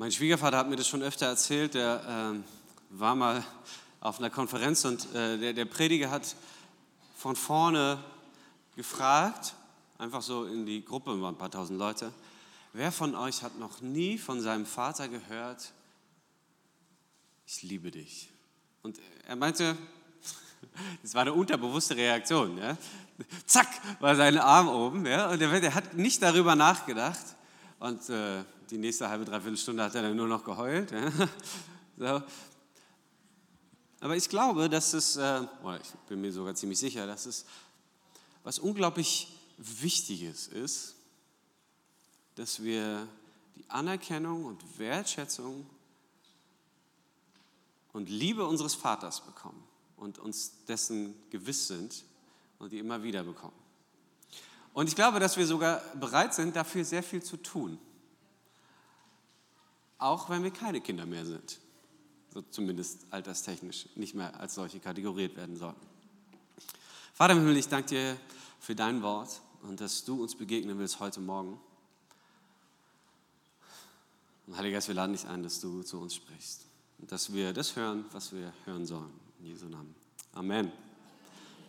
Mein 0.00 0.12
Schwiegervater 0.12 0.58
hat 0.58 0.68
mir 0.68 0.76
das 0.76 0.86
schon 0.86 1.02
öfter 1.02 1.26
erzählt. 1.26 1.74
Der 1.74 2.32
äh, 2.32 2.96
war 2.96 3.16
mal 3.16 3.44
auf 3.98 4.20
einer 4.20 4.30
Konferenz 4.30 4.84
und 4.84 5.12
äh, 5.12 5.36
der, 5.38 5.52
der 5.52 5.64
Prediger 5.64 6.08
hat 6.08 6.36
von 7.16 7.34
vorne 7.34 7.98
gefragt, 8.76 9.54
einfach 9.98 10.22
so 10.22 10.44
in 10.44 10.66
die 10.66 10.84
Gruppe, 10.84 11.20
waren 11.20 11.34
ein 11.34 11.38
paar 11.38 11.50
tausend 11.50 11.80
Leute, 11.80 12.12
wer 12.74 12.92
von 12.92 13.16
euch 13.16 13.42
hat 13.42 13.58
noch 13.58 13.80
nie 13.80 14.18
von 14.18 14.40
seinem 14.40 14.66
Vater 14.66 15.08
gehört, 15.08 15.72
ich 17.44 17.64
liebe 17.64 17.90
dich? 17.90 18.28
Und 18.84 19.00
er 19.26 19.34
meinte, 19.34 19.76
das 21.02 21.12
war 21.12 21.22
eine 21.22 21.32
unterbewusste 21.32 21.96
Reaktion. 21.96 22.56
Ja? 22.56 22.76
Zack, 23.46 23.66
war 23.98 24.14
sein 24.14 24.38
Arm 24.38 24.68
oben. 24.68 25.04
Ja? 25.06 25.28
Und 25.28 25.42
er, 25.42 25.74
hat 25.74 25.94
nicht 25.94 26.22
darüber 26.22 26.54
nachgedacht. 26.54 27.34
Und 27.80 28.08
äh, 28.10 28.44
die 28.70 28.78
nächste 28.78 29.08
halbe, 29.08 29.24
dreiviertel 29.24 29.56
Stunde 29.56 29.82
hat 29.82 29.94
er 29.94 30.02
dann 30.02 30.16
nur 30.16 30.28
noch 30.28 30.44
geheult. 30.44 30.92
So. 32.00 32.22
Aber 33.98 34.16
ich 34.16 34.28
glaube, 34.28 34.68
dass 34.68 34.92
es, 34.92 35.16
äh, 35.16 35.42
ich 35.82 35.90
bin 36.08 36.20
mir 36.20 36.32
sogar 36.32 36.54
ziemlich 36.54 36.78
sicher, 36.78 37.08
dass 37.08 37.26
es 37.26 37.44
was 38.44 38.60
unglaublich 38.60 39.36
Wichtiges 39.56 40.46
ist, 40.46 40.94
dass 42.36 42.62
wir 42.62 43.08
die 43.56 43.68
Anerkennung 43.68 44.44
und 44.44 44.78
Wertschätzung 44.78 45.68
und 47.92 48.08
Liebe 48.08 48.46
unseres 48.46 48.76
Vaters 48.76 49.22
bekommen 49.22 49.64
und 49.96 50.20
uns 50.20 50.64
dessen 50.66 51.16
gewiss 51.30 51.66
sind 51.66 52.04
und 52.60 52.70
die 52.70 52.78
immer 52.78 53.02
wieder 53.02 53.24
bekommen. 53.24 53.56
Und 54.72 54.88
ich 54.88 54.94
glaube, 54.94 55.18
dass 55.18 55.36
wir 55.36 55.46
sogar 55.48 55.82
bereit 55.96 56.32
sind, 56.32 56.54
dafür 56.54 56.84
sehr 56.84 57.02
viel 57.02 57.24
zu 57.24 57.38
tun. 57.38 57.80
Auch 59.98 60.30
wenn 60.30 60.42
wir 60.42 60.50
keine 60.50 60.80
Kinder 60.80 61.06
mehr 61.06 61.26
sind. 61.26 61.58
So 62.32 62.42
zumindest 62.42 63.06
alterstechnisch 63.10 63.88
nicht 63.96 64.14
mehr 64.14 64.38
als 64.38 64.54
solche 64.54 64.80
kategoriert 64.80 65.36
werden 65.36 65.56
sollten. 65.56 65.86
Vater 67.14 67.32
im 67.32 67.40
Himmel, 67.40 67.56
ich 67.56 67.68
danke 67.68 67.88
dir 67.88 68.16
für 68.60 68.74
dein 68.74 69.02
Wort 69.02 69.40
und 69.62 69.80
dass 69.80 70.04
du 70.04 70.22
uns 70.22 70.36
begegnen 70.36 70.78
willst 70.78 71.00
heute 71.00 71.20
Morgen. 71.20 71.58
Und 74.46 74.56
Heiliger 74.56 74.76
Geist, 74.76 74.88
wir 74.88 74.94
laden 74.94 75.12
dich 75.12 75.26
ein, 75.26 75.42
dass 75.42 75.60
du 75.60 75.82
zu 75.82 76.00
uns 76.00 76.14
sprichst 76.14 76.64
und 76.98 77.10
dass 77.10 77.32
wir 77.32 77.52
das 77.52 77.76
hören, 77.76 78.04
was 78.12 78.32
wir 78.32 78.52
hören 78.64 78.86
sollen. 78.86 79.10
In 79.40 79.46
Jesu 79.46 79.66
Namen. 79.66 79.94
Amen. 80.32 80.72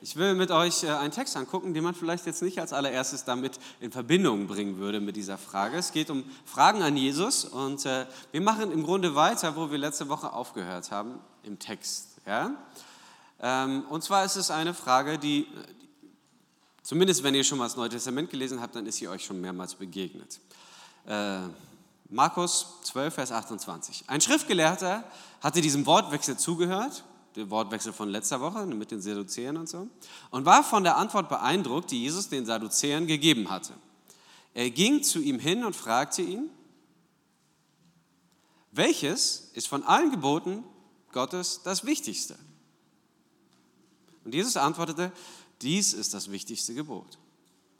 Ich 0.01 0.15
will 0.15 0.33
mit 0.33 0.49
euch 0.49 0.83
äh, 0.83 0.91
einen 0.91 1.11
Text 1.11 1.35
angucken, 1.35 1.73
den 1.73 1.83
man 1.83 1.93
vielleicht 1.93 2.25
jetzt 2.25 2.41
nicht 2.41 2.59
als 2.59 2.71
allererstes 2.71 3.25
damit 3.25 3.59
in 3.81 3.91
Verbindung 3.91 4.47
bringen 4.47 4.77
würde 4.77 5.01
mit 5.01 5.17
dieser 5.17 5.37
Frage. 5.37 5.77
Es 5.77 5.91
geht 5.91 6.09
um 6.09 6.23
Fragen 6.45 6.81
an 6.81 6.95
Jesus 6.95 7.43
und 7.43 7.85
äh, 7.85 8.05
wir 8.31 8.39
machen 8.39 8.71
im 8.71 8.83
Grunde 8.83 9.15
weiter, 9.15 9.57
wo 9.57 9.71
wir 9.71 9.77
letzte 9.77 10.07
Woche 10.07 10.31
aufgehört 10.31 10.91
haben, 10.91 11.19
im 11.43 11.59
Text. 11.59 12.07
Ähm, 13.41 13.83
und 13.89 14.03
zwar 14.03 14.23
ist 14.23 14.37
es 14.37 14.51
eine 14.51 14.73
Frage, 14.73 15.17
die, 15.17 15.47
zumindest 16.81 17.23
wenn 17.23 17.35
ihr 17.35 17.43
schon 17.43 17.57
mal 17.57 17.65
das 17.65 17.75
Neue 17.75 17.89
Testament 17.89 18.29
gelesen 18.29 18.61
habt, 18.61 18.75
dann 18.75 18.85
ist 18.85 18.97
sie 18.97 19.07
euch 19.09 19.25
schon 19.25 19.41
mehrmals 19.41 19.75
begegnet. 19.75 20.39
Äh, 21.07 21.39
Markus 22.09 22.67
12, 22.83 23.13
Vers 23.13 23.31
28. 23.33 24.05
Ein 24.07 24.21
Schriftgelehrter 24.21 25.03
hatte 25.41 25.59
diesem 25.59 25.85
Wortwechsel 25.85 26.37
zugehört 26.37 27.03
der 27.35 27.49
Wortwechsel 27.49 27.93
von 27.93 28.09
letzter 28.09 28.41
Woche 28.41 28.65
mit 28.65 28.91
den 28.91 29.01
Sadduzäern 29.01 29.57
und 29.57 29.69
so, 29.69 29.87
und 30.31 30.45
war 30.45 30.63
von 30.63 30.83
der 30.83 30.97
Antwort 30.97 31.29
beeindruckt, 31.29 31.91
die 31.91 32.03
Jesus 32.03 32.29
den 32.29 32.45
Sadduzäern 32.45 33.07
gegeben 33.07 33.49
hatte. 33.49 33.73
Er 34.53 34.69
ging 34.69 35.03
zu 35.03 35.19
ihm 35.19 35.39
hin 35.39 35.63
und 35.63 35.75
fragte 35.75 36.21
ihn, 36.21 36.49
welches 38.71 39.51
ist 39.53 39.67
von 39.67 39.83
allen 39.83 40.11
Geboten 40.11 40.63
Gottes 41.11 41.61
das 41.63 41.85
Wichtigste? 41.85 42.37
Und 44.23 44.33
Jesus 44.33 44.57
antwortete, 44.57 45.11
dies 45.61 45.93
ist 45.93 46.13
das 46.13 46.31
wichtigste 46.31 46.73
Gebot. 46.73 47.17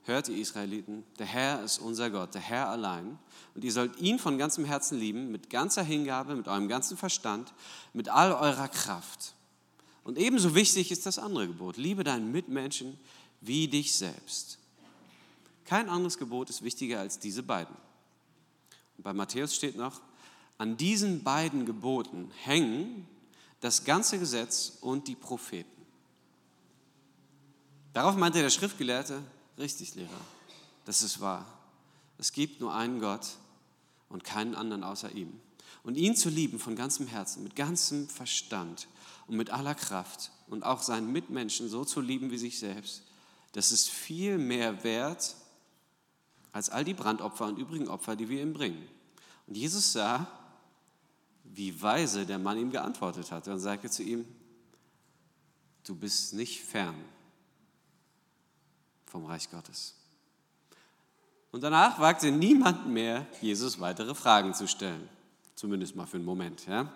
Hört 0.04 0.28
ihr 0.28 0.36
Israeliten, 0.36 1.04
der 1.18 1.26
Herr 1.26 1.62
ist 1.62 1.78
unser 1.78 2.10
Gott, 2.10 2.34
der 2.34 2.40
Herr 2.40 2.68
allein. 2.68 3.18
Und 3.54 3.64
ihr 3.64 3.72
sollt 3.72 3.98
ihn 3.98 4.18
von 4.18 4.38
ganzem 4.38 4.64
Herzen 4.64 4.98
lieben, 4.98 5.30
mit 5.30 5.50
ganzer 5.50 5.82
Hingabe, 5.82 6.34
mit 6.34 6.48
eurem 6.48 6.68
ganzen 6.68 6.96
Verstand, 6.96 7.52
mit 7.92 8.08
all 8.08 8.32
eurer 8.32 8.68
Kraft. 8.68 9.34
Und 10.04 10.18
ebenso 10.18 10.54
wichtig 10.54 10.90
ist 10.90 11.06
das 11.06 11.18
andere 11.18 11.46
Gebot. 11.46 11.76
Liebe 11.76 12.04
deinen 12.04 12.32
Mitmenschen 12.32 12.98
wie 13.40 13.68
dich 13.68 13.94
selbst. 13.94 14.58
Kein 15.64 15.88
anderes 15.88 16.18
Gebot 16.18 16.50
ist 16.50 16.62
wichtiger 16.62 17.00
als 17.00 17.18
diese 17.18 17.42
beiden. 17.42 17.76
Und 18.96 19.04
bei 19.04 19.12
Matthäus 19.12 19.54
steht 19.54 19.76
noch, 19.76 20.00
an 20.58 20.76
diesen 20.76 21.22
beiden 21.22 21.64
Geboten 21.64 22.30
hängen 22.42 23.06
das 23.60 23.84
ganze 23.84 24.18
Gesetz 24.18 24.78
und 24.80 25.08
die 25.08 25.14
Propheten. 25.14 25.70
Darauf 27.92 28.16
meinte 28.16 28.40
der 28.40 28.50
Schriftgelehrte, 28.50 29.22
richtig 29.58 29.94
Lehrer, 29.94 30.10
das 30.84 31.02
ist 31.02 31.20
wahr. 31.20 31.46
Es 32.18 32.32
gibt 32.32 32.60
nur 32.60 32.74
einen 32.74 33.00
Gott 33.00 33.26
und 34.08 34.24
keinen 34.24 34.54
anderen 34.54 34.84
außer 34.84 35.12
ihm. 35.12 35.40
Und 35.82 35.96
ihn 35.96 36.14
zu 36.14 36.28
lieben 36.28 36.58
von 36.58 36.76
ganzem 36.76 37.06
Herzen, 37.06 37.42
mit 37.42 37.56
ganzem 37.56 38.08
Verstand 38.08 38.86
und 39.30 39.36
mit 39.36 39.50
aller 39.50 39.76
Kraft 39.76 40.32
und 40.48 40.64
auch 40.64 40.82
seinen 40.82 41.12
Mitmenschen 41.12 41.68
so 41.68 41.84
zu 41.84 42.00
lieben 42.00 42.32
wie 42.32 42.36
sich 42.36 42.58
selbst, 42.58 43.04
das 43.52 43.70
ist 43.70 43.88
viel 43.88 44.38
mehr 44.38 44.82
wert 44.82 45.36
als 46.50 46.68
all 46.68 46.84
die 46.84 46.94
Brandopfer 46.94 47.46
und 47.46 47.56
übrigen 47.56 47.86
Opfer, 47.86 48.16
die 48.16 48.28
wir 48.28 48.42
ihm 48.42 48.52
bringen. 48.52 48.88
Und 49.46 49.56
Jesus 49.56 49.92
sah, 49.92 50.26
wie 51.44 51.80
weise 51.80 52.26
der 52.26 52.40
Mann 52.40 52.58
ihm 52.58 52.72
geantwortet 52.72 53.30
hatte 53.30 53.52
und 53.52 53.60
sagte 53.60 53.88
zu 53.88 54.02
ihm, 54.02 54.26
du 55.84 55.94
bist 55.94 56.34
nicht 56.34 56.64
fern 56.64 56.96
vom 59.06 59.26
Reich 59.26 59.48
Gottes. 59.48 59.94
Und 61.52 61.62
danach 61.62 62.00
wagte 62.00 62.32
niemand 62.32 62.88
mehr, 62.88 63.28
Jesus 63.40 63.78
weitere 63.78 64.16
Fragen 64.16 64.54
zu 64.54 64.66
stellen. 64.66 65.08
Zumindest 65.54 65.94
mal 65.94 66.06
für 66.06 66.16
einen 66.16 66.26
Moment. 66.26 66.66
Ja? 66.66 66.92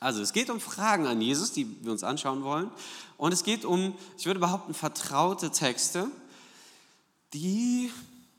Also 0.00 0.22
es 0.22 0.32
geht 0.32 0.48
um 0.48 0.60
Fragen 0.60 1.06
an 1.06 1.20
Jesus, 1.20 1.52
die 1.52 1.66
wir 1.84 1.92
uns 1.92 2.02
anschauen 2.02 2.42
wollen. 2.42 2.70
Und 3.18 3.32
es 3.32 3.44
geht 3.44 3.66
um, 3.66 3.94
ich 4.16 4.24
würde 4.24 4.40
behaupten, 4.40 4.72
vertraute 4.72 5.50
Texte, 5.50 6.10
die, 7.34 7.90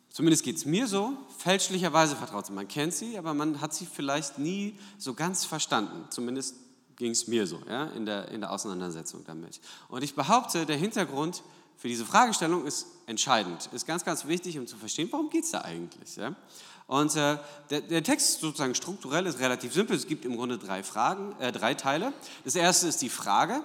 zumindest 0.09 0.43
geht 0.43 0.57
es 0.57 0.65
mir 0.65 0.87
so, 0.87 1.13
fälschlicherweise 1.37 2.15
vertraut 2.15 2.47
sind. 2.47 2.55
Man 2.55 2.67
kennt 2.67 2.93
sie, 2.93 3.17
aber 3.17 3.35
man 3.35 3.61
hat 3.61 3.75
sie 3.75 3.85
vielleicht 3.85 4.39
nie 4.39 4.77
so 4.97 5.13
ganz 5.13 5.45
verstanden. 5.45 6.05
Zumindest 6.09 6.55
ging 6.95 7.11
es 7.11 7.27
mir 7.27 7.45
so 7.45 7.59
ja, 7.69 7.85
in, 7.87 8.05
der, 8.05 8.29
in 8.29 8.41
der 8.41 8.51
Auseinandersetzung 8.51 9.23
damit. 9.25 9.61
Und 9.87 10.03
ich 10.03 10.15
behaupte, 10.15 10.65
der 10.65 10.77
Hintergrund 10.77 11.43
für 11.81 11.87
diese 11.87 12.05
Fragestellung 12.05 12.67
ist 12.67 12.85
entscheidend, 13.07 13.67
ist 13.73 13.87
ganz, 13.87 14.05
ganz 14.05 14.27
wichtig, 14.27 14.59
um 14.59 14.67
zu 14.67 14.77
verstehen, 14.77 15.07
warum 15.09 15.31
geht 15.31 15.45
es 15.45 15.49
da 15.49 15.61
eigentlich. 15.61 16.15
Ja? 16.15 16.35
Und 16.85 17.15
äh, 17.15 17.39
der, 17.71 17.81
der, 17.81 18.03
Text 18.03 18.39
sozusagen 18.39 18.75
strukturell 18.75 19.25
ist 19.25 19.39
relativ 19.39 19.73
simpel. 19.73 19.95
Es 19.95 20.05
gibt 20.05 20.23
im 20.23 20.37
Grunde 20.37 20.59
drei 20.59 20.83
Fragen, 20.83 21.35
äh, 21.39 21.51
drei 21.51 21.73
Teile. 21.73 22.13
Das 22.43 22.53
erste 22.53 22.87
ist 22.87 23.01
die 23.01 23.09
Frage, 23.09 23.63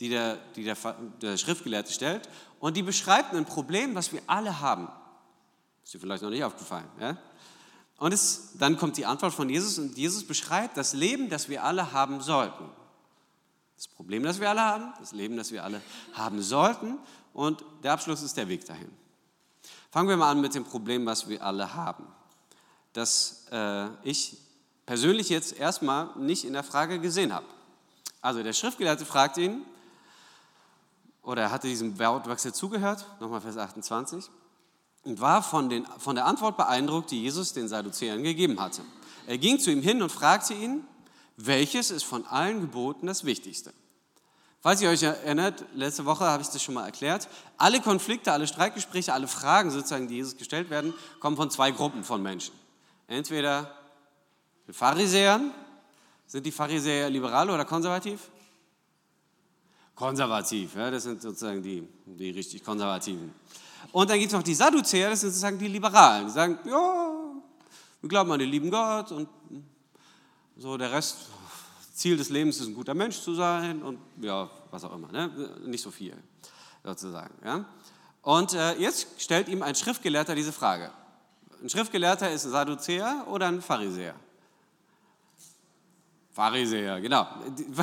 die, 0.00 0.08
der, 0.08 0.38
die 0.56 0.64
der, 0.64 0.78
der 1.20 1.36
Schriftgelehrte 1.36 1.92
stellt. 1.92 2.26
Und 2.58 2.74
die 2.78 2.82
beschreibt 2.82 3.34
ein 3.34 3.44
Problem, 3.44 3.94
was 3.94 4.14
wir 4.14 4.22
alle 4.26 4.60
haben. 4.60 4.88
Ist 5.84 5.92
dir 5.92 6.00
vielleicht 6.00 6.22
noch 6.22 6.30
nicht 6.30 6.44
aufgefallen. 6.44 6.88
Ja? 6.98 7.18
Und 7.98 8.14
es, 8.14 8.52
dann 8.58 8.78
kommt 8.78 8.96
die 8.96 9.04
Antwort 9.04 9.34
von 9.34 9.50
Jesus 9.50 9.78
und 9.78 9.98
Jesus 9.98 10.26
beschreibt 10.26 10.78
das 10.78 10.94
Leben, 10.94 11.28
das 11.28 11.50
wir 11.50 11.64
alle 11.64 11.92
haben 11.92 12.22
sollten. 12.22 12.64
Das 13.76 13.88
Problem, 13.88 14.22
das 14.22 14.40
wir 14.40 14.48
alle 14.48 14.62
haben, 14.62 14.94
das 15.00 15.12
Leben, 15.12 15.36
das 15.36 15.50
wir 15.50 15.64
alle 15.64 15.82
haben 16.14 16.40
sollten. 16.40 16.98
Und 17.32 17.64
der 17.82 17.92
Abschluss 17.92 18.22
ist 18.22 18.36
der 18.36 18.48
Weg 18.48 18.64
dahin. 18.66 18.90
Fangen 19.90 20.08
wir 20.08 20.16
mal 20.16 20.30
an 20.30 20.40
mit 20.40 20.54
dem 20.54 20.64
Problem, 20.64 21.06
was 21.06 21.28
wir 21.28 21.42
alle 21.42 21.74
haben 21.74 22.06
das 22.92 23.46
äh, 23.50 23.88
ich 24.02 24.36
persönlich 24.86 25.28
jetzt 25.28 25.58
erstmal 25.58 26.10
nicht 26.16 26.44
in 26.44 26.52
der 26.52 26.64
Frage 26.64 26.98
gesehen 27.00 27.32
habe. 27.32 27.46
Also 28.20 28.42
der 28.42 28.52
Schriftgelehrte 28.52 29.04
fragt 29.04 29.38
ihn, 29.38 29.64
oder 31.22 31.42
er 31.42 31.50
hatte 31.52 31.68
diesem 31.68 31.98
Wortwechsel 31.98 32.52
zugehört, 32.52 33.06
nochmal 33.20 33.40
Vers 33.40 33.56
28, 33.56 34.28
und 35.04 35.20
war 35.20 35.42
von, 35.42 35.68
den, 35.68 35.86
von 35.98 36.14
der 36.16 36.26
Antwort 36.26 36.56
beeindruckt, 36.56 37.10
die 37.10 37.22
Jesus 37.22 37.52
den 37.52 37.68
Sadduzäern 37.68 38.22
gegeben 38.22 38.60
hatte. 38.60 38.82
Er 39.26 39.38
ging 39.38 39.58
zu 39.58 39.70
ihm 39.70 39.82
hin 39.82 40.02
und 40.02 40.10
fragte 40.10 40.54
ihn, 40.54 40.84
welches 41.36 41.90
ist 41.90 42.04
von 42.04 42.26
allen 42.26 42.60
Geboten 42.60 43.06
das 43.06 43.24
Wichtigste? 43.24 43.72
Falls 44.62 44.80
ihr 44.80 44.90
euch 44.90 45.02
erinnert, 45.02 45.64
letzte 45.74 46.04
Woche 46.04 46.24
habe 46.24 46.40
ich 46.40 46.48
das 46.48 46.62
schon 46.62 46.74
mal 46.74 46.86
erklärt, 46.86 47.28
alle 47.58 47.80
Konflikte, 47.80 48.30
alle 48.30 48.46
Streitgespräche, 48.46 49.12
alle 49.12 49.26
Fragen 49.26 49.72
sozusagen, 49.72 50.06
die 50.06 50.14
Jesus 50.14 50.36
gestellt 50.36 50.70
werden, 50.70 50.94
kommen 51.18 51.36
von 51.36 51.50
zwei 51.50 51.72
Gruppen 51.72 52.04
von 52.04 52.22
Menschen. 52.22 52.54
Entweder 53.08 53.74
den 54.68 54.72
Pharisäern, 54.72 55.50
sind 56.28 56.46
die 56.46 56.52
Pharisäer 56.52 57.10
liberal 57.10 57.50
oder 57.50 57.64
konservativ? 57.64 58.30
Konservativ, 59.96 60.76
ja, 60.76 60.92
das 60.92 61.02
sind 61.02 61.20
sozusagen 61.20 61.60
die, 61.60 61.86
die 62.06 62.30
richtig 62.30 62.62
Konservativen. 62.62 63.34
Und 63.90 64.08
dann 64.08 64.18
gibt 64.20 64.30
es 64.30 64.36
noch 64.36 64.44
die 64.44 64.54
Sadduzäer, 64.54 65.10
das 65.10 65.22
sind 65.22 65.30
sozusagen 65.30 65.58
die 65.58 65.66
Liberalen. 65.66 66.26
Die 66.26 66.32
sagen, 66.32 66.60
ja, 66.66 67.14
wir 68.00 68.08
glauben 68.08 68.30
an 68.30 68.38
den 68.38 68.48
lieben 68.48 68.70
Gott 68.70 69.10
und 69.10 69.28
So 70.56 70.76
der 70.76 70.92
Rest, 70.92 71.30
Ziel 71.92 72.16
des 72.16 72.30
Lebens 72.30 72.58
ist 72.60 72.66
ein 72.66 72.74
guter 72.74 72.94
Mensch 72.94 73.20
zu 73.20 73.34
sein 73.34 73.82
und 73.82 73.98
ja, 74.20 74.50
was 74.70 74.84
auch 74.84 74.94
immer, 74.94 75.12
ne? 75.12 75.30
nicht 75.64 75.82
so 75.82 75.90
viel 75.90 76.16
sozusagen. 76.82 77.34
Ja? 77.44 77.64
Und 78.22 78.54
äh, 78.54 78.74
jetzt 78.74 79.08
stellt 79.18 79.48
ihm 79.48 79.62
ein 79.62 79.74
Schriftgelehrter 79.74 80.34
diese 80.34 80.52
Frage. 80.52 80.90
Ein 81.62 81.68
Schriftgelehrter 81.68 82.30
ist 82.30 82.44
ein 82.44 82.50
Sadduzäer 82.50 83.26
oder 83.28 83.48
ein 83.48 83.60
Pharisäer? 83.60 84.14
Pharisäer, 86.32 87.00
genau. 87.00 87.26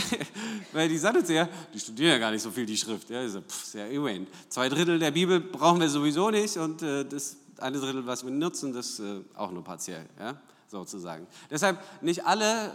Weil 0.73 0.89
die 0.89 0.97
Sadduzäer, 0.97 1.47
die 1.73 1.79
studieren 1.79 2.13
ja 2.13 2.17
gar 2.17 2.31
nicht 2.31 2.41
so 2.41 2.49
viel 2.49 2.65
die 2.65 2.77
Schrift. 2.77 3.09
Ja, 3.09 3.27
so, 3.29 3.41
pff, 3.41 3.75
ja 3.75 3.85
immerhin. 3.85 4.25
Zwei 4.49 4.69
Drittel 4.69 4.97
der 4.97 5.11
Bibel 5.11 5.39
brauchen 5.39 5.79
wir 5.79 5.89
sowieso 5.89 6.31
nicht 6.31 6.57
und 6.57 6.81
äh, 6.81 7.05
das 7.05 7.37
eine 7.59 7.79
Drittel, 7.79 8.05
was 8.07 8.23
wir 8.23 8.31
nutzen, 8.31 8.73
das 8.73 8.99
äh, 8.99 9.21
auch 9.35 9.51
nur 9.51 9.63
partiell, 9.63 10.05
ja, 10.19 10.35
sozusagen. 10.67 11.27
Deshalb 11.51 11.79
nicht 12.01 12.25
alle, 12.25 12.73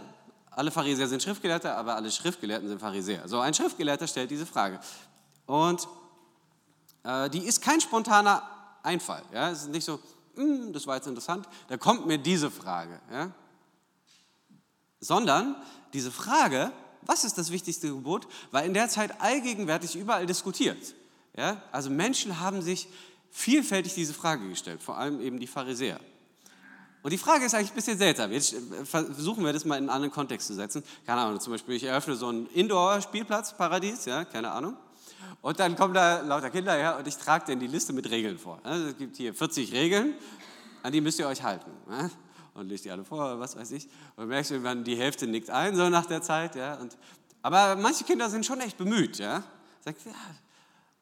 alle 0.55 0.71
Pharisäer 0.71 1.07
sind 1.07 1.21
Schriftgelehrte, 1.21 1.75
aber 1.75 1.95
alle 1.95 2.09
Schriftgelehrten 2.09 2.69
sind 2.69 2.79
Pharisäer. 2.79 3.27
So, 3.27 3.39
ein 3.39 3.53
Schriftgelehrter 3.53 4.07
stellt 4.07 4.31
diese 4.31 4.45
Frage. 4.45 4.79
Und 5.45 5.87
äh, 7.03 7.29
die 7.29 7.39
ist 7.39 7.61
kein 7.61 7.81
spontaner 7.81 8.41
Einfall. 8.81 9.21
Ja? 9.33 9.51
Es 9.51 9.63
ist 9.63 9.69
nicht 9.69 9.83
so, 9.83 9.99
hm, 10.35 10.71
das 10.71 10.87
war 10.87 10.95
jetzt 10.95 11.07
interessant, 11.07 11.47
da 11.67 11.75
kommt 11.75 12.07
mir 12.07 12.17
diese 12.17 12.49
Frage. 12.49 13.01
Ja? 13.11 13.31
Sondern 15.01 15.57
diese 15.91 16.09
Frage, 16.09 16.71
was 17.01 17.25
ist 17.25 17.37
das 17.37 17.51
wichtigste 17.51 17.89
Gebot, 17.89 18.25
war 18.51 18.63
in 18.63 18.73
der 18.73 18.87
Zeit 18.87 19.19
allgegenwärtig 19.21 19.97
überall 19.97 20.25
diskutiert. 20.25 20.95
Ja? 21.35 21.61
Also 21.73 21.89
Menschen 21.89 22.39
haben 22.39 22.61
sich 22.61 22.87
vielfältig 23.29 23.93
diese 23.93 24.13
Frage 24.13 24.47
gestellt, 24.47 24.81
vor 24.81 24.97
allem 24.97 25.19
eben 25.19 25.37
die 25.37 25.47
Pharisäer. 25.47 25.99
Und 27.05 27.11
die 27.11 27.19
Frage 27.19 27.45
ist 27.45 27.53
eigentlich 27.53 27.69
ein 27.69 27.75
bisschen 27.75 27.99
seltsam. 27.99 28.31
Jetzt 28.31 28.53
äh, 28.53 28.83
versuchen 28.83 29.45
wir 29.45 29.53
das 29.53 29.63
mal 29.63 29.75
in 29.75 29.83
einen 29.83 29.89
anderen 29.91 30.11
Kontext 30.11 30.47
zu 30.47 30.55
setzen. 30.55 30.81
Keine 31.05 31.21
Ahnung, 31.21 31.39
zum 31.39 31.53
Beispiel, 31.53 31.75
ich 31.75 31.83
eröffne 31.83 32.15
so 32.15 32.31
ein 32.31 32.47
Indoor-Spielplatz, 32.47 33.55
Paradies, 33.55 34.05
ja, 34.05 34.25
keine 34.25 34.49
Ahnung. 34.49 34.75
Und 35.43 35.59
dann 35.59 35.75
kommen 35.75 35.93
da 35.93 36.21
lauter 36.21 36.49
Kinder 36.49 36.73
her 36.73 36.97
und 36.97 37.07
ich 37.07 37.15
trage 37.15 37.45
denen 37.45 37.61
die 37.61 37.67
Liste 37.67 37.93
mit 37.93 38.09
Regeln 38.09 38.39
vor. 38.39 38.59
Es 38.65 38.97
gibt 38.97 39.17
hier 39.17 39.35
40 39.35 39.71
Regeln, 39.71 40.15
an 40.81 40.91
die 40.91 40.99
müsst 40.99 41.19
ihr 41.19 41.27
euch 41.27 41.43
halten. 41.43 41.69
Und 42.55 42.69
lest 42.69 42.85
die 42.85 42.89
alle 42.89 43.05
vor, 43.05 43.39
was 43.39 43.55
weiß 43.55 43.69
ich. 43.73 43.87
Und 44.15 44.27
merkst 44.27 44.49
irgendwann, 44.49 44.83
die 44.83 44.95
Hälfte 44.95 45.27
nickt 45.27 45.51
ein, 45.51 45.75
so 45.75 45.87
nach 45.89 46.07
der 46.07 46.23
Zeit. 46.23 46.55
Ja. 46.55 46.73
Und, 46.73 46.97
aber 47.43 47.75
manche 47.75 48.03
Kinder 48.03 48.31
sind 48.31 48.47
schon 48.47 48.59
echt 48.61 48.79
bemüht. 48.79 49.19
Ja. 49.19 49.43
Sagt, 49.81 50.03
ja, 50.07 50.11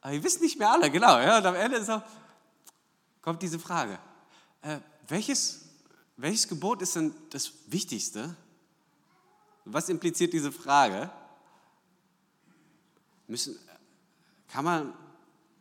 aber 0.02 0.16
ihr 0.16 0.22
wisst 0.22 0.42
nicht 0.42 0.60
mehr 0.60 0.70
alle, 0.70 0.92
genau. 0.92 1.18
Ja. 1.18 1.38
Und 1.38 1.46
am 1.46 1.56
Ende 1.56 1.82
so, 1.82 2.02
kommt 3.22 3.42
diese 3.42 3.58
Frage. 3.58 3.98
Äh, 4.64 4.80
welches, 5.08 5.63
welches 6.18 6.48
Gebot 6.48 6.82
ist 6.82 6.96
denn 6.96 7.14
das 7.30 7.52
Wichtigste? 7.68 8.36
Was 9.66 9.90
impliziert 9.90 10.34
diese 10.34 10.52
Frage? 10.52 11.10
Müssen, 13.28 13.58
kann 14.50 14.66
man, 14.66 14.94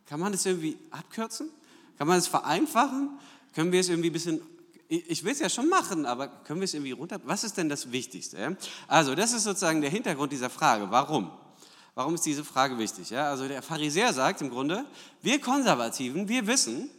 kann 0.05 0.19
man 0.19 0.31
das 0.31 0.45
irgendwie 0.45 0.77
abkürzen? 0.91 1.49
Kann 1.97 2.07
man 2.07 2.17
es 2.17 2.27
vereinfachen? 2.27 3.19
Können 3.53 3.71
wir 3.71 3.79
es 3.79 3.89
irgendwie 3.89 4.09
ein 4.09 4.13
bisschen, 4.13 4.41
ich 4.87 5.23
will 5.23 5.31
es 5.31 5.39
ja 5.39 5.49
schon 5.49 5.69
machen, 5.69 6.05
aber 6.05 6.27
können 6.27 6.59
wir 6.59 6.65
es 6.65 6.73
irgendwie 6.73 6.91
runter? 6.91 7.19
Was 7.25 7.43
ist 7.43 7.57
denn 7.57 7.69
das 7.69 7.91
Wichtigste? 7.91 8.57
Also 8.87 9.15
das 9.15 9.33
ist 9.33 9.43
sozusagen 9.43 9.81
der 9.81 9.89
Hintergrund 9.89 10.31
dieser 10.31 10.49
Frage. 10.49 10.91
Warum? 10.91 11.31
Warum 11.95 12.15
ist 12.15 12.25
diese 12.25 12.43
Frage 12.43 12.77
wichtig? 12.77 13.15
Also 13.15 13.47
der 13.47 13.61
Pharisäer 13.61 14.13
sagt 14.13 14.41
im 14.41 14.49
Grunde, 14.49 14.85
wir 15.21 15.39
Konservativen, 15.39 16.27
wir 16.27 16.47
wissen, 16.47 16.89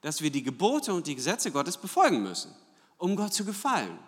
dass 0.00 0.22
wir 0.22 0.30
die 0.30 0.42
Gebote 0.42 0.92
und 0.94 1.06
die 1.06 1.14
Gesetze 1.14 1.50
Gottes 1.50 1.76
befolgen 1.76 2.22
müssen, 2.22 2.52
um 3.02 3.16
Gott 3.16 3.34
zu 3.34 3.44
gefallen. 3.44 3.98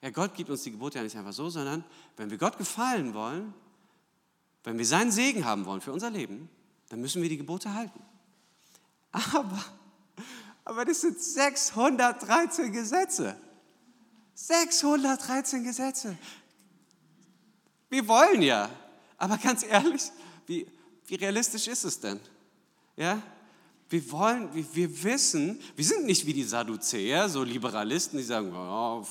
Ja, 0.00 0.08
Gott 0.08 0.34
gibt 0.34 0.48
uns 0.48 0.62
die 0.62 0.70
Gebote 0.70 0.96
ja 0.96 1.04
nicht 1.04 1.16
einfach 1.18 1.34
so, 1.34 1.50
sondern 1.50 1.84
wenn 2.16 2.30
wir 2.30 2.38
Gott 2.38 2.56
gefallen 2.56 3.12
wollen, 3.12 3.52
wenn 4.64 4.78
wir 4.78 4.86
seinen 4.86 5.12
Segen 5.12 5.44
haben 5.44 5.66
wollen 5.66 5.82
für 5.82 5.92
unser 5.92 6.08
Leben, 6.08 6.48
dann 6.88 7.02
müssen 7.02 7.20
wir 7.20 7.28
die 7.28 7.36
Gebote 7.36 7.74
halten. 7.74 8.00
Aber, 9.12 9.62
aber 10.64 10.84
das 10.86 11.02
sind 11.02 11.20
613 11.20 12.72
Gesetze. 12.72 13.36
613 14.34 15.62
Gesetze. 15.62 16.16
Wir 17.90 18.08
wollen 18.08 18.40
ja, 18.40 18.70
aber 19.18 19.36
ganz 19.36 19.62
ehrlich, 19.62 20.10
wie, 20.46 20.66
wie 21.06 21.14
realistisch 21.16 21.68
ist 21.68 21.84
es 21.84 22.00
denn? 22.00 22.18
Ja? 22.96 23.20
Wir 23.88 24.10
wollen, 24.10 24.48
wir, 24.52 25.02
wissen, 25.04 25.60
wir 25.76 25.84
sind 25.84 26.06
nicht 26.06 26.26
wie 26.26 26.32
die 26.32 26.42
Sadduzäer, 26.42 27.28
so 27.28 27.44
Liberalisten, 27.44 28.18
die 28.18 28.24
sagen, 28.24 28.52
oh, 28.54 29.06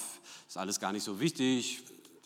ist 0.48 0.58
alles 0.58 0.80
gar 0.80 0.92
nicht 0.92 1.04
so 1.04 1.20
wichtig, 1.20 1.84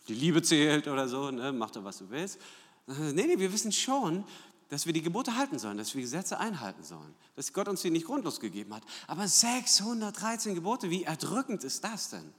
die 0.07 0.15
Liebe 0.15 0.41
zählt 0.41 0.87
oder 0.87 1.07
so, 1.07 1.29
ne, 1.29 1.51
mach 1.51 1.69
doch, 1.69 1.83
was 1.83 1.99
du 1.99 2.09
willst. 2.09 2.39
Nee, 2.87 3.27
nee, 3.27 3.37
wir 3.37 3.53
wissen 3.53 3.71
schon, 3.71 4.23
dass 4.69 4.87
wir 4.87 4.93
die 4.93 5.03
Gebote 5.03 5.35
halten 5.35 5.59
sollen, 5.59 5.77
dass 5.77 5.93
wir 5.93 6.01
Gesetze 6.01 6.39
einhalten 6.39 6.83
sollen, 6.83 7.13
dass 7.35 7.53
Gott 7.53 7.67
uns 7.67 7.83
die 7.83 7.91
nicht 7.91 8.07
grundlos 8.07 8.39
gegeben 8.39 8.73
hat. 8.73 8.83
Aber 9.05 9.27
613 9.27 10.55
Gebote, 10.55 10.89
wie 10.89 11.03
erdrückend 11.03 11.63
ist 11.63 11.83
das 11.83 12.09
denn? 12.09 12.33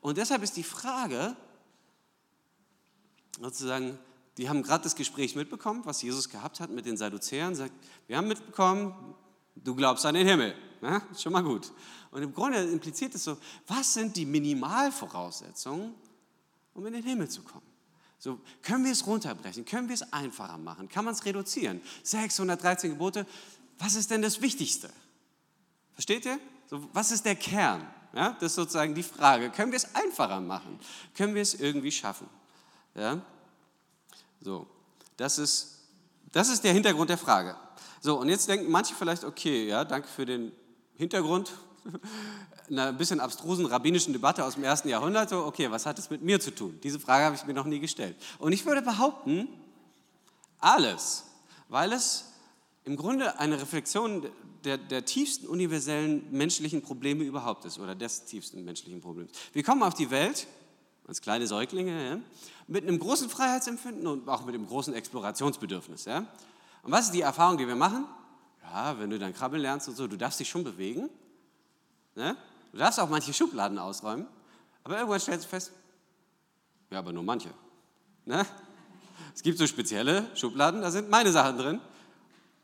Und 0.00 0.16
deshalb 0.16 0.42
ist 0.42 0.56
die 0.56 0.62
Frage, 0.62 1.36
sozusagen, 3.38 3.98
die 4.40 4.48
haben 4.48 4.62
gerade 4.62 4.84
das 4.84 4.96
Gespräch 4.96 5.36
mitbekommen, 5.36 5.82
was 5.84 6.00
Jesus 6.00 6.30
gehabt 6.30 6.60
hat 6.60 6.70
mit 6.70 6.86
den 6.86 6.96
Sadduzäern, 6.96 7.54
sagt, 7.54 7.74
wir 8.06 8.16
haben 8.16 8.26
mitbekommen, 8.26 9.14
du 9.54 9.74
glaubst 9.74 10.06
an 10.06 10.14
den 10.14 10.26
Himmel. 10.26 10.54
Ja, 10.80 11.02
schon 11.14 11.34
mal 11.34 11.42
gut. 11.42 11.70
Und 12.10 12.22
im 12.22 12.32
Grunde 12.32 12.58
impliziert 12.62 13.14
es 13.14 13.24
so, 13.24 13.36
was 13.66 13.92
sind 13.92 14.16
die 14.16 14.24
Minimalvoraussetzungen, 14.24 15.94
um 16.72 16.86
in 16.86 16.94
den 16.94 17.02
Himmel 17.02 17.28
zu 17.28 17.42
kommen? 17.42 17.66
So, 18.18 18.40
können 18.62 18.82
wir 18.82 18.92
es 18.92 19.06
runterbrechen? 19.06 19.66
Können 19.66 19.88
wir 19.88 19.94
es 19.94 20.10
einfacher 20.10 20.56
machen? 20.56 20.88
Kann 20.88 21.04
man 21.04 21.12
es 21.12 21.22
reduzieren? 21.26 21.82
613 22.02 22.92
Gebote, 22.92 23.26
was 23.78 23.94
ist 23.94 24.10
denn 24.10 24.22
das 24.22 24.40
Wichtigste? 24.40 24.90
Versteht 25.92 26.24
ihr? 26.24 26.40
So, 26.66 26.88
was 26.94 27.10
ist 27.10 27.26
der 27.26 27.36
Kern? 27.36 27.86
Ja, 28.14 28.30
das 28.40 28.52
ist 28.52 28.54
sozusagen 28.54 28.94
die 28.94 29.02
Frage. 29.02 29.50
Können 29.50 29.70
wir 29.70 29.76
es 29.76 29.94
einfacher 29.94 30.40
machen? 30.40 30.80
Können 31.14 31.34
wir 31.34 31.42
es 31.42 31.52
irgendwie 31.52 31.92
schaffen? 31.92 32.26
Ja? 32.94 33.20
So, 34.40 34.66
das 35.16 35.38
ist, 35.38 35.80
das 36.32 36.48
ist 36.48 36.64
der 36.64 36.72
Hintergrund 36.72 37.10
der 37.10 37.18
Frage. 37.18 37.56
So, 38.00 38.18
und 38.18 38.28
jetzt 38.28 38.48
denken 38.48 38.70
manche 38.70 38.94
vielleicht, 38.94 39.24
okay, 39.24 39.68
ja, 39.68 39.84
danke 39.84 40.08
für 40.08 40.24
den 40.24 40.52
Hintergrund, 40.94 41.52
einer 42.70 42.92
bisschen 42.92 43.20
abstrusen 43.20 43.66
rabbinischen 43.66 44.12
Debatte 44.12 44.44
aus 44.44 44.54
dem 44.54 44.64
ersten 44.64 44.88
Jahrhundert, 44.88 45.28
so, 45.28 45.44
okay, 45.44 45.70
was 45.70 45.86
hat 45.86 45.98
es 45.98 46.08
mit 46.08 46.22
mir 46.22 46.40
zu 46.40 46.54
tun? 46.54 46.78
Diese 46.82 47.00
Frage 47.00 47.24
habe 47.24 47.36
ich 47.36 47.44
mir 47.44 47.54
noch 47.54 47.66
nie 47.66 47.80
gestellt. 47.80 48.16
Und 48.38 48.52
ich 48.52 48.64
würde 48.64 48.82
behaupten, 48.82 49.48
alles, 50.58 51.24
weil 51.68 51.92
es 51.92 52.26
im 52.84 52.96
Grunde 52.96 53.38
eine 53.38 53.60
Reflexion 53.60 54.26
der, 54.64 54.78
der 54.78 55.04
tiefsten 55.04 55.46
universellen 55.46 56.30
menschlichen 56.30 56.82
Probleme 56.82 57.24
überhaupt 57.24 57.64
ist 57.64 57.78
oder 57.78 57.94
des 57.94 58.24
tiefsten 58.24 58.64
menschlichen 58.64 59.00
Problems. 59.00 59.30
Wir 59.52 59.62
kommen 59.62 59.82
auf 59.82 59.94
die 59.94 60.10
Welt 60.10 60.46
als 61.10 61.20
kleine 61.20 61.46
Säuglinge 61.46 62.08
ja, 62.08 62.18
mit 62.66 62.84
einem 62.84 62.98
großen 62.98 63.28
Freiheitsempfinden 63.28 64.06
und 64.06 64.26
auch 64.28 64.46
mit 64.46 64.54
einem 64.54 64.66
großen 64.66 64.94
Explorationsbedürfnis. 64.94 66.06
Ja. 66.06 66.20
Und 66.82 66.92
was 66.92 67.06
ist 67.06 67.14
die 67.14 67.20
Erfahrung, 67.20 67.58
die 67.58 67.68
wir 67.68 67.76
machen? 67.76 68.06
Ja, 68.62 68.98
wenn 68.98 69.10
du 69.10 69.18
dann 69.18 69.34
krabbeln 69.34 69.60
lernst 69.60 69.88
und 69.88 69.96
so, 69.96 70.06
du 70.06 70.16
darfst 70.16 70.40
dich 70.40 70.48
schon 70.48 70.64
bewegen, 70.64 71.10
Ne? 72.14 72.36
Du 72.72 72.78
darfst 72.78 73.00
auch 73.00 73.08
manche 73.08 73.32
Schubladen 73.32 73.78
ausräumen, 73.78 74.26
aber 74.84 74.96
irgendwann 74.96 75.20
stellst 75.20 75.44
du 75.44 75.48
fest, 75.48 75.72
ja, 76.90 76.98
aber 76.98 77.12
nur 77.12 77.22
manche. 77.22 77.50
Ne? 78.24 78.44
Es 79.34 79.42
gibt 79.42 79.58
so 79.58 79.66
spezielle 79.66 80.28
Schubladen, 80.36 80.80
da 80.82 80.90
sind 80.90 81.08
meine 81.08 81.32
Sachen 81.32 81.56
drin, 81.56 81.80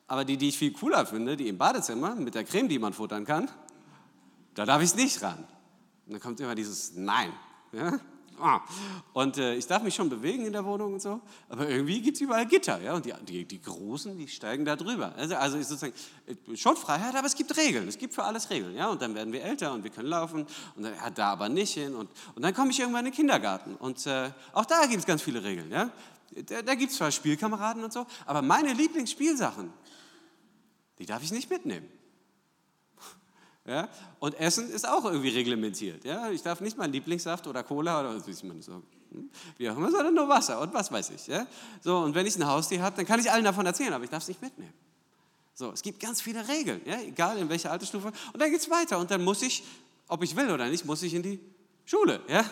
aber 0.08 0.24
die, 0.24 0.36
die 0.36 0.48
ich 0.48 0.58
viel 0.58 0.72
cooler 0.72 1.06
finde, 1.06 1.36
die 1.36 1.48
im 1.48 1.58
Badezimmer 1.58 2.14
mit 2.14 2.34
der 2.34 2.44
Creme, 2.44 2.68
die 2.68 2.78
man 2.78 2.92
futtern 2.92 3.24
kann, 3.24 3.50
da 4.54 4.64
darf 4.64 4.82
ich 4.82 4.90
es 4.90 4.96
nicht 4.96 5.22
ran. 5.22 5.38
Und 6.06 6.12
dann 6.12 6.20
kommt 6.20 6.40
immer 6.40 6.54
dieses 6.54 6.94
Nein. 6.94 7.32
Ja? 7.72 7.98
Ah. 8.40 8.60
Und 9.12 9.38
äh, 9.38 9.54
ich 9.54 9.66
darf 9.66 9.82
mich 9.82 9.94
schon 9.94 10.08
bewegen 10.08 10.44
in 10.44 10.52
der 10.52 10.64
Wohnung 10.64 10.94
und 10.94 11.02
so, 11.02 11.20
aber 11.48 11.68
irgendwie 11.68 12.00
gibt 12.00 12.16
es 12.16 12.20
überall 12.20 12.46
Gitter. 12.46 12.80
Ja? 12.80 12.94
Und 12.94 13.06
die, 13.06 13.12
die, 13.24 13.44
die, 13.44 13.62
Großen, 13.62 14.16
die 14.16 14.28
steigen 14.28 14.64
da 14.64 14.76
drüber. 14.76 15.14
Also, 15.16 15.36
also 15.36 15.56
sozusagen 15.58 15.94
äh, 16.26 16.56
schon 16.56 16.76
Freiheit, 16.76 17.14
aber 17.14 17.26
es 17.26 17.34
gibt 17.34 17.56
Regeln. 17.56 17.88
Es 17.88 17.98
gibt 17.98 18.14
für 18.14 18.24
alles 18.24 18.50
Regeln. 18.50 18.74
Ja? 18.74 18.88
Und 18.88 19.00
dann 19.00 19.14
werden 19.14 19.32
wir 19.32 19.42
älter 19.42 19.72
und 19.72 19.84
wir 19.84 19.90
können 19.90 20.08
laufen 20.08 20.46
und 20.76 20.82
dann, 20.82 20.94
ja, 20.94 21.10
da 21.10 21.32
aber 21.32 21.48
nicht 21.48 21.74
hin. 21.74 21.94
Und, 21.94 22.10
und 22.34 22.42
dann 22.42 22.54
komme 22.54 22.70
ich 22.70 22.78
irgendwann 22.80 23.06
in 23.06 23.12
den 23.12 23.16
Kindergarten. 23.16 23.74
Und 23.76 24.06
äh, 24.06 24.30
auch 24.52 24.66
da 24.66 24.86
gibt 24.86 25.00
es 25.00 25.06
ganz 25.06 25.22
viele 25.22 25.42
Regeln. 25.42 25.70
Ja? 25.70 25.90
Da, 26.46 26.62
da 26.62 26.74
gibt 26.74 26.92
es 26.92 26.98
zwar 26.98 27.10
Spielkameraden 27.10 27.82
und 27.84 27.92
so, 27.92 28.06
aber 28.26 28.42
meine 28.42 28.72
Lieblingsspielsachen, 28.72 29.72
die 30.98 31.06
darf 31.06 31.22
ich 31.22 31.32
nicht 31.32 31.48
mitnehmen. 31.48 31.88
Ja? 33.66 33.88
Und 34.18 34.38
Essen 34.38 34.70
ist 34.70 34.88
auch 34.88 35.04
irgendwie 35.04 35.30
reglementiert. 35.30 36.04
Ja? 36.04 36.30
Ich 36.30 36.42
darf 36.42 36.60
nicht 36.60 36.76
meinen 36.76 36.92
Lieblingssaft 36.92 37.46
oder 37.46 37.62
Cola 37.62 38.00
oder 38.00 38.26
wie 38.26 38.46
man 38.46 38.62
so, 38.62 38.82
hm? 39.10 39.30
wie 39.58 39.70
auch 39.70 39.76
immer, 39.76 39.90
sondern 39.90 40.14
nur 40.14 40.28
Wasser 40.28 40.60
und 40.60 40.72
was 40.72 40.90
weiß 40.90 41.10
ich. 41.10 41.26
Ja? 41.26 41.46
So, 41.80 41.98
und 41.98 42.14
wenn 42.14 42.26
ich 42.26 42.36
ein 42.36 42.46
Haustier 42.46 42.82
habe, 42.82 42.96
dann 42.96 43.06
kann 43.06 43.20
ich 43.20 43.30
allen 43.30 43.44
davon 43.44 43.66
erzählen, 43.66 43.92
aber 43.92 44.04
ich 44.04 44.10
darf 44.10 44.22
es 44.22 44.28
nicht 44.28 44.42
mitnehmen. 44.42 44.72
So, 45.54 45.72
es 45.72 45.82
gibt 45.82 46.00
ganz 46.00 46.20
viele 46.20 46.46
Regeln, 46.46 46.80
ja? 46.84 47.00
egal 47.00 47.38
in 47.38 47.48
welcher 47.48 47.72
Altersstufe. 47.72 48.08
Und 48.32 48.40
dann 48.40 48.50
geht 48.50 48.60
es 48.60 48.70
weiter. 48.70 48.98
Und 48.98 49.10
dann 49.10 49.24
muss 49.24 49.42
ich, 49.42 49.64
ob 50.08 50.22
ich 50.22 50.36
will 50.36 50.50
oder 50.50 50.68
nicht, 50.68 50.84
muss 50.84 51.02
ich 51.02 51.14
in 51.14 51.22
die 51.22 51.40
Schule. 51.86 52.20
Ja? 52.28 52.44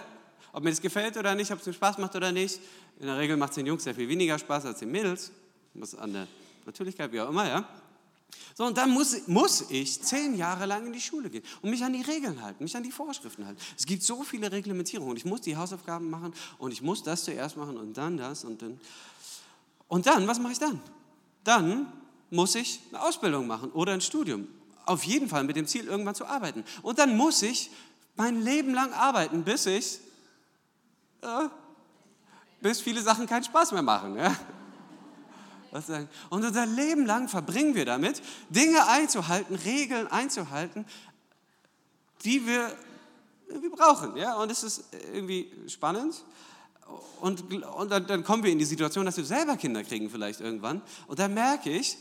ob 0.55 0.63
mir 0.63 0.71
das 0.71 0.81
gefällt 0.81 1.17
oder 1.17 1.35
nicht, 1.35 1.51
ob 1.51 1.59
es 1.59 1.67
mir 1.67 1.73
Spaß 1.73 1.99
macht 1.99 2.15
oder 2.15 2.31
nicht. 2.31 2.61
In 3.01 3.07
der 3.07 3.19
Regel 3.19 3.37
macht 3.37 3.51
es 3.51 3.57
den 3.57 3.67
Jungs 3.67 3.83
sehr 3.83 3.95
viel 3.95 4.09
weniger 4.09 4.39
Spaß 4.39 4.67
als 4.67 4.79
den 4.79 4.91
Mädels. 4.91 5.33
Was 5.75 5.97
an 5.97 6.13
der 6.13 6.29
Natürlichkeit, 6.65 7.11
wie 7.11 7.21
auch 7.21 7.29
immer, 7.29 7.47
ja. 7.49 7.69
So, 8.55 8.65
und 8.65 8.79
dann 8.79 8.91
muss, 8.91 9.27
muss 9.27 9.71
ich 9.71 10.01
zehn 10.03 10.37
Jahre 10.37 10.67
lang 10.67 10.87
in 10.87 10.93
die 10.93 11.01
Schule 11.01 11.29
gehen 11.29 11.43
und 11.61 11.71
mich 11.71 11.83
an 11.83 11.93
die 11.93 12.03
Regeln 12.03 12.41
halten, 12.41 12.63
mich 12.63 12.77
an 12.77 12.83
die 12.83 12.93
Vorschriften 12.93 13.47
halten. 13.47 13.61
Es 13.77 13.85
gibt 13.85 14.03
so 14.03 14.23
viele 14.23 14.53
Reglementierungen 14.53 15.11
und 15.11 15.17
ich 15.17 15.25
muss 15.25 15.41
die 15.41 15.57
Hausaufgaben 15.57 16.09
machen 16.09 16.33
und 16.59 16.73
ich 16.73 16.81
muss 16.81 17.03
das 17.03 17.25
zuerst 17.25 17.57
machen 17.57 17.77
und 17.77 17.97
dann 17.97 18.17
das 18.17 18.45
und 18.45 18.63
dann. 18.63 18.81
Und 19.89 20.07
dann, 20.07 20.27
was 20.27 20.39
mache 20.39 20.53
ich 20.53 20.59
dann? 20.59 20.81
Dann 21.43 21.93
muss 22.31 22.55
ich 22.55 22.81
eine 22.91 23.03
Ausbildung 23.03 23.47
machen 23.47 23.71
oder 23.73 23.93
ein 23.93 24.01
Studium. 24.01 24.47
Auf 24.87 25.05
jeden 25.05 25.29
Fall 25.29 25.45
mit 25.45 25.57
dem 25.57 25.67
Ziel, 25.67 25.87
irgendwann 25.87 26.15
zu 26.15 26.27
arbeiten. 26.27 26.65
Und 26.83 26.99
dann 26.99 27.17
muss 27.17 27.43
ich 27.43 27.71
mein 28.17 28.43
Leben 28.43 28.75
lang 28.75 28.93
arbeiten, 28.93 29.43
bis 29.43 29.67
ich, 29.67 29.99
äh, 31.23 31.49
bis 32.61 32.81
viele 32.81 33.03
Sachen 33.03 33.27
keinen 33.27 33.45
Spaß 33.45 33.73
mehr 33.73 33.83
machen. 33.83 34.17
Ja? 34.17 34.37
Und 36.31 36.45
unser 36.45 36.67
Leben 36.67 37.05
lang 37.05 37.29
verbringen 37.29 37.75
wir 37.75 37.85
damit, 37.85 38.23
Dinge 38.49 38.87
einzuhalten, 38.87 39.57
Regeln 39.57 40.07
einzuhalten, 40.07 40.87
die 42.25 42.47
wir 42.47 42.73
irgendwie 43.49 43.71
brauchen. 43.71 44.17
Ja? 44.17 44.35
Und 44.37 44.51
es 44.51 44.63
ist 44.63 44.85
irgendwie 45.13 45.51
spannend. 45.69 46.25
Und, 47.21 47.53
und 47.65 47.91
dann, 47.91 48.07
dann, 48.07 48.25
kommen 48.25 48.45
wir 48.45 48.53
in 48.53 48.59
die 48.59 48.65
Situation, 48.65 49.05
dass 49.07 49.17
wir 49.17 49.25
selber 49.25 49.57
Kinder 49.57 49.83
kriegen 49.83 50.11
vielleicht 50.11 50.41
irgendwann. 50.41 50.83
Und 51.07 51.19
dann 51.19 51.35
merke 51.35 51.71
ich, 51.71 51.97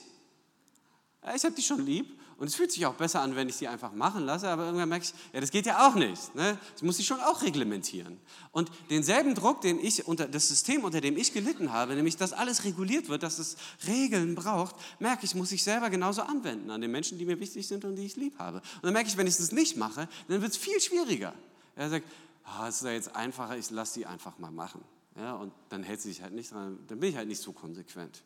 ich 1.36 1.44
habe 1.44 1.56
die 1.56 1.62
schon 1.62 1.86
lieb 1.86 2.20
und 2.38 2.48
es 2.48 2.56
fühlt 2.56 2.72
sich 2.72 2.86
auch 2.86 2.96
besser 2.96 3.22
an, 3.22 3.36
wenn 3.36 3.50
ich 3.50 3.56
sie 3.56 3.68
einfach 3.68 3.94
machen 3.94 4.26
lasse, 4.26 4.50
aber 4.50 4.66
irgendwann 4.66 4.90
merke 4.90 5.06
ich, 5.06 5.14
ja, 5.34 5.42
das 5.42 5.52
geht 5.52 5.66
ja 5.66 5.88
auch 5.88 5.96
nicht. 5.96 6.36
Ne? 6.36 6.58
Ich 6.76 6.84
muss 6.84 6.98
sie 6.98 7.04
schon 7.04 7.20
auch 7.22 7.42
reglementieren. 7.42 8.20
Und 8.52 8.72
denselben 8.90 9.36
Druck, 9.36 9.62
den 9.62 9.80
ich 9.80 10.08
unter 10.08 10.28
das 10.28 10.48
System, 10.48 10.84
unter 10.84 11.02
dem 11.02 11.18
ich 11.18 11.34
gelitten 11.34 11.72
habe, 11.72 11.96
nämlich 11.96 12.18
dass 12.18 12.34
alles 12.34 12.64
reguliert 12.64 13.10
wird, 13.10 13.24
dass 13.24 13.40
es 13.40 13.58
Regeln 13.88 14.36
braucht, 14.36 14.76
merke 15.00 15.26
ich, 15.26 15.36
muss 15.36 15.52
ich 15.52 15.64
selber 15.64 15.90
genauso 15.90 16.24
anwenden 16.24 16.70
an 16.72 16.82
den 16.82 16.92
Menschen, 16.92 17.18
die 17.18 17.26
mir 17.26 17.40
wichtig 17.40 17.68
sind 17.68 17.86
und 17.86 17.96
die 17.96 18.06
ich 18.06 18.16
lieb 18.16 18.38
habe. 18.40 18.58
Und 18.58 18.84
dann 18.84 18.94
merke 18.94 19.10
ich, 19.10 19.18
wenn 19.18 19.28
ich 19.28 19.38
das 19.38 19.52
nicht 19.52 19.78
mache, 19.78 20.08
dann 20.28 20.42
wird 20.42 20.52
es 20.52 20.58
viel 20.58 20.80
schwieriger. 20.80 21.34
Er 21.76 21.90
sagt, 21.90 22.06
oh, 22.46 22.66
es 22.68 22.78
ist 22.78 22.84
ja 22.84 22.92
jetzt 22.92 23.16
einfacher, 23.16 23.58
ich 23.58 23.70
lasse 23.72 23.94
sie 23.94 24.06
einfach 24.06 24.38
mal 24.40 24.52
machen. 24.52 24.82
Ja, 25.16 25.36
und 25.36 25.54
dann 25.70 25.84
hält 25.84 26.02
sie 26.02 26.10
sich 26.10 26.22
halt 26.22 26.34
nicht 26.34 26.52
dran, 26.52 26.80
dann 26.88 27.00
bin 27.00 27.10
ich 27.10 27.16
halt 27.16 27.28
nicht 27.28 27.42
so 27.42 27.54
konsequent. 27.54 28.24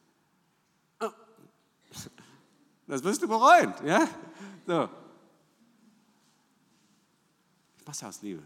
Oh. 1.01 1.09
Das 2.87 3.03
wirst 3.03 3.21
du 3.21 3.27
bereuen. 3.27 3.73
Ja? 3.85 4.07
So. 4.65 4.89
Ich 7.79 7.85
mache 7.85 7.95
es 7.95 8.03
aus 8.03 8.21
Liebe. 8.21 8.43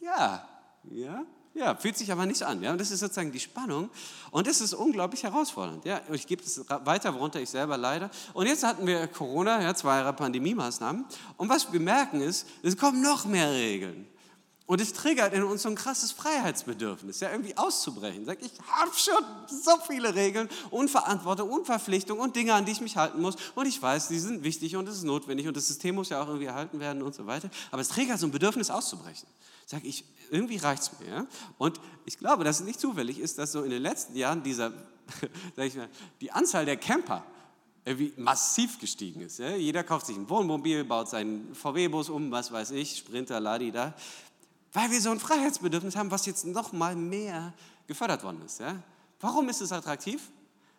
Ja, 0.00 0.48
ja, 0.90 1.24
ja, 1.54 1.74
fühlt 1.74 1.96
sich 1.96 2.10
aber 2.12 2.24
nicht 2.24 2.42
an. 2.42 2.62
Ja? 2.62 2.72
Und 2.72 2.80
das 2.80 2.90
ist 2.90 3.00
sozusagen 3.00 3.32
die 3.32 3.40
Spannung. 3.40 3.90
Und 4.30 4.46
das 4.46 4.60
ist 4.60 4.74
unglaublich 4.74 5.24
herausfordernd. 5.24 5.84
Ja? 5.84 6.00
Ich 6.12 6.26
gebe 6.26 6.42
es 6.42 6.64
weiter, 6.68 7.14
worunter 7.14 7.40
ich 7.40 7.50
selber 7.50 7.76
leide. 7.76 8.10
Und 8.32 8.46
jetzt 8.46 8.62
hatten 8.64 8.86
wir 8.86 9.08
Corona, 9.08 9.60
ja, 9.62 9.74
zwei 9.74 9.98
Jahre 9.98 10.12
Pandemie-Maßnahmen. 10.12 11.04
Und 11.36 11.48
was 11.48 11.72
wir 11.72 11.80
merken 11.80 12.20
ist, 12.20 12.46
es 12.62 12.76
kommen 12.76 13.02
noch 13.02 13.24
mehr 13.24 13.50
Regeln. 13.50 14.06
Und 14.68 14.82
es 14.82 14.92
triggert 14.92 15.32
in 15.32 15.44
uns 15.44 15.62
so 15.62 15.70
ein 15.70 15.76
krasses 15.76 16.12
Freiheitsbedürfnis, 16.12 17.20
ja, 17.20 17.30
irgendwie 17.30 17.56
auszubrechen. 17.56 18.26
Sag, 18.26 18.42
ich 18.42 18.52
habe 18.70 18.90
schon 18.94 19.24
so 19.46 19.70
viele 19.86 20.14
Regeln 20.14 20.46
und 20.68 20.90
Verantwortung 20.90 21.48
und 21.48 21.64
Verpflichtungen 21.64 22.20
und 22.20 22.36
Dinge, 22.36 22.52
an 22.52 22.66
die 22.66 22.72
ich 22.72 22.82
mich 22.82 22.98
halten 22.98 23.22
muss. 23.22 23.36
Und 23.54 23.64
ich 23.64 23.80
weiß, 23.80 24.08
die 24.08 24.18
sind 24.18 24.44
wichtig 24.44 24.76
und 24.76 24.86
es 24.86 24.96
ist 24.96 25.04
notwendig 25.04 25.48
und 25.48 25.56
das 25.56 25.68
System 25.68 25.94
muss 25.94 26.10
ja 26.10 26.22
auch 26.22 26.26
irgendwie 26.26 26.48
erhalten 26.48 26.80
werden 26.80 27.00
und 27.00 27.14
so 27.14 27.26
weiter. 27.26 27.48
Aber 27.70 27.80
es 27.80 27.88
triggert 27.88 28.20
so 28.20 28.26
ein 28.26 28.30
Bedürfnis 28.30 28.68
auszubrechen. 28.68 29.26
Sag 29.64 29.86
ich, 29.86 30.04
irgendwie 30.30 30.58
reicht 30.58 30.82
es 30.82 31.00
mir. 31.00 31.08
Ja? 31.08 31.26
Und 31.56 31.80
ich 32.04 32.18
glaube, 32.18 32.44
dass 32.44 32.60
es 32.60 32.66
nicht 32.66 32.78
zufällig 32.78 33.18
ist, 33.20 33.38
dass 33.38 33.52
so 33.52 33.62
in 33.62 33.70
den 33.70 33.80
letzten 33.80 34.16
Jahren 34.16 34.42
dieser, 34.42 34.74
sag 35.56 35.64
ich 35.64 35.76
mal, 35.76 35.88
die 36.20 36.30
Anzahl 36.30 36.66
der 36.66 36.76
Camper 36.76 37.24
irgendwie 37.86 38.12
massiv 38.18 38.78
gestiegen 38.78 39.22
ist. 39.22 39.38
Ja? 39.38 39.56
Jeder 39.56 39.82
kauft 39.82 40.04
sich 40.04 40.16
ein 40.18 40.28
Wohnmobil, 40.28 40.84
baut 40.84 41.08
seinen 41.08 41.54
VW-Bus 41.54 42.10
um, 42.10 42.30
was 42.30 42.52
weiß 42.52 42.72
ich, 42.72 42.98
Sprinter, 42.98 43.40
Ladi 43.40 43.72
da. 43.72 43.94
Weil 44.72 44.90
wir 44.90 45.00
so 45.00 45.10
ein 45.10 45.20
Freiheitsbedürfnis 45.20 45.96
haben, 45.96 46.10
was 46.10 46.26
jetzt 46.26 46.44
noch 46.44 46.72
mal 46.72 46.94
mehr 46.94 47.54
gefördert 47.86 48.22
worden 48.22 48.42
ist. 48.44 48.60
Ja? 48.60 48.82
Warum 49.20 49.48
ist 49.48 49.60
es 49.60 49.72
attraktiv? 49.72 50.30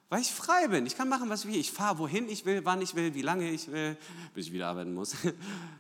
Weil 0.10 0.22
ich 0.22 0.32
frei 0.32 0.68
bin. 0.68 0.88
Ich 0.88 0.98
kann 0.98 1.08
machen, 1.08 1.30
was 1.30 1.46
ich 1.46 1.52
will. 1.52 1.60
Ich 1.60 1.72
fahre, 1.72 2.00
wohin 2.00 2.28
ich 2.30 2.44
will, 2.44 2.66
wann 2.66 2.82
ich 2.82 2.96
will, 2.96 3.14
wie 3.14 3.22
lange 3.22 3.50
ich 3.52 3.72
will, 3.72 3.96
bis 4.34 4.48
ich 4.48 4.52
wieder 4.52 4.68
arbeiten 4.68 4.94
muss. 4.94 5.16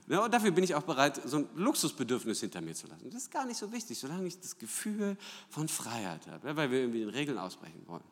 Ja, 0.07 0.19
und 0.25 0.31
dafür 0.31 0.51
bin 0.51 0.63
ich 0.63 0.75
auch 0.75 0.83
bereit, 0.83 1.19
so 1.25 1.37
ein 1.37 1.49
Luxusbedürfnis 1.55 2.39
hinter 2.39 2.61
mir 2.61 2.75
zu 2.75 2.85
lassen. 2.87 3.09
Das 3.09 3.23
ist 3.23 3.31
gar 3.31 3.45
nicht 3.45 3.57
so 3.57 3.71
wichtig, 3.71 3.97
solange 3.97 4.27
ich 4.27 4.39
das 4.39 4.59
Gefühl 4.59 5.17
von 5.49 5.67
Freiheit 5.67 6.27
habe, 6.27 6.55
weil 6.55 6.69
wir 6.69 6.79
irgendwie 6.79 6.99
den 6.99 7.09
Regeln 7.09 7.39
ausbrechen 7.39 7.81
wollen. 7.87 8.03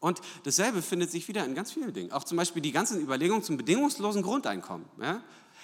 Und 0.00 0.20
dasselbe 0.44 0.82
findet 0.82 1.12
sich 1.12 1.26
wieder 1.28 1.44
in 1.44 1.54
ganz 1.54 1.72
vielen 1.72 1.92
Dingen. 1.92 2.10
Auch 2.10 2.24
zum 2.24 2.36
Beispiel 2.36 2.60
die 2.60 2.72
ganzen 2.72 3.00
Überlegungen 3.00 3.44
zum 3.44 3.56
bedingungslosen 3.56 4.22
Grundeinkommen. 4.22 4.86
Ja? 5.00 5.22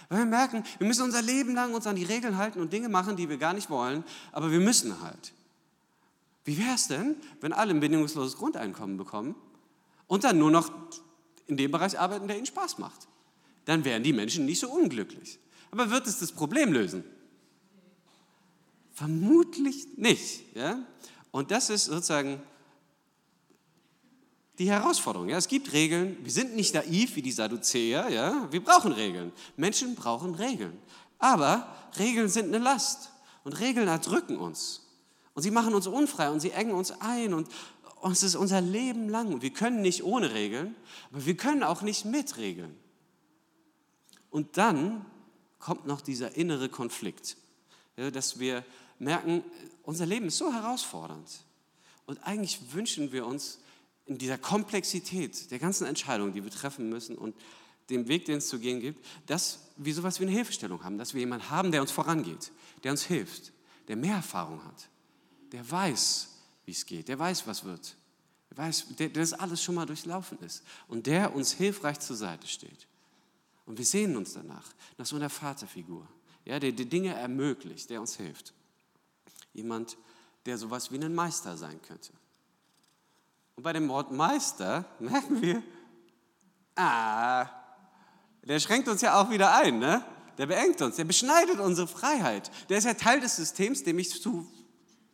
Weil 0.09 0.19
wir 0.19 0.27
merken, 0.27 0.65
wir 0.79 0.87
müssen 0.87 1.03
unser 1.03 1.23
Leben 1.23 1.55
lang 1.55 1.75
uns 1.75 1.87
an 1.87 1.97
die 1.97 2.05
Regeln 2.05 2.37
halten 2.37 2.61
und 2.61 2.73
Dinge 2.73 2.89
machen, 2.89 3.17
die 3.17 3.29
wir 3.29 3.39
gar 3.39 3.55
nicht 3.55 3.71
wollen, 3.71 4.05
aber 4.33 4.51
wir 4.51 4.61
müssen 4.61 5.01
halt. 5.01 5.33
Wie 6.45 6.59
wäre 6.59 6.75
es 6.75 6.89
denn, 6.89 7.17
wenn 7.41 7.53
alle 7.53 7.73
ein 7.73 7.81
bedingungsloses 7.81 8.37
Grundeinkommen 8.37 8.97
bekommen 8.97 9.35
und 10.09 10.25
dann 10.25 10.39
nur 10.39 10.51
noch 10.51 10.71
in 11.47 11.57
dem 11.57 11.71
Bereich 11.71 11.99
arbeiten, 11.99 12.27
der 12.27 12.37
ihnen 12.37 12.47
Spaß 12.47 12.79
macht? 12.79 13.07
Dann 13.65 13.85
wären 13.85 14.03
die 14.03 14.13
Menschen 14.13 14.45
nicht 14.45 14.59
so 14.59 14.71
unglücklich. 14.71 15.39
Aber 15.71 15.91
wird 15.91 16.07
es 16.07 16.19
das 16.19 16.33
Problem 16.33 16.73
lösen? 16.73 17.05
Vermutlich 18.93 19.97
nicht. 19.97 20.55
Ja? 20.55 20.85
Und 21.31 21.51
das 21.51 21.71
ist 21.71 21.87
sozusagen 21.87 22.43
die 24.59 24.71
Herausforderung. 24.71 25.29
Ja? 25.29 25.39
Es 25.39 25.49
gibt 25.49 25.73
Regeln. 25.73 26.17
Wir 26.23 26.33
sind 26.33 26.55
nicht 26.55 26.75
naiv 26.75 27.17
wie 27.17 27.23
die 27.23 27.33
Sadduzäer. 27.33 28.09
Ja? 28.11 28.49
Wir 28.51 28.63
brauchen 28.63 28.93
Regeln. 28.93 29.33
Menschen 29.57 29.95
brauchen 29.95 30.35
Regeln. 30.35 30.79
Aber 31.19 31.75
Regeln 31.99 32.29
sind 32.29 32.49
eine 32.49 32.59
Last. 32.59 33.11
Und 33.45 33.59
Regeln 33.61 33.89
erdrücken 33.89 34.37
uns. 34.39 34.83
Und 35.35 35.43
sie 35.43 35.51
machen 35.51 35.75
uns 35.75 35.87
unfrei 35.87 36.31
und 36.31 36.41
sie 36.41 36.51
engen 36.51 36.73
uns 36.73 36.93
ein. 37.01 37.35
Und, 37.35 37.49
und 38.01 38.13
es 38.13 38.23
ist 38.23 38.35
unser 38.35 38.61
Leben 38.61 39.09
lang. 39.09 39.43
Wir 39.43 39.51
können 39.51 39.81
nicht 39.81 40.05
ohne 40.05 40.35
Regeln, 40.35 40.75
aber 41.11 41.25
wir 41.25 41.37
können 41.37 41.63
auch 41.63 41.83
nicht 41.83 42.05
mit 42.05 42.37
Regeln. 42.37 42.77
Und 44.31 44.57
dann 44.57 45.05
kommt 45.59 45.87
noch 45.87 46.01
dieser 46.01 46.37
innere 46.37 46.69
Konflikt, 46.69 47.37
ja, 47.97 48.11
dass 48.11 48.39
wir 48.39 48.65
merken, 48.99 49.45
unser 49.83 50.07
Leben 50.07 50.27
ist 50.27 50.39
so 50.39 50.53
herausfordernd. 50.53 51.45
Und 52.07 52.19
eigentlich 52.25 52.73
wünschen 52.73 53.13
wir 53.13 53.27
uns, 53.27 53.61
in 54.13 54.19
dieser 54.19 54.39
Komplexität 54.39 55.51
der 55.51 55.59
ganzen 55.59 55.87
Entscheidungen, 55.87 56.33
die 56.33 56.45
wir 56.45 56.51
treffen 56.51 56.89
müssen 56.91 57.17
und 57.17 57.35
dem 57.89 58.09
Weg, 58.09 58.27
den 58.27 58.39
es 58.39 58.49
zu 58.49 58.59
gehen 58.59 58.81
gibt, 58.81 59.05
dass 59.27 59.71
wir 59.77 59.95
sowas 59.95 60.21
wie 60.21 60.25
eine 60.25 60.33
Hilfestellung 60.33 60.85
haben, 60.85 60.99
dass 60.99 61.15
wir 61.15 61.21
jemanden 61.21 61.49
haben, 61.49 61.73
der 61.73 61.81
uns 61.81 61.91
vorangeht, 61.91 62.53
der 62.85 62.93
uns 62.93 63.05
hilft, 63.05 63.53
der 63.89 63.97
mehr 63.97 64.17
Erfahrung 64.17 64.63
hat, 64.65 64.89
der 65.51 65.69
weiß, 65.69 66.29
wie 66.67 66.73
es 66.73 66.85
geht, 66.85 67.09
der 67.09 67.19
weiß, 67.19 67.47
was 67.47 67.65
wird, 67.65 67.97
der 68.51 68.59
weiß, 68.59 68.87
der, 68.99 69.09
der 69.09 69.23
das 69.23 69.33
alles 69.33 69.63
schon 69.63 69.75
mal 69.75 69.87
durchlaufen 69.87 70.39
ist 70.41 70.63
und 70.89 71.07
der 71.07 71.35
uns 71.35 71.53
hilfreich 71.53 71.99
zur 72.01 72.17
Seite 72.17 72.47
steht. 72.47 72.87
Und 73.65 73.79
wir 73.79 73.87
sehen 73.87 74.17
uns 74.17 74.35
danach, 74.35 74.75
nach 74.99 75.07
so 75.07 75.17
einer 75.17 75.31
Vaterfigur, 75.31 76.07
ja, 76.45 76.59
der 76.59 76.73
die 76.73 76.89
Dinge 76.89 77.15
ermöglicht, 77.15 77.89
der 77.89 78.01
uns 78.01 78.17
hilft. 78.17 78.53
Jemand, 79.55 79.97
der 80.45 80.59
sowas 80.59 80.91
wie 80.91 80.99
ein 80.99 81.15
Meister 81.15 81.57
sein 81.57 81.81
könnte. 81.81 82.13
Und 83.63 83.67
bei 83.67 83.75
dem 83.75 83.89
Wort 83.91 84.11
Meister 84.11 84.85
merken 84.99 85.41
wir, 85.41 85.63
ah, 86.75 87.47
der 88.43 88.59
schränkt 88.59 88.89
uns 88.89 89.03
ja 89.03 89.23
auch 89.23 89.31
wieder 89.31 89.55
ein, 89.55 89.79
ne? 89.79 90.05
Der 90.37 90.47
beengt 90.47 90.83
uns, 90.83 90.97
der 90.97 91.05
beschneidet 91.05 91.61
unsere 91.61 91.87
Freiheit. 91.87 92.51
Der 92.69 92.79
ist 92.79 92.87
ja 92.87 92.95
Teil 92.95 93.21
des 93.21 93.37
Systems, 93.37 93.85
dem 93.85 94.01
ich 94.01 94.21
zu 94.21 94.51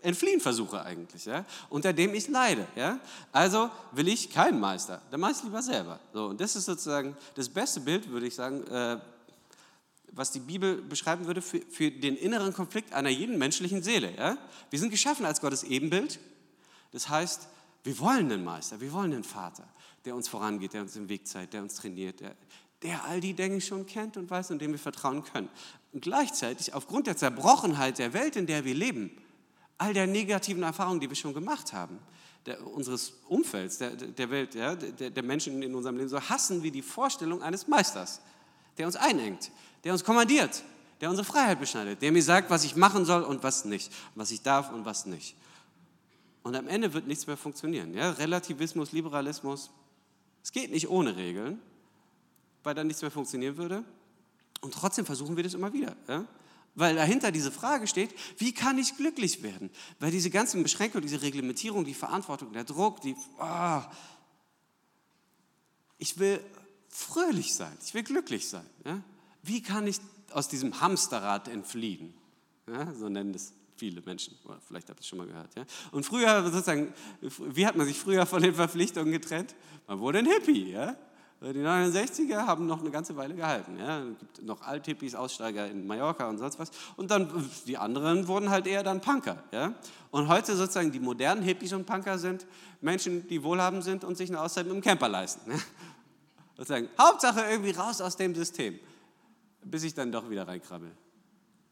entfliehen 0.00 0.40
versuche 0.40 0.82
eigentlich, 0.82 1.26
ja? 1.26 1.44
unter 1.68 1.92
dem 1.92 2.14
ich 2.14 2.28
leide. 2.28 2.66
Ja? 2.74 2.98
Also 3.32 3.70
will 3.92 4.08
ich 4.08 4.30
keinen 4.30 4.60
Meister, 4.60 5.02
der 5.10 5.18
Meister 5.18 5.44
lieber 5.44 5.60
selber. 5.60 6.00
So, 6.14 6.28
und 6.28 6.40
das 6.40 6.56
ist 6.56 6.64
sozusagen 6.64 7.14
das 7.34 7.50
beste 7.50 7.80
Bild, 7.80 8.08
würde 8.08 8.28
ich 8.28 8.34
sagen, 8.34 8.66
äh, 8.68 8.98
was 10.12 10.30
die 10.30 10.40
Bibel 10.40 10.80
beschreiben 10.80 11.26
würde 11.26 11.42
für, 11.42 11.60
für, 11.68 11.90
den 11.90 12.16
inneren 12.16 12.54
Konflikt 12.54 12.94
einer 12.94 13.10
jeden 13.10 13.36
menschlichen 13.36 13.82
Seele. 13.82 14.16
Ja? 14.16 14.38
Wir 14.70 14.78
sind 14.78 14.88
geschaffen 14.88 15.26
als 15.26 15.42
Gottes 15.42 15.64
Ebenbild. 15.64 16.18
Das 16.92 17.10
heißt, 17.10 17.46
wir 17.84 17.98
wollen 17.98 18.30
einen 18.30 18.44
Meister, 18.44 18.80
wir 18.80 18.92
wollen 18.92 19.12
einen 19.12 19.24
Vater, 19.24 19.64
der 20.04 20.14
uns 20.14 20.28
vorangeht, 20.28 20.72
der 20.72 20.82
uns 20.82 20.96
im 20.96 21.08
Weg 21.08 21.26
zeigt, 21.26 21.54
der 21.54 21.62
uns 21.62 21.74
trainiert, 21.76 22.20
der, 22.20 22.34
der 22.82 23.04
all 23.04 23.20
die 23.20 23.34
Dinge 23.34 23.60
schon 23.60 23.86
kennt 23.86 24.16
und 24.16 24.30
weiß 24.30 24.50
und 24.50 24.60
dem 24.60 24.72
wir 24.72 24.78
vertrauen 24.78 25.24
können. 25.24 25.48
Und 25.92 26.02
gleichzeitig, 26.02 26.74
aufgrund 26.74 27.06
der 27.06 27.16
Zerbrochenheit 27.16 27.98
der 27.98 28.12
Welt, 28.12 28.36
in 28.36 28.46
der 28.46 28.64
wir 28.64 28.74
leben, 28.74 29.10
all 29.78 29.94
der 29.94 30.06
negativen 30.06 30.62
Erfahrungen, 30.62 31.00
die 31.00 31.08
wir 31.08 31.16
schon 31.16 31.34
gemacht 31.34 31.72
haben, 31.72 31.98
der, 32.46 32.66
unseres 32.66 33.14
Umfelds, 33.28 33.78
der, 33.78 33.90
der 33.90 34.30
Welt, 34.30 34.54
ja, 34.54 34.74
der, 34.74 35.10
der 35.10 35.22
Menschen 35.22 35.62
in 35.62 35.74
unserem 35.74 35.96
Leben, 35.96 36.08
so 36.08 36.20
hassen 36.20 36.62
wir 36.62 36.70
die 36.70 36.82
Vorstellung 36.82 37.42
eines 37.42 37.68
Meisters, 37.68 38.20
der 38.76 38.86
uns 38.86 38.96
einengt, 38.96 39.50
der 39.84 39.92
uns 39.92 40.04
kommandiert, 40.04 40.62
der 41.00 41.10
unsere 41.10 41.24
Freiheit 41.24 41.60
beschneidet, 41.60 42.02
der 42.02 42.12
mir 42.12 42.22
sagt, 42.22 42.50
was 42.50 42.64
ich 42.64 42.76
machen 42.76 43.04
soll 43.04 43.22
und 43.22 43.42
was 43.42 43.64
nicht, 43.64 43.92
was 44.14 44.30
ich 44.30 44.42
darf 44.42 44.72
und 44.72 44.84
was 44.84 45.06
nicht. 45.06 45.36
Und 46.42 46.56
am 46.56 46.68
Ende 46.68 46.92
wird 46.94 47.06
nichts 47.06 47.26
mehr 47.26 47.36
funktionieren. 47.36 47.94
Ja? 47.94 48.10
Relativismus, 48.10 48.92
Liberalismus, 48.92 49.70
es 50.42 50.52
geht 50.52 50.70
nicht 50.70 50.88
ohne 50.88 51.16
Regeln, 51.16 51.60
weil 52.62 52.74
dann 52.74 52.86
nichts 52.86 53.02
mehr 53.02 53.10
funktionieren 53.10 53.56
würde. 53.56 53.84
Und 54.60 54.74
trotzdem 54.74 55.04
versuchen 55.04 55.36
wir 55.36 55.44
das 55.44 55.54
immer 55.54 55.72
wieder. 55.72 55.96
Ja? 56.08 56.24
Weil 56.74 56.94
dahinter 56.94 57.32
diese 57.32 57.50
Frage 57.50 57.86
steht, 57.86 58.14
wie 58.38 58.52
kann 58.52 58.78
ich 58.78 58.96
glücklich 58.96 59.42
werden? 59.42 59.70
Weil 59.98 60.10
diese 60.10 60.30
ganzen 60.30 60.62
Beschränkungen, 60.62 61.02
diese 61.02 61.22
Reglementierung, 61.22 61.84
die 61.84 61.94
Verantwortung, 61.94 62.52
der 62.52 62.64
Druck, 62.64 63.00
die... 63.00 63.16
Oh, 63.40 63.82
ich 65.98 66.18
will 66.18 66.40
fröhlich 66.88 67.54
sein, 67.54 67.76
ich 67.84 67.94
will 67.94 68.04
glücklich 68.04 68.48
sein. 68.48 68.66
Ja? 68.84 69.02
Wie 69.42 69.62
kann 69.62 69.86
ich 69.86 69.98
aus 70.30 70.48
diesem 70.48 70.80
Hamsterrad 70.80 71.48
entfliehen? 71.48 72.14
Ja, 72.68 72.94
so 72.94 73.08
nennen 73.08 73.34
es 73.34 73.52
viele 73.78 74.00
Menschen, 74.02 74.36
oder 74.44 74.58
vielleicht 74.60 74.88
habt 74.88 74.98
ihr 74.98 75.02
es 75.02 75.06
schon 75.06 75.18
mal 75.18 75.26
gehört. 75.26 75.54
Ja? 75.54 75.64
Und 75.92 76.04
früher, 76.04 76.42
sozusagen, 76.42 76.92
wie 77.20 77.66
hat 77.66 77.76
man 77.76 77.86
sich 77.86 77.98
früher 77.98 78.26
von 78.26 78.42
den 78.42 78.54
Verpflichtungen 78.54 79.12
getrennt? 79.12 79.54
Man 79.86 80.00
wurde 80.00 80.18
ein 80.18 80.26
Hippie. 80.26 80.72
Ja? 80.72 80.96
Die 81.40 81.60
69er 81.60 82.46
haben 82.46 82.66
noch 82.66 82.80
eine 82.80 82.90
ganze 82.90 83.16
Weile 83.16 83.34
gehalten. 83.34 83.78
Ja? 83.78 84.00
Es 84.00 84.18
gibt 84.18 84.42
noch 84.42 84.60
Althippies, 84.62 85.14
Aussteiger 85.14 85.70
in 85.70 85.86
Mallorca 85.86 86.28
und 86.28 86.38
sonst 86.38 86.58
was. 86.58 86.70
Und 86.96 87.12
dann 87.12 87.48
die 87.66 87.78
anderen 87.78 88.26
wurden 88.26 88.50
halt 88.50 88.66
eher 88.66 88.82
dann 88.82 89.00
Punker. 89.00 89.44
Ja? 89.52 89.74
Und 90.10 90.26
heute 90.26 90.56
sozusagen 90.56 90.90
die 90.90 91.00
modernen 91.00 91.42
Hippies 91.42 91.72
und 91.72 91.86
Punker 91.86 92.18
sind 92.18 92.44
Menschen, 92.80 93.28
die 93.28 93.42
wohlhabend 93.42 93.84
sind 93.84 94.02
und 94.02 94.16
sich 94.16 94.30
eine 94.30 94.40
Auszeit 94.40 94.66
mit 94.66 94.74
dem 94.74 94.82
Camper 94.82 95.08
leisten. 95.08 95.52
Ja? 95.52 95.58
Sozusagen, 96.56 96.88
Hauptsache 96.98 97.42
irgendwie 97.48 97.70
raus 97.70 98.00
aus 98.00 98.16
dem 98.16 98.34
System, 98.34 98.80
bis 99.62 99.84
ich 99.84 99.94
dann 99.94 100.10
doch 100.10 100.28
wieder 100.28 100.48
reinkrabbel. 100.48 100.90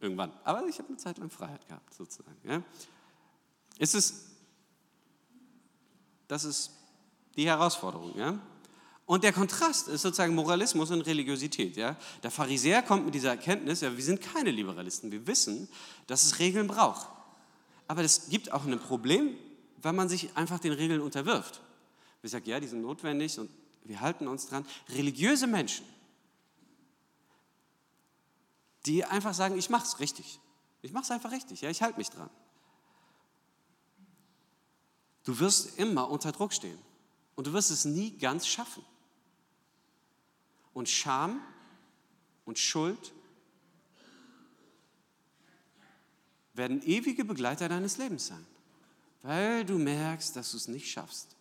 Irgendwann. 0.01 0.33
Aber 0.45 0.67
ich 0.67 0.79
habe 0.79 0.89
eine 0.89 0.97
Zeit 0.97 1.19
lang 1.19 1.31
Freiheit 1.31 1.67
gehabt, 1.67 1.95
sozusagen. 1.95 2.37
Ja? 2.45 2.63
Ist 3.79 3.95
es, 3.95 4.27
das 6.29 6.45
ist 6.45 6.71
die 7.37 7.47
Herausforderung. 7.47 8.17
Ja? 8.17 8.39
Und 9.07 9.23
der 9.23 9.33
Kontrast 9.33 9.89
ist 9.89 10.03
sozusagen 10.03 10.35
Moralismus 10.35 10.91
und 10.91 11.03
Religiosität. 11.03 11.77
Ja? 11.77 11.97
Der 12.23 12.31
Pharisäer 12.31 12.83
kommt 12.83 13.05
mit 13.05 13.15
dieser 13.15 13.31
Erkenntnis, 13.31 13.81
ja, 13.81 13.97
wir 13.97 14.05
sind 14.05 14.21
keine 14.21 14.51
Liberalisten, 14.51 15.13
wir 15.13 15.27
wissen, 15.27 15.69
dass 16.09 16.25
es 16.25 16.39
Regeln 16.39 16.67
braucht. 16.67 17.09
Aber 17.89 18.03
es 18.03 18.29
gibt 18.29 18.53
auch 18.53 18.65
ein 18.65 18.79
Problem, 18.81 19.37
wenn 19.81 19.95
man 19.95 20.09
sich 20.09 20.37
einfach 20.37 20.59
den 20.59 20.73
Regeln 20.73 21.01
unterwirft. 21.01 21.61
Wir 22.21 22.31
sagen, 22.31 22.49
ja, 22.49 22.59
die 22.59 22.67
sind 22.67 22.83
notwendig 22.83 23.39
und 23.39 23.49
wir 23.85 24.01
halten 24.01 24.27
uns 24.27 24.49
dran. 24.49 24.67
Religiöse 24.89 25.47
Menschen, 25.47 25.85
die 28.87 29.05
einfach 29.05 29.35
sagen, 29.35 29.59
ich 29.59 29.71
mache 29.71 29.85
es 29.85 30.01
richtig. 30.01 30.41
Ich 30.83 30.93
mache 30.93 31.05
es 31.05 31.11
einfach 31.11 31.33
richtig, 31.33 31.63
ja, 31.63 31.71
ich 31.71 31.83
halte 31.83 31.99
mich 31.99 32.11
dran. 32.11 32.31
Du 35.25 35.41
wirst 35.41 35.79
immer 35.79 36.09
unter 36.09 36.31
Druck 36.31 36.53
stehen 36.53 36.79
und 37.35 37.49
du 37.49 37.53
wirst 37.53 37.73
es 37.73 37.85
nie 37.85 38.17
ganz 38.17 38.47
schaffen. 38.47 38.85
Und 40.73 40.89
Scham 40.89 41.41
und 42.45 42.59
Schuld 42.59 43.13
werden 46.55 46.81
ewige 46.83 47.25
Begleiter 47.25 47.69
deines 47.69 47.97
Lebens 47.97 48.29
sein, 48.29 48.47
weil 49.23 49.65
du 49.65 49.79
merkst, 49.79 50.37
dass 50.37 50.53
du 50.53 50.57
es 50.57 50.69
nicht 50.69 50.89
schaffst. 50.91 51.35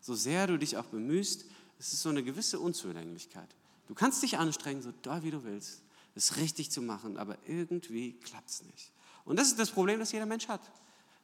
So 0.00 0.14
sehr 0.14 0.46
du 0.46 0.58
dich 0.58 0.78
auch 0.78 0.86
bemühst, 0.86 1.44
es 1.78 1.92
ist 1.92 2.02
so 2.02 2.08
eine 2.08 2.22
gewisse 2.22 2.58
Unzulänglichkeit. 2.58 3.54
Du 3.88 3.94
kannst 3.94 4.22
dich 4.22 4.38
anstrengen, 4.38 4.80
so 4.80 4.92
doll 5.02 5.22
wie 5.22 5.30
du 5.30 5.44
willst, 5.44 5.81
es 6.14 6.36
richtig 6.36 6.70
zu 6.70 6.82
machen, 6.82 7.16
aber 7.16 7.36
irgendwie 7.46 8.12
klappt 8.14 8.50
es 8.50 8.62
nicht. 8.64 8.92
Und 9.24 9.38
das 9.38 9.48
ist 9.48 9.58
das 9.58 9.70
Problem, 9.70 9.98
das 9.98 10.12
jeder 10.12 10.26
Mensch 10.26 10.48
hat. 10.48 10.60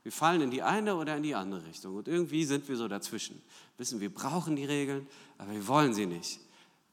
Wir 0.03 0.13
fallen 0.13 0.41
in 0.41 0.51
die 0.51 0.63
eine 0.63 0.95
oder 0.95 1.17
in 1.17 1.23
die 1.23 1.35
andere 1.35 1.65
Richtung 1.65 1.97
und 1.97 2.09
irgendwie 2.09 2.45
sind 2.45 2.69
wir 2.69 2.77
so 2.77 2.89
dazwischen. 2.89 3.43
Wissen, 3.77 4.01
wir 4.01 4.13
brauchen 4.13 4.57
die 4.57 4.65
Regeln, 4.65 5.07
aber 5.37 5.53
wir 5.53 5.67
wollen 5.67 5.93
sie 5.93 6.07
nicht. 6.07 6.41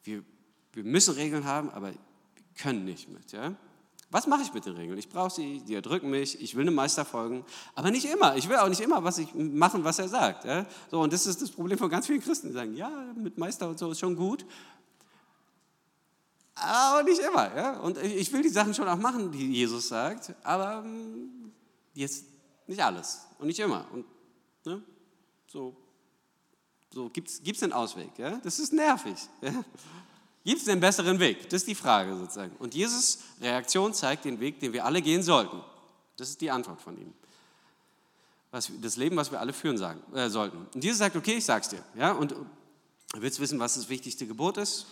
Wir 0.04 0.24
wir 0.76 0.84
müssen 0.84 1.16
Regeln 1.16 1.46
haben, 1.46 1.70
aber 1.72 1.88
wir 1.88 1.98
können 2.58 2.84
nicht 2.84 3.10
mit. 3.10 3.32
Ja? 3.32 3.56
Was 4.12 4.28
mache 4.28 4.42
ich 4.44 4.54
mit 4.54 4.66
den 4.66 4.76
Regeln? 4.76 4.98
Ich 5.00 5.10
brauche 5.10 5.32
sie, 5.32 5.62
die 5.62 5.74
erdrücken 5.74 6.10
mich, 6.10 6.40
ich 6.42 6.54
will 6.56 6.64
einem 6.64 6.76
Meister 6.76 7.06
folgen, 7.06 7.46
aber 7.74 7.92
nicht 7.92 8.06
immer. 8.06 8.36
Ich 8.36 8.50
will 8.50 8.58
auch 8.58 8.68
nicht 8.68 8.82
immer 8.82 9.04
was 9.04 9.18
ich 9.18 9.34
machen, 9.34 9.84
was 9.86 10.00
er 10.00 10.10
sagt. 10.10 10.44
Ja? 10.44 10.66
So, 10.92 11.00
und 11.00 11.14
das 11.14 11.26
ist 11.26 11.42
das 11.42 11.50
Problem 11.50 11.78
von 11.78 11.90
ganz 11.90 12.08
vielen 12.08 12.20
Christen, 12.20 12.50
die 12.50 12.54
sagen, 12.54 12.76
ja, 12.76 12.92
mit 13.16 13.38
Meister 13.38 13.70
und 13.70 13.80
so 13.80 13.90
ist 13.92 14.00
schon 14.00 14.18
gut, 14.18 14.46
aber 16.56 17.04
nicht 17.04 17.20
immer. 17.20 17.56
Ja? 17.56 17.80
Und 17.80 17.98
ich 17.98 18.32
will 18.32 18.42
die 18.42 18.50
Sachen 18.50 18.74
schon 18.74 18.88
auch 18.88 18.98
machen, 18.98 19.32
die 19.32 19.54
Jesus 19.54 19.90
sagt, 19.90 20.34
aber 20.44 20.84
hm, 20.84 21.52
jetzt 21.94 22.26
nicht 22.68 22.82
alles 22.82 23.22
und 23.40 23.48
nicht 23.48 23.60
immer. 23.60 23.86
Und 23.92 24.06
ne? 24.66 24.82
so, 25.48 25.76
so 26.92 27.10
gibt 27.10 27.30
es 27.30 27.64
einen 27.64 27.74
Ausweg. 27.74 28.18
Ja? 28.18 28.40
Das 28.44 28.60
ist 28.60 28.74
nervig. 28.74 29.18
Ja? 29.42 29.64
Gibt 30.46 30.62
es 30.62 30.68
einen 30.70 30.80
besseren 30.80 31.20
Weg? 31.20 31.50
Das 31.50 31.62
ist 31.62 31.68
die 31.68 31.76
Frage 31.76 32.16
sozusagen. 32.16 32.56
Und 32.58 32.76
Jesus 32.76 33.20
Reaktion 33.42 33.94
zeigt 33.94 34.26
den 34.26 34.40
Weg, 34.40 34.60
den 34.60 34.74
wir 34.74 34.86
alle 34.86 35.02
gehen 35.02 35.24
sollten. 35.24 35.60
Das 36.18 36.30
ist 36.30 36.40
die 36.40 36.52
Antwort 36.52 36.82
von 36.82 36.98
ihm. 36.98 37.14
Was, 38.52 38.72
das 38.80 38.96
Leben, 38.96 39.18
was 39.18 39.32
wir 39.32 39.40
alle 39.40 39.52
führen 39.52 39.78
sagen, 39.78 40.02
äh, 40.14 40.30
sollten. 40.30 40.68
Und 40.74 40.84
Jesus 40.84 41.00
sagt, 41.00 41.16
okay, 41.16 41.34
ich 41.34 41.46
sag's 41.46 41.70
dir. 41.70 41.84
Ja, 41.96 42.14
und 42.14 42.32
du 42.32 42.46
willst 43.16 43.40
wissen, 43.40 43.60
was 43.60 43.74
das 43.74 43.90
wichtigste 43.90 44.26
Gebot 44.28 44.58
ist? 44.58 44.86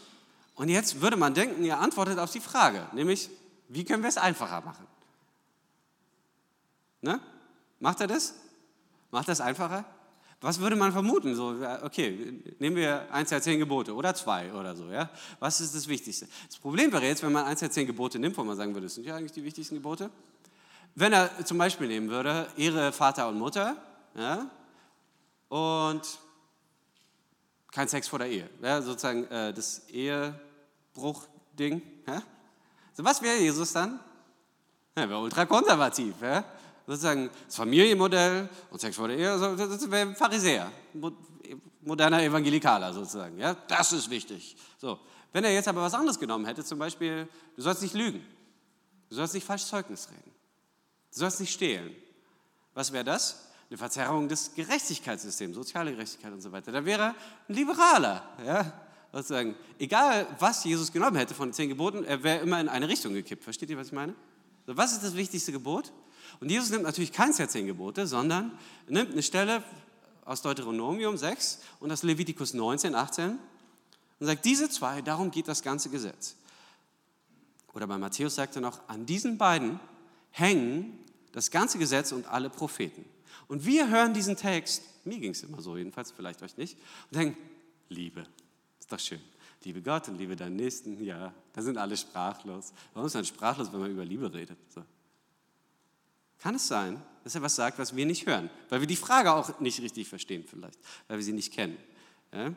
Und 0.55 0.69
jetzt 0.69 1.01
würde 1.01 1.17
man 1.17 1.33
denken, 1.33 1.63
er 1.65 1.79
antwortet 1.79 2.19
auf 2.19 2.31
die 2.31 2.39
Frage, 2.39 2.87
nämlich, 2.93 3.29
wie 3.69 3.83
können 3.83 4.03
wir 4.03 4.09
es 4.09 4.17
einfacher 4.17 4.61
machen? 4.61 4.87
Ne? 7.01 7.19
Macht 7.79 8.01
er 8.01 8.07
das? 8.07 8.35
Macht 9.11 9.27
er 9.27 9.33
es 9.33 9.41
einfacher? 9.41 9.85
Was 10.41 10.59
würde 10.59 10.75
man 10.75 10.91
vermuten? 10.91 11.35
So, 11.35 11.55
okay, 11.83 12.33
nehmen 12.59 12.75
wir 12.75 13.07
eins 13.13 13.29
der 13.29 13.41
zehn 13.41 13.59
Gebote 13.59 13.95
oder 13.95 14.13
zwei 14.13 14.51
oder 14.53 14.75
so. 14.75 14.89
Ja? 14.91 15.09
Was 15.39 15.61
ist 15.61 15.73
das 15.73 15.87
Wichtigste? 15.87 16.27
Das 16.47 16.57
Problem 16.57 16.91
wäre 16.91 17.05
jetzt, 17.05 17.23
wenn 17.23 17.31
man 17.31 17.45
eins 17.45 17.61
der 17.61 17.71
zehn 17.71 17.87
Gebote 17.87 18.19
nimmt, 18.19 18.37
wo 18.37 18.43
man 18.43 18.57
sagen 18.57 18.73
würde, 18.73 18.87
das 18.87 18.95
sind 18.95 19.05
ja 19.05 19.15
eigentlich 19.15 19.31
die 19.31 19.43
wichtigsten 19.43 19.75
Gebote. 19.75 20.09
Wenn 20.95 21.13
er 21.13 21.45
zum 21.45 21.57
Beispiel 21.57 21.87
nehmen 21.87 22.09
würde, 22.09 22.47
Ehre 22.57 22.91
Vater 22.91 23.29
und 23.29 23.39
Mutter 23.39 23.77
ja? 24.15 24.49
und 25.47 26.01
kein 27.73 27.87
Sex 27.87 28.07
vor 28.07 28.19
der 28.19 28.29
Ehe. 28.29 28.49
Ja? 28.61 28.81
Sozusagen 28.81 29.25
äh, 29.25 29.53
das 29.53 29.87
Ehebruch-Ding. 29.89 31.81
Ja? 32.07 32.21
So, 32.93 33.03
was 33.03 33.21
wäre 33.21 33.37
Jesus 33.37 33.73
dann? 33.73 33.99
Er 34.95 35.09
wäre 35.09 35.19
ultrakonservativ. 35.19 36.15
Ja? 36.21 36.45
sozusagen 36.85 37.29
das 37.45 37.55
Familienmodell 37.55 38.49
und 38.69 38.79
Sex 38.79 38.95
vor 38.95 39.07
der 39.07 39.17
Ehe, 39.17 39.31
also 39.31 39.55
das 39.55 39.89
wäre 39.89 40.13
Pharisäer, 40.15 40.71
moderner 41.81 42.21
Evangelikaler 42.21 42.93
sozusagen. 42.93 43.37
Ja? 43.37 43.55
Das 43.67 43.91
ist 43.91 44.09
wichtig. 44.09 44.55
So. 44.77 44.99
Wenn 45.31 45.43
er 45.43 45.53
jetzt 45.53 45.67
aber 45.67 45.81
was 45.81 45.93
anderes 45.93 46.19
genommen 46.19 46.45
hätte, 46.45 46.63
zum 46.63 46.77
Beispiel, 46.77 47.27
du 47.55 47.61
sollst 47.61 47.81
nicht 47.81 47.95
lügen, 47.95 48.23
du 49.09 49.15
sollst 49.15 49.33
nicht 49.33 49.45
falsch 49.45 49.65
Zeugnis 49.65 50.09
reden, 50.09 50.31
du 51.11 51.19
sollst 51.19 51.39
nicht 51.39 51.53
stehlen. 51.53 51.95
Was 52.73 52.91
wäre 52.91 53.03
das? 53.03 53.49
Eine 53.73 53.79
Verzerrung 53.79 54.27
des 54.27 54.53
Gerechtigkeitssystems, 54.53 55.55
soziale 55.55 55.89
Gerechtigkeit 55.89 56.31
und 56.31 56.41
so 56.41 56.51
weiter. 56.51 56.71
Da 56.71 56.85
wäre 56.85 57.15
ein 57.49 57.55
Liberaler. 57.55 58.21
Ja? 58.45 58.71
Sozusagen, 59.11 59.55
egal 59.79 60.27
was 60.37 60.63
Jesus 60.63 60.91
genommen 60.91 61.15
hätte 61.15 61.33
von 61.33 61.49
den 61.49 61.53
zehn 61.55 61.69
Geboten, 61.69 62.03
er 62.03 62.21
wäre 62.21 62.41
immer 62.41 62.61
in 62.61 62.69
eine 62.69 62.87
Richtung 62.87 63.15
gekippt. 63.15 63.43
Versteht 63.43 63.71
ihr, 63.71 63.77
was 63.79 63.87
ich 63.87 63.93
meine? 63.93 64.13
So, 64.67 64.77
was 64.77 64.93
ist 64.93 65.03
das 65.03 65.15
wichtigste 65.15 65.51
Gebot? 65.51 65.91
Und 66.39 66.51
Jesus 66.51 66.69
nimmt 66.69 66.83
natürlich 66.83 67.11
keins 67.11 67.37
der 67.37 67.49
zehn 67.49 67.65
Gebote, 67.65 68.05
sondern 68.05 68.51
nimmt 68.87 69.11
eine 69.11 69.23
Stelle 69.23 69.63
aus 70.23 70.43
Deuteronomium 70.43 71.17
6 71.17 71.61
und 71.79 71.91
aus 71.91 72.03
Levitikus 72.03 72.53
19, 72.53 72.93
18 72.93 73.39
und 74.19 74.27
sagt, 74.27 74.45
diese 74.45 74.69
zwei, 74.69 75.01
darum 75.01 75.31
geht 75.31 75.47
das 75.47 75.63
ganze 75.63 75.89
Gesetz. 75.89 76.35
Oder 77.73 77.87
bei 77.87 77.97
Matthäus 77.97 78.35
sagt 78.35 78.55
er 78.55 78.61
noch, 78.61 78.87
an 78.87 79.07
diesen 79.07 79.39
beiden 79.39 79.79
hängen 80.29 80.99
das 81.31 81.49
ganze 81.49 81.79
Gesetz 81.79 82.11
und 82.11 82.27
alle 82.27 82.51
Propheten. 82.51 83.03
Und 83.53 83.67
wir 83.67 83.87
hören 83.87 84.15
diesen 84.15 84.35
Text, 84.35 84.81
mir 85.05 85.19
ging 85.19 85.29
es 85.29 85.43
immer 85.43 85.61
so 85.61 85.77
jedenfalls, 85.77 86.09
vielleicht 86.09 86.41
euch 86.41 86.57
nicht, 86.57 86.75
und 87.11 87.19
denken, 87.19 87.37
Liebe, 87.87 88.25
ist 88.79 88.91
doch 88.91 88.97
schön. 88.97 89.21
Liebe 89.63 89.79
Gott 89.83 90.07
und 90.07 90.17
liebe 90.17 90.35
deinen 90.35 90.55
Nächsten, 90.55 90.99
ja, 91.03 91.31
da 91.53 91.61
sind 91.61 91.77
alle 91.77 91.95
sprachlos. 91.95 92.73
Warum 92.95 93.05
ist 93.05 93.13
man 93.13 93.23
sprachlos, 93.25 93.71
wenn 93.71 93.79
man 93.79 93.91
über 93.91 94.05
Liebe 94.05 94.33
redet? 94.33 94.57
So. 94.73 94.83
Kann 96.39 96.55
es 96.55 96.67
sein, 96.67 96.99
dass 97.23 97.35
er 97.35 97.43
was 97.43 97.55
sagt, 97.55 97.77
was 97.77 97.95
wir 97.95 98.07
nicht 98.07 98.25
hören, 98.25 98.49
weil 98.69 98.79
wir 98.79 98.87
die 98.87 98.95
Frage 98.95 99.31
auch 99.31 99.59
nicht 99.59 99.79
richtig 99.83 100.07
verstehen 100.09 100.45
vielleicht, 100.49 100.79
weil 101.07 101.17
wir 101.17 101.23
sie 101.23 101.33
nicht 101.33 101.53
kennen. 101.53 101.77
Ja? 102.33 102.55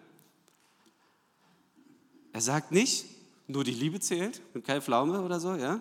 Er 2.33 2.41
sagt 2.41 2.73
nicht, 2.73 3.05
nur 3.49 3.65
die 3.65 3.73
Liebe 3.73 4.01
zählt 4.01 4.41
mit 4.55 4.65
Kai 4.65 4.81
Pflaume 4.81 5.21
oder 5.21 5.41
so, 5.41 5.57
ja? 5.57 5.79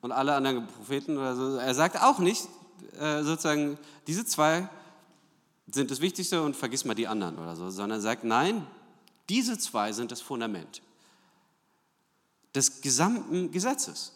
Und 0.00 0.10
alle 0.10 0.34
anderen 0.34 0.66
Propheten 0.68 1.18
oder 1.18 1.36
so. 1.36 1.56
Er 1.58 1.74
sagt 1.74 2.00
auch 2.00 2.18
nicht, 2.18 2.48
äh, 2.98 3.22
sozusagen, 3.22 3.78
diese 4.06 4.24
zwei 4.24 4.68
sind 5.70 5.90
das 5.90 6.00
Wichtigste 6.00 6.42
und 6.42 6.56
vergiss 6.56 6.84
mal 6.84 6.94
die 6.94 7.06
anderen 7.06 7.38
oder 7.38 7.56
so, 7.56 7.70
sondern 7.70 7.98
er 7.98 8.02
sagt, 8.02 8.24
nein, 8.24 8.66
diese 9.28 9.58
zwei 9.58 9.92
sind 9.92 10.12
das 10.12 10.20
Fundament 10.20 10.82
des 12.54 12.80
gesamten 12.80 13.50
Gesetzes. 13.50 14.12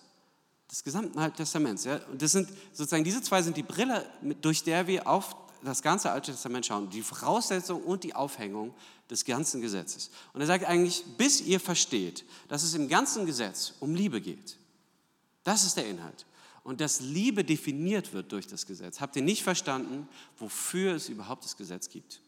des 0.70 0.82
gesamten 0.82 1.18
Alten 1.18 1.36
Testaments. 1.36 1.84
Ja? 1.84 2.00
Und 2.10 2.20
das 2.20 2.32
sind 2.32 2.48
sozusagen 2.72 3.04
diese 3.04 3.22
zwei 3.22 3.40
sind 3.40 3.56
die 3.56 3.62
Brille, 3.62 4.04
durch 4.42 4.64
der 4.64 4.86
wir 4.86 5.06
auf 5.06 5.36
das 5.62 5.80
ganze 5.80 6.10
Alte 6.10 6.32
Testament 6.32 6.66
schauen, 6.66 6.90
die 6.90 7.02
Voraussetzung 7.02 7.82
und 7.82 8.04
die 8.04 8.14
Aufhängung 8.14 8.74
des 9.08 9.24
ganzen 9.24 9.60
Gesetzes. 9.60 10.10
Und 10.32 10.40
er 10.40 10.46
sagt 10.46 10.64
eigentlich, 10.64 11.04
bis 11.16 11.40
ihr 11.40 11.60
versteht, 11.60 12.24
dass 12.48 12.62
es 12.62 12.74
im 12.74 12.88
ganzen 12.88 13.26
Gesetz 13.26 13.74
um 13.80 13.94
Liebe 13.94 14.20
geht. 14.20 14.58
Das 15.44 15.64
ist 15.64 15.76
der 15.76 15.86
Inhalt. 15.86 16.25
Und 16.66 16.80
dass 16.80 16.98
Liebe 16.98 17.44
definiert 17.44 18.12
wird 18.12 18.32
durch 18.32 18.48
das 18.48 18.66
Gesetz. 18.66 19.00
Habt 19.00 19.14
ihr 19.14 19.22
nicht 19.22 19.44
verstanden, 19.44 20.08
wofür 20.36 20.96
es 20.96 21.08
überhaupt 21.08 21.44
das 21.44 21.56
Gesetz 21.56 21.88
gibt? 21.88 22.20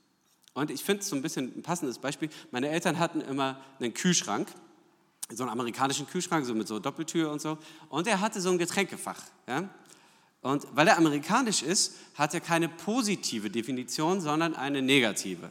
Und 0.54 0.70
ich 0.70 0.84
finde 0.84 1.02
es 1.02 1.08
so 1.08 1.16
ein 1.16 1.22
bisschen 1.22 1.52
ein 1.56 1.62
passendes 1.62 1.98
Beispiel. 1.98 2.28
Meine 2.52 2.68
Eltern 2.68 3.00
hatten 3.00 3.20
immer 3.20 3.60
einen 3.80 3.92
Kühlschrank, 3.94 4.46
so 5.28 5.42
einen 5.42 5.50
amerikanischen 5.50 6.06
Kühlschrank, 6.06 6.46
so 6.46 6.54
mit 6.54 6.68
so 6.68 6.78
Doppeltür 6.78 7.32
und 7.32 7.40
so. 7.40 7.58
Und 7.88 8.06
er 8.06 8.20
hatte 8.20 8.40
so 8.40 8.50
ein 8.50 8.58
Getränkefach. 8.58 9.20
Ja? 9.48 9.68
Und 10.42 10.68
weil 10.72 10.86
er 10.86 10.98
amerikanisch 10.98 11.62
ist, 11.62 11.96
hat 12.14 12.32
er 12.32 12.40
keine 12.40 12.68
positive 12.68 13.50
Definition, 13.50 14.20
sondern 14.20 14.54
eine 14.54 14.82
negative. 14.82 15.50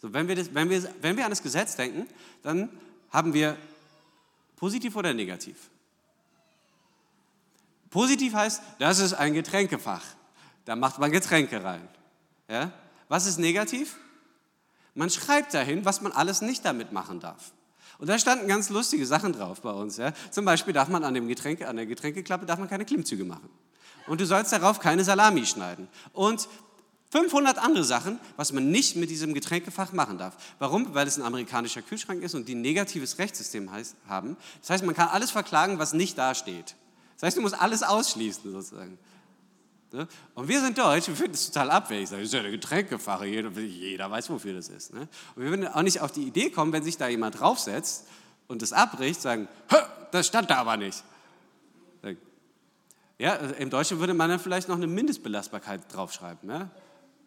So, 0.00 0.12
wenn, 0.12 0.28
wir 0.28 0.36
das, 0.36 0.54
wenn, 0.54 0.70
wir, 0.70 0.88
wenn 1.00 1.16
wir 1.16 1.24
an 1.24 1.30
das 1.30 1.42
Gesetz 1.42 1.74
denken, 1.74 2.06
dann 2.44 2.68
haben 3.10 3.34
wir 3.34 3.56
positiv 4.54 4.94
oder 4.94 5.12
negativ. 5.12 5.70
Positiv 7.90 8.34
heißt, 8.34 8.62
das 8.78 9.00
ist 9.00 9.14
ein 9.14 9.34
Getränkefach. 9.34 10.02
Da 10.64 10.76
macht 10.76 10.98
man 10.98 11.10
Getränke 11.10 11.62
rein. 11.62 11.86
Ja? 12.48 12.70
Was 13.08 13.26
ist 13.26 13.38
negativ? 13.38 13.96
Man 14.94 15.10
schreibt 15.10 15.54
dahin, 15.54 15.84
was 15.84 16.00
man 16.00 16.12
alles 16.12 16.40
nicht 16.40 16.64
damit 16.64 16.92
machen 16.92 17.20
darf. 17.20 17.52
Und 17.98 18.08
da 18.08 18.18
standen 18.18 18.48
ganz 18.48 18.70
lustige 18.70 19.04
Sachen 19.04 19.32
drauf 19.32 19.60
bei 19.60 19.72
uns. 19.72 19.96
Ja? 19.96 20.12
Zum 20.30 20.44
Beispiel 20.44 20.72
darf 20.72 20.88
man 20.88 21.04
an, 21.04 21.14
dem 21.14 21.28
Getränke, 21.28 21.68
an 21.68 21.76
der 21.76 21.86
Getränkeklappe 21.86 22.46
darf 22.46 22.58
man 22.58 22.68
keine 22.68 22.84
Klimmzüge 22.84 23.24
machen. 23.24 23.50
Und 24.06 24.20
du 24.20 24.26
sollst 24.26 24.52
darauf 24.52 24.78
keine 24.78 25.04
Salami 25.04 25.44
schneiden. 25.44 25.88
Und 26.12 26.48
500 27.10 27.58
andere 27.58 27.84
Sachen, 27.84 28.20
was 28.36 28.52
man 28.52 28.70
nicht 28.70 28.96
mit 28.96 29.10
diesem 29.10 29.34
Getränkefach 29.34 29.92
machen 29.92 30.16
darf. 30.16 30.36
Warum? 30.60 30.94
Weil 30.94 31.08
es 31.08 31.18
ein 31.18 31.24
amerikanischer 31.24 31.82
Kühlschrank 31.82 32.22
ist 32.22 32.34
und 32.34 32.48
die 32.48 32.54
ein 32.54 32.60
negatives 32.62 33.18
Rechtssystem 33.18 33.70
heißt, 33.70 33.96
haben. 34.08 34.36
Das 34.60 34.70
heißt, 34.70 34.84
man 34.84 34.94
kann 34.94 35.08
alles 35.08 35.32
verklagen, 35.32 35.78
was 35.78 35.92
nicht 35.92 36.16
dasteht. 36.16 36.76
Das 37.20 37.28
heißt, 37.28 37.36
du 37.36 37.42
musst 37.42 37.60
alles 37.60 37.82
ausschließen 37.82 38.50
sozusagen. 38.50 38.98
Ne? 39.92 40.08
Und 40.34 40.48
wir 40.48 40.60
sind 40.60 40.78
Deutsch, 40.78 41.08
wir 41.08 41.16
finden 41.16 41.34
es 41.34 41.50
total 41.50 41.70
abwegig. 41.70 42.08
Das 42.08 42.18
ist 42.18 42.32
ja 42.32 42.40
eine 42.40 42.50
Getränkefache, 42.50 43.26
jeder, 43.26 43.50
jeder 43.50 44.10
weiß, 44.10 44.30
wofür 44.30 44.54
das 44.54 44.68
ist. 44.68 44.94
Ne? 44.94 45.06
Und 45.34 45.42
wir 45.42 45.50
würden 45.50 45.68
auch 45.68 45.82
nicht 45.82 46.00
auf 46.00 46.12
die 46.12 46.22
Idee 46.22 46.48
kommen, 46.48 46.72
wenn 46.72 46.82
sich 46.82 46.96
da 46.96 47.08
jemand 47.08 47.38
draufsetzt 47.38 48.06
und 48.48 48.62
das 48.62 48.72
abbricht, 48.72 49.20
sagen, 49.20 49.48
das 50.12 50.28
stand 50.28 50.48
da 50.48 50.56
aber 50.56 50.78
nicht. 50.78 51.04
Ja, 53.18 53.34
Im 53.34 53.68
Deutschen 53.68 54.00
würde 54.00 54.14
man 54.14 54.30
dann 54.30 54.40
vielleicht 54.40 54.68
noch 54.68 54.76
eine 54.76 54.86
Mindestbelastbarkeit 54.86 55.82
draufschreiben. 55.92 56.48
Ja? 56.48 56.70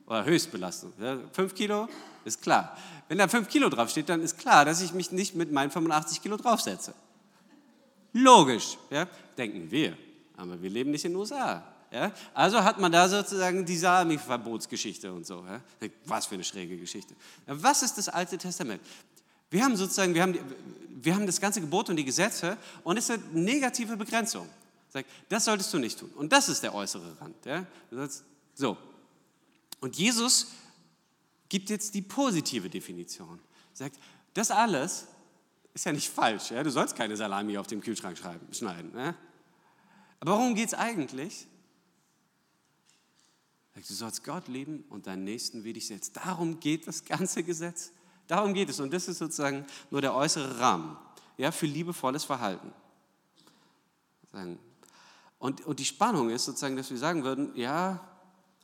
Oder 0.07 0.25
Höchstbelastung. 0.25 0.91
Ja? 0.99 1.19
Fünf 1.33 1.53
Kilo 1.53 1.87
ist 2.25 2.41
klar. 2.41 2.75
Wenn 3.09 3.19
da 3.19 3.27
fünf 3.27 3.47
Kilo 3.47 3.69
draufsteht, 3.69 4.09
dann 4.09 4.21
ist 4.21 4.39
klar, 4.39 4.65
dass 4.65 4.81
ich 4.81 4.93
mich 4.93 5.11
nicht 5.11 5.35
mit 5.35 5.51
meinen 5.51 5.69
85 5.69 6.23
Kilo 6.23 6.37
draufsetze. 6.37 6.95
Logisch, 8.13 8.77
ja? 8.89 9.07
denken 9.37 9.69
wir. 9.69 9.97
Aber 10.37 10.61
wir 10.61 10.69
leben 10.69 10.91
nicht 10.91 11.05
in 11.05 11.11
den 11.11 11.19
USA. 11.19 11.63
Ja? 11.91 12.11
Also 12.33 12.63
hat 12.63 12.79
man 12.79 12.91
da 12.91 13.07
sozusagen 13.07 13.65
die 13.65 13.77
Salami-Verbotsgeschichte 13.77 15.11
und 15.11 15.25
so. 15.25 15.45
Ja? 15.45 15.61
Was 16.05 16.27
für 16.27 16.35
eine 16.35 16.43
schräge 16.43 16.77
Geschichte. 16.77 17.15
Was 17.45 17.83
ist 17.83 17.97
das 17.97 18.09
Alte 18.09 18.37
Testament? 18.37 18.81
Wir 19.49 19.63
haben 19.63 19.75
sozusagen, 19.75 20.13
wir 20.13 20.23
haben, 20.23 20.37
wir 21.01 21.15
haben 21.15 21.25
das 21.27 21.39
ganze 21.39 21.61
Gebot 21.61 21.89
und 21.89 21.95
die 21.95 22.05
Gesetze 22.05 22.57
und 22.83 22.97
es 22.97 23.09
ist 23.09 23.19
eine 23.19 23.39
negative 23.39 23.97
Begrenzung. 23.97 24.47
Das 25.29 25.45
solltest 25.45 25.73
du 25.73 25.79
nicht 25.79 25.99
tun. 25.99 26.11
Und 26.15 26.31
das 26.31 26.49
ist 26.49 26.61
der 26.61 26.73
äußere 26.73 27.19
Rand. 27.19 27.35
Ja? 27.45 27.65
So. 28.53 28.77
Und 29.79 29.95
Jesus 29.95 30.47
gibt 31.49 31.69
jetzt 31.69 31.93
die 31.93 32.01
positive 32.01 32.69
Definition. 32.69 33.39
Sagt, 33.73 33.97
das 34.33 34.49
alles 34.49 35.07
ist 35.73 35.85
ja 35.85 35.91
nicht 35.91 36.09
falsch. 36.09 36.51
Ja? 36.51 36.63
Du 36.63 36.69
sollst 36.69 36.95
keine 36.95 37.15
Salami 37.17 37.57
auf 37.57 37.67
dem 37.67 37.81
Kühlschrank 37.81 38.17
schneiden. 38.51 38.91
Ja? 38.95 39.15
Aber 40.19 40.33
worum 40.33 40.55
geht 40.55 40.67
es 40.67 40.73
eigentlich? 40.73 41.47
Du 43.75 43.93
sollst 43.93 44.23
Gott 44.23 44.47
lieben 44.47 44.83
und 44.89 45.07
deinen 45.07 45.23
Nächsten 45.23 45.63
wie 45.63 45.73
dich 45.73 45.87
selbst. 45.87 46.15
Darum 46.15 46.59
geht 46.59 46.87
das 46.87 47.03
ganze 47.03 47.43
Gesetz. 47.43 47.91
Darum 48.27 48.53
geht 48.53 48.69
es. 48.69 48.79
Und 48.79 48.93
das 48.93 49.07
ist 49.07 49.17
sozusagen 49.17 49.65
nur 49.89 50.01
der 50.01 50.13
äußere 50.13 50.59
Rahmen 50.59 50.95
ja, 51.37 51.51
für 51.51 51.65
liebevolles 51.65 52.23
Verhalten. 52.23 52.71
Und, 55.39 55.65
und 55.65 55.79
die 55.79 55.85
Spannung 55.85 56.29
ist 56.29 56.45
sozusagen, 56.45 56.77
dass 56.77 56.89
wir 56.89 56.97
sagen 56.97 57.23
würden, 57.23 57.55
ja, 57.55 57.99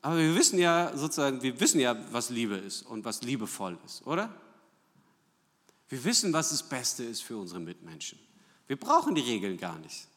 aber 0.01 0.17
wir 0.17 0.35
wissen 0.35 0.59
ja 0.59 0.95
sozusagen, 0.95 1.41
wir 1.41 1.59
wissen 1.59 1.79
ja, 1.79 1.95
was 2.11 2.29
Liebe 2.29 2.55
ist 2.55 2.83
und 2.83 3.03
was 3.03 3.21
liebevoll 3.21 3.77
ist, 3.85 4.05
oder? 4.07 4.33
Wir 5.89 6.03
wissen, 6.03 6.31
was 6.31 6.51
das 6.51 6.63
Beste 6.63 7.03
ist 7.03 7.21
für 7.21 7.37
unsere 7.37 7.59
Mitmenschen. 7.59 8.19
Wir 8.67 8.77
brauchen 8.77 9.15
die 9.15 9.21
Regeln 9.21 9.57
gar 9.57 9.77
nicht. 9.79 10.07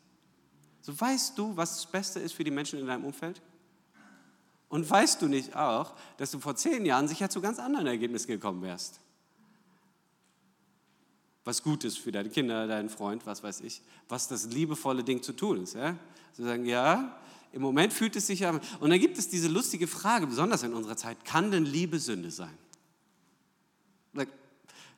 So 0.82 0.98
weißt 0.98 1.36
du, 1.38 1.56
was 1.56 1.76
das 1.76 1.86
Beste 1.86 2.20
ist 2.20 2.32
für 2.32 2.44
die 2.44 2.50
Menschen 2.50 2.78
in 2.78 2.86
deinem 2.86 3.04
Umfeld? 3.04 3.40
Und 4.68 4.88
weißt 4.88 5.22
du 5.22 5.28
nicht 5.28 5.56
auch, 5.56 5.94
dass 6.18 6.30
du 6.30 6.38
vor 6.38 6.56
zehn 6.56 6.84
Jahren 6.84 7.08
sicher 7.08 7.30
zu 7.30 7.40
ganz 7.40 7.58
anderen 7.58 7.86
Ergebnissen 7.86 8.28
gekommen 8.28 8.62
wärst? 8.62 9.00
Was 11.44 11.62
gut 11.62 11.84
ist 11.84 11.98
für 11.98 12.12
deine 12.12 12.28
Kinder, 12.28 12.66
deinen 12.66 12.88
Freund, 12.88 13.26
was 13.26 13.42
weiß 13.42 13.60
ich, 13.62 13.82
was 14.08 14.28
das 14.28 14.46
liebevolle 14.46 15.02
Ding 15.02 15.22
zu 15.22 15.32
tun 15.32 15.62
ist. 15.62 15.74
Ja? 15.74 15.96
Zu 16.34 16.44
sagen, 16.44 16.66
ja, 16.66 17.18
im 17.52 17.62
Moment 17.62 17.92
fühlt 17.92 18.16
es 18.16 18.26
sich 18.26 18.46
an. 18.46 18.60
Und 18.80 18.90
dann 18.90 19.00
gibt 19.00 19.18
es 19.18 19.28
diese 19.28 19.48
lustige 19.48 19.86
Frage, 19.86 20.26
besonders 20.26 20.62
in 20.62 20.72
unserer 20.72 20.96
Zeit, 20.96 21.24
kann 21.24 21.50
denn 21.50 21.64
Liebe 21.64 21.98
Sünde 21.98 22.30
sein? 22.30 22.56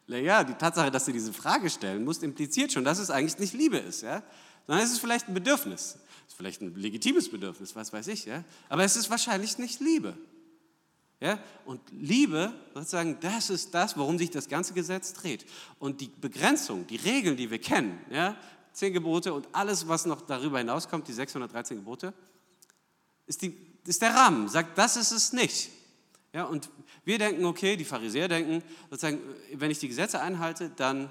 Ja, 0.06 0.44
die 0.44 0.54
Tatsache, 0.54 0.90
dass 0.90 1.06
du 1.06 1.12
diese 1.12 1.32
Frage 1.32 1.70
stellen 1.70 2.04
musst, 2.04 2.22
impliziert 2.22 2.72
schon, 2.72 2.84
dass 2.84 2.98
es 2.98 3.10
eigentlich 3.10 3.38
nicht 3.38 3.54
Liebe 3.54 3.78
ist, 3.78 4.02
ja? 4.02 4.22
sondern 4.66 4.84
es 4.84 4.92
ist 4.92 4.98
vielleicht 4.98 5.28
ein 5.28 5.34
Bedürfnis. 5.34 5.98
Es 6.26 6.32
ist 6.32 6.36
vielleicht 6.36 6.60
ein 6.60 6.74
legitimes 6.74 7.30
Bedürfnis, 7.30 7.74
was 7.74 7.92
weiß 7.92 8.08
ich, 8.08 8.26
ja? 8.26 8.44
aber 8.68 8.84
es 8.84 8.96
ist 8.96 9.08
wahrscheinlich 9.08 9.58
nicht 9.58 9.80
Liebe. 9.80 10.14
Ja? 11.20 11.38
Und 11.64 11.80
Liebe, 11.90 12.52
sozusagen, 12.74 13.18
das 13.20 13.48
ist 13.48 13.72
das, 13.72 13.96
worum 13.96 14.18
sich 14.18 14.30
das 14.30 14.48
ganze 14.48 14.74
Gesetz 14.74 15.14
dreht. 15.14 15.46
Und 15.78 16.02
die 16.02 16.10
Begrenzung, 16.20 16.86
die 16.86 16.96
Regeln, 16.96 17.36
die 17.36 17.50
wir 17.50 17.60
kennen, 17.60 17.98
ja? 18.10 18.36
zehn 18.74 18.92
Gebote 18.92 19.32
und 19.32 19.48
alles, 19.52 19.88
was 19.88 20.04
noch 20.04 20.20
darüber 20.20 20.58
hinauskommt, 20.58 21.08
die 21.08 21.12
613 21.12 21.78
Gebote, 21.78 22.12
ist, 23.26 23.40
die, 23.40 23.56
ist 23.86 24.02
der 24.02 24.14
Rahmen, 24.14 24.48
sagt, 24.48 24.76
das 24.76 24.96
ist 24.96 25.12
es 25.12 25.32
nicht. 25.32 25.70
Ja, 26.34 26.44
und 26.44 26.68
wir 27.04 27.16
denken, 27.16 27.44
okay, 27.44 27.76
die 27.76 27.84
Pharisäer 27.84 28.26
denken, 28.26 28.60
sozusagen, 28.90 29.20
wenn 29.52 29.70
ich 29.70 29.78
die 29.78 29.86
Gesetze 29.86 30.20
einhalte, 30.20 30.68
dann, 30.68 31.08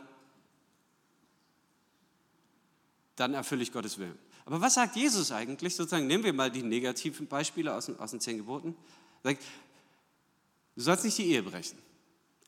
dann 3.15 3.33
erfülle 3.33 3.63
ich 3.63 3.71
Gottes 3.71 3.97
Willen. 3.97 4.19
Aber 4.43 4.59
was 4.59 4.73
sagt 4.73 4.97
Jesus 4.97 5.31
eigentlich? 5.31 5.77
Sozusagen, 5.77 6.07
nehmen 6.07 6.25
wir 6.25 6.33
mal 6.33 6.51
die 6.51 6.62
negativen 6.62 7.25
Beispiele 7.25 7.73
aus, 7.73 7.89
aus 7.89 8.12
den 8.12 8.19
zehn 8.19 8.36
Geboten. 8.36 8.75
Sagt, 9.23 9.41
du 10.75 10.81
sollst 10.81 11.05
nicht 11.05 11.17
die 11.17 11.27
Ehe 11.27 11.41
brechen. 11.41 11.77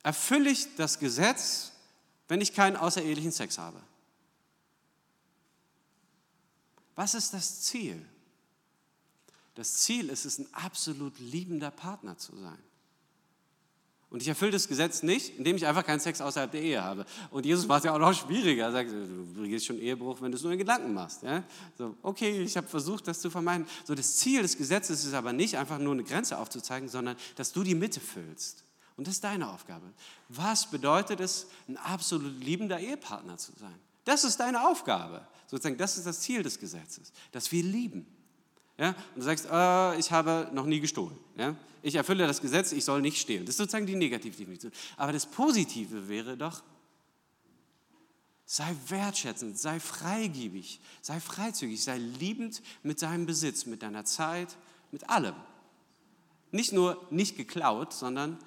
Erfülle 0.03 0.49
ich 0.49 0.75
das 0.75 0.99
Gesetz, 0.99 1.71
wenn 2.27 2.41
ich 2.41 2.53
keinen 2.53 2.75
außerehelichen 2.75 3.31
Sex 3.31 3.57
habe? 3.57 3.81
Was 6.95 7.13
ist 7.13 7.33
das 7.33 7.61
Ziel? 7.61 8.05
Das 9.55 9.75
Ziel 9.77 10.09
ist 10.09 10.25
es, 10.25 10.37
ein 10.37 10.47
absolut 10.53 11.17
liebender 11.19 11.71
Partner 11.71 12.17
zu 12.17 12.35
sein. 12.37 12.57
Und 14.09 14.21
ich 14.21 14.27
erfülle 14.27 14.51
das 14.51 14.67
Gesetz 14.67 15.03
nicht, 15.03 15.37
indem 15.37 15.55
ich 15.55 15.65
einfach 15.65 15.85
keinen 15.85 15.99
Sex 15.99 16.21
außerhalb 16.21 16.51
der 16.51 16.61
Ehe 16.61 16.81
habe. 16.81 17.05
Und 17.31 17.45
Jesus 17.45 17.67
war 17.67 17.79
es 17.79 17.83
ja 17.83 17.93
auch 17.93 17.99
noch 17.99 18.13
schwieriger. 18.13 18.65
Er 18.65 18.71
sagt, 18.71 18.91
du 18.91 19.41
begehst 19.41 19.65
schon 19.65 19.79
Ehebruch, 19.79 20.21
wenn 20.21 20.31
du 20.31 20.37
es 20.37 20.43
nur 20.43 20.53
in 20.53 20.57
Gedanken 20.57 20.93
machst. 20.93 21.23
Ja? 21.23 21.43
So, 21.77 21.97
okay, 22.01 22.41
ich 22.41 22.55
habe 22.55 22.67
versucht, 22.67 23.07
das 23.07 23.19
zu 23.19 23.29
vermeiden. 23.29 23.67
So, 23.83 23.95
das 23.95 24.15
Ziel 24.17 24.41
des 24.41 24.57
Gesetzes 24.57 25.03
ist 25.03 25.13
aber 25.13 25.33
nicht 25.33 25.57
einfach 25.57 25.79
nur 25.79 25.93
eine 25.93 26.03
Grenze 26.03 26.37
aufzuzeigen, 26.37 26.87
sondern 26.87 27.17
dass 27.35 27.51
du 27.51 27.63
die 27.63 27.75
Mitte 27.75 27.99
füllst. 27.99 28.63
Und 28.95 29.07
das 29.07 29.15
ist 29.15 29.23
deine 29.23 29.49
Aufgabe. 29.49 29.85
Was 30.29 30.69
bedeutet 30.69 31.19
es, 31.19 31.47
ein 31.67 31.75
absolut 31.77 32.41
liebender 32.41 32.79
Ehepartner 32.79 33.37
zu 33.37 33.51
sein? 33.59 33.75
Das 34.05 34.23
ist 34.23 34.39
deine 34.39 34.65
Aufgabe. 34.65 35.27
Sozusagen, 35.47 35.77
das 35.77 35.97
ist 35.97 36.07
das 36.07 36.21
Ziel 36.21 36.41
des 36.41 36.59
Gesetzes, 36.59 37.11
dass 37.31 37.51
wir 37.51 37.63
lieben. 37.63 38.07
Ja? 38.77 38.89
Und 38.89 39.17
du 39.17 39.21
sagst, 39.21 39.47
äh, 39.49 39.99
ich 39.99 40.11
habe 40.11 40.49
noch 40.53 40.65
nie 40.65 40.79
gestohlen. 40.79 41.17
Ja? 41.37 41.55
Ich 41.81 41.95
erfülle 41.95 42.27
das 42.27 42.41
Gesetz, 42.41 42.71
ich 42.71 42.83
soll 42.83 43.01
nicht 43.01 43.19
stehlen. 43.19 43.45
Das 43.45 43.53
ist 43.53 43.57
sozusagen 43.57 43.85
die 43.85 43.95
Negativdefinition. 43.95 44.71
Aber 44.97 45.13
das 45.13 45.25
Positive 45.25 46.07
wäre 46.07 46.35
doch, 46.35 46.63
sei 48.45 48.75
wertschätzend, 48.87 49.57
sei 49.57 49.79
freigebig, 49.79 50.79
sei 51.01 51.19
freizügig, 51.19 51.83
sei 51.83 51.97
liebend 51.97 52.61
mit 52.83 53.01
deinem 53.01 53.25
Besitz, 53.25 53.65
mit 53.65 53.81
deiner 53.81 54.05
Zeit, 54.05 54.55
mit 54.91 55.09
allem. 55.09 55.35
Nicht 56.51 56.71
nur 56.71 57.05
nicht 57.09 57.37
geklaut, 57.37 57.93
sondern 57.93 58.37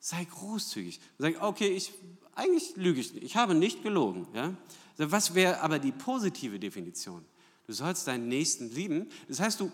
sei 0.00 0.24
großzügig. 0.24 1.00
Sag, 1.18 1.42
okay, 1.42 1.68
ich, 1.68 1.92
eigentlich 2.34 2.76
lüge 2.76 3.00
ich 3.00 3.14
nicht, 3.14 3.24
ich 3.24 3.36
habe 3.36 3.54
nicht 3.54 3.82
gelogen. 3.82 4.26
Ja? 4.34 4.54
Was 4.96 5.34
wäre 5.34 5.60
aber 5.60 5.78
die 5.78 5.92
positive 5.92 6.58
Definition? 6.58 7.24
Du 7.68 7.74
sollst 7.74 8.06
deinen 8.06 8.28
Nächsten 8.28 8.70
lieben. 8.70 9.10
Das 9.28 9.40
heißt, 9.40 9.60
du 9.60 9.70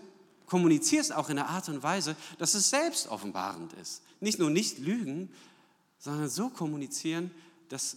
kommunizierst 0.47 1.15
auch 1.15 1.31
in 1.31 1.39
einer 1.39 1.49
Art 1.49 1.69
und 1.69 1.83
Weise, 1.83 2.17
dass 2.39 2.55
es 2.55 2.69
selbst 2.69 3.07
offenbarend 3.07 3.73
ist. 3.75 4.03
Nicht 4.19 4.41
nur 4.41 4.51
nicht 4.51 4.79
lügen, 4.79 5.31
sondern 6.01 6.29
so 6.29 6.51
kommunizieren, 6.51 7.31
dass, 7.69 7.97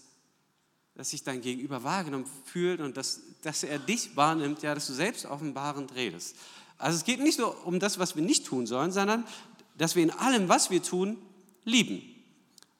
dass 0.93 1.09
sich 1.09 1.23
dein 1.23 1.41
Gegenüber 1.41 1.83
wahrgenommen 1.83 2.27
fühlt 2.45 2.79
und 2.79 2.95
dass, 2.95 3.21
dass 3.41 3.63
er 3.63 3.79
dich 3.79 4.15
wahrnimmt, 4.15 4.61
ja, 4.61 4.75
dass 4.75 4.85
du 4.85 4.93
selbst 4.93 5.25
offenbarend 5.25 5.93
redest. 5.95 6.35
Also 6.77 6.97
es 6.97 7.03
geht 7.03 7.19
nicht 7.19 7.39
nur 7.39 7.65
um 7.65 7.79
das, 7.79 7.97
was 7.97 8.15
wir 8.15 8.21
nicht 8.21 8.45
tun 8.45 8.67
sollen, 8.67 8.91
sondern 8.91 9.25
dass 9.79 9.95
wir 9.95 10.03
in 10.03 10.11
allem, 10.11 10.47
was 10.47 10.69
wir 10.69 10.83
tun, 10.83 11.17
lieben. 11.65 12.03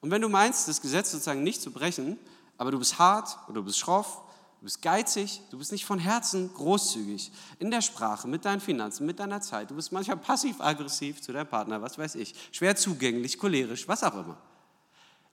Und 0.00 0.12
wenn 0.12 0.22
du 0.22 0.28
meinst, 0.28 0.68
das 0.68 0.80
Gesetz 0.80 1.10
sozusagen 1.10 1.42
nicht 1.42 1.62
zu 1.62 1.72
brechen, 1.72 2.16
aber 2.56 2.70
du 2.70 2.78
bist 2.78 3.00
hart 3.00 3.36
oder 3.48 3.54
du 3.54 3.64
bist 3.64 3.78
schroff, 3.78 4.22
du 4.58 4.64
bist 4.64 4.82
geizig, 4.82 5.40
du 5.50 5.58
bist 5.58 5.72
nicht 5.72 5.84
von 5.84 5.98
Herzen 5.98 6.52
großzügig 6.52 7.30
in 7.58 7.70
der 7.70 7.80
Sprache, 7.80 8.26
mit 8.26 8.44
deinen 8.44 8.60
Finanzen, 8.60 9.06
mit 9.06 9.18
deiner 9.18 9.40
Zeit, 9.40 9.70
du 9.70 9.74
bist 9.74 9.92
manchmal 9.92 10.16
passiv-aggressiv 10.16 11.20
zu 11.20 11.32
deinem 11.32 11.48
Partner, 11.48 11.80
was 11.80 11.98
weiß 11.98 12.16
ich, 12.16 12.34
schwer 12.52 12.76
zugänglich, 12.76 13.38
cholerisch, 13.38 13.86
was 13.86 14.02
auch 14.02 14.14
immer. 14.14 14.40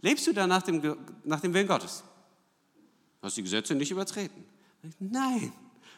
Lebst 0.02 0.28
du 0.28 0.34
da 0.34 0.46
nach 0.46 0.62
dem, 0.62 0.98
nach 1.24 1.40
dem 1.40 1.54
Willen 1.54 1.68
Gottes? 1.68 2.04
Hast 3.22 3.38
die 3.38 3.44
Gesetze 3.44 3.74
nicht 3.74 3.90
übertreten. 3.90 4.44
Nein, 5.00 5.52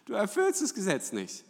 du 0.06 0.13
erfüllst 0.13 0.62
das 0.62 0.74
Gesetz 0.74 1.12
nicht. 1.12 1.44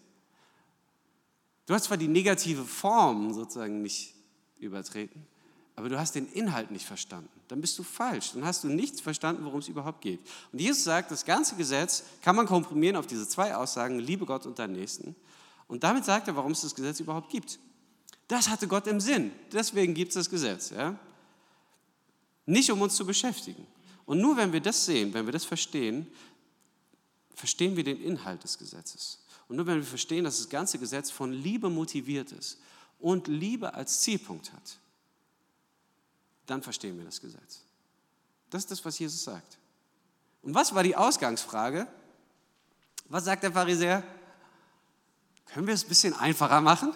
Du 1.67 1.73
hast 1.73 1.83
zwar 1.83 1.97
die 1.97 2.07
negative 2.07 2.63
Form 2.63 3.33
sozusagen 3.33 3.81
nicht 3.83 4.15
übertreten, 4.57 5.27
aber 5.77 5.89
du 5.89 5.99
hast 5.99 6.15
den 6.15 6.27
Inhalt 6.31 6.71
nicht 6.71 6.87
verstanden. 6.87 7.29
Dann 7.47 7.61
bist 7.61 7.77
du 7.77 7.83
falsch. 7.83 8.31
Dann 8.33 8.43
hast 8.43 8.63
du 8.63 8.67
nichts 8.67 8.99
verstanden, 8.99 9.45
worum 9.45 9.59
es 9.59 9.67
überhaupt 9.67 10.01
geht. 10.01 10.19
Und 10.51 10.59
Jesus 10.59 10.83
sagt, 10.83 11.11
das 11.11 11.23
ganze 11.23 11.55
Gesetz 11.55 12.03
kann 12.23 12.35
man 12.35 12.47
komprimieren 12.47 12.95
auf 12.95 13.05
diese 13.05 13.27
zwei 13.27 13.55
Aussagen, 13.55 13.99
liebe 13.99 14.25
Gott 14.25 14.47
und 14.47 14.57
deinen 14.57 14.73
Nächsten. 14.73 15.15
Und 15.67 15.83
damit 15.83 16.03
sagt 16.03 16.27
er, 16.27 16.35
warum 16.35 16.53
es 16.53 16.61
das 16.61 16.73
Gesetz 16.73 16.99
überhaupt 16.99 17.29
gibt. 17.29 17.59
Das 18.27 18.49
hatte 18.49 18.67
Gott 18.67 18.87
im 18.87 18.99
Sinn. 18.99 19.31
Deswegen 19.53 19.93
gibt 19.93 20.09
es 20.09 20.15
das 20.15 20.31
Gesetz. 20.31 20.71
Ja? 20.71 20.97
Nicht 22.47 22.71
um 22.71 22.81
uns 22.81 22.95
zu 22.95 23.05
beschäftigen. 23.05 23.67
Und 24.07 24.19
nur 24.19 24.35
wenn 24.35 24.51
wir 24.51 24.61
das 24.61 24.83
sehen, 24.83 25.13
wenn 25.13 25.27
wir 25.27 25.33
das 25.33 25.45
verstehen, 25.45 26.07
verstehen 27.35 27.77
wir 27.77 27.83
den 27.83 28.01
Inhalt 28.01 28.43
des 28.43 28.57
Gesetzes. 28.57 29.23
Und 29.47 29.57
nur 29.57 29.67
wenn 29.67 29.75
wir 29.75 29.83
verstehen, 29.83 30.23
dass 30.23 30.39
das 30.39 30.49
ganze 30.49 30.79
Gesetz 30.79 31.11
von 31.11 31.31
Liebe 31.33 31.69
motiviert 31.69 32.31
ist 32.31 32.57
und 32.97 33.27
Liebe 33.27 33.75
als 33.75 34.01
Zielpunkt 34.01 34.51
hat, 34.53 34.79
dann 36.47 36.63
verstehen 36.63 36.97
wir 36.97 37.05
das 37.05 37.21
Gesetz. 37.21 37.63
Das 38.49 38.63
ist 38.63 38.71
das, 38.71 38.83
was 38.83 38.97
Jesus 38.97 39.23
sagt. 39.23 39.59
Und 40.41 40.55
was 40.55 40.73
war 40.73 40.81
die 40.81 40.95
Ausgangsfrage? 40.95 41.87
Was 43.09 43.25
sagt 43.25 43.43
der 43.43 43.51
Pharisäer? 43.51 44.03
Können 45.45 45.67
wir 45.67 45.73
es 45.73 45.83
ein 45.83 45.89
bisschen 45.89 46.13
einfacher 46.13 46.61
machen? 46.61 46.93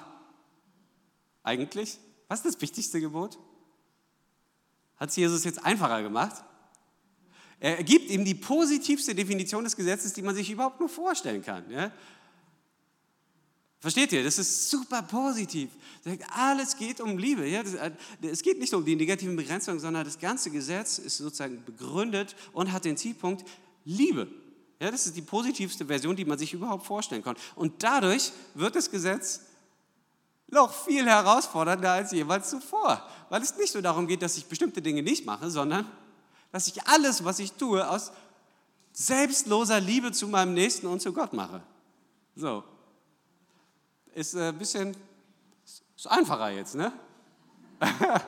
Eigentlich? 1.43 1.99
Was 2.27 2.39
ist 2.39 2.55
das 2.55 2.61
wichtigste 2.61 2.99
Gebot? 2.99 3.37
Hat 4.97 5.09
es 5.09 5.15
Jesus 5.15 5.43
jetzt 5.43 5.63
einfacher 5.63 6.01
gemacht? 6.01 6.43
Er 7.59 7.83
gibt 7.83 8.09
ihm 8.09 8.25
die 8.25 8.35
positivste 8.35 9.13
Definition 9.13 9.63
des 9.63 9.75
Gesetzes, 9.75 10.13
die 10.13 10.21
man 10.21 10.33
sich 10.33 10.49
überhaupt 10.49 10.79
nur 10.79 10.89
vorstellen 10.89 11.43
kann. 11.43 11.69
Ja? 11.69 11.91
Versteht 13.81 14.13
ihr? 14.13 14.23
Das 14.23 14.37
ist 14.37 14.69
super 14.69 15.01
positiv. 15.01 15.71
Alles 16.35 16.77
geht 16.77 17.01
um 17.01 17.17
Liebe. 17.17 17.43
Äh, 17.47 17.91
es 18.21 18.43
geht 18.43 18.59
nicht 18.59 18.73
um 18.75 18.85
die 18.85 18.95
negativen 18.95 19.35
Begrenzungen, 19.35 19.79
sondern 19.79 20.05
das 20.05 20.19
ganze 20.19 20.51
Gesetz 20.51 20.99
ist 20.99 21.17
sozusagen 21.17 21.65
begründet 21.65 22.35
und 22.53 22.71
hat 22.71 22.85
den 22.85 22.95
Zielpunkt 22.95 23.43
Liebe. 23.83 24.27
Ja, 24.79 24.91
das 24.91 25.07
ist 25.07 25.17
die 25.17 25.23
positivste 25.23 25.85
Version, 25.87 26.15
die 26.15 26.25
man 26.25 26.37
sich 26.37 26.53
überhaupt 26.53 26.85
vorstellen 26.85 27.23
kann. 27.23 27.35
Und 27.55 27.81
dadurch 27.81 28.31
wird 28.53 28.75
das 28.75 28.89
Gesetz 28.91 29.41
noch 30.47 30.71
viel 30.85 31.05
herausfordernder 31.05 31.91
als 31.91 32.11
jemals 32.11 32.51
zuvor, 32.51 33.03
weil 33.29 33.41
es 33.41 33.57
nicht 33.57 33.73
nur 33.73 33.81
darum 33.81 34.05
geht, 34.05 34.21
dass 34.21 34.37
ich 34.37 34.45
bestimmte 34.45 34.81
Dinge 34.81 35.01
nicht 35.01 35.25
mache, 35.25 35.49
sondern 35.49 35.89
dass 36.51 36.67
ich 36.67 36.85
alles, 36.87 37.23
was 37.23 37.39
ich 37.39 37.53
tue, 37.53 37.87
aus 37.87 38.11
selbstloser 38.91 39.79
Liebe 39.79 40.11
zu 40.11 40.27
meinem 40.27 40.53
Nächsten 40.53 40.85
und 40.85 40.99
zu 40.99 41.13
Gott 41.13 41.33
mache. 41.33 41.63
So, 42.35 42.63
ist 44.13 44.35
ein 44.35 44.57
bisschen 44.57 44.95
ist 46.01 46.07
einfacher 46.07 46.49
jetzt, 46.49 46.73
ne? 46.73 46.91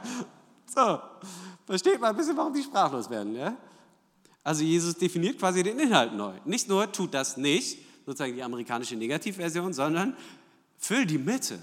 so, 0.68 1.00
versteht 1.66 2.00
man 2.00 2.12
ein 2.12 2.16
bisschen, 2.16 2.38
warum 2.38 2.54
die 2.54 2.62
sprachlos 2.62 3.10
werden, 3.10 3.36
ja? 3.36 3.58
Also 4.44 4.64
Jesus 4.64 4.96
definiert 4.96 5.40
quasi 5.40 5.64
den 5.64 5.80
Inhalt 5.80 6.14
neu. 6.14 6.34
Nicht 6.46 6.68
nur 6.70 6.92
tut 6.92 7.14
das 7.16 7.36
nicht, 7.36 7.80
sozusagen 8.06 8.36
die 8.36 8.44
amerikanische 8.44 8.96
Negativversion, 8.96 9.74
sondern 9.74 10.16
füll 10.78 11.06
die 11.06 11.18
Mitte. 11.18 11.58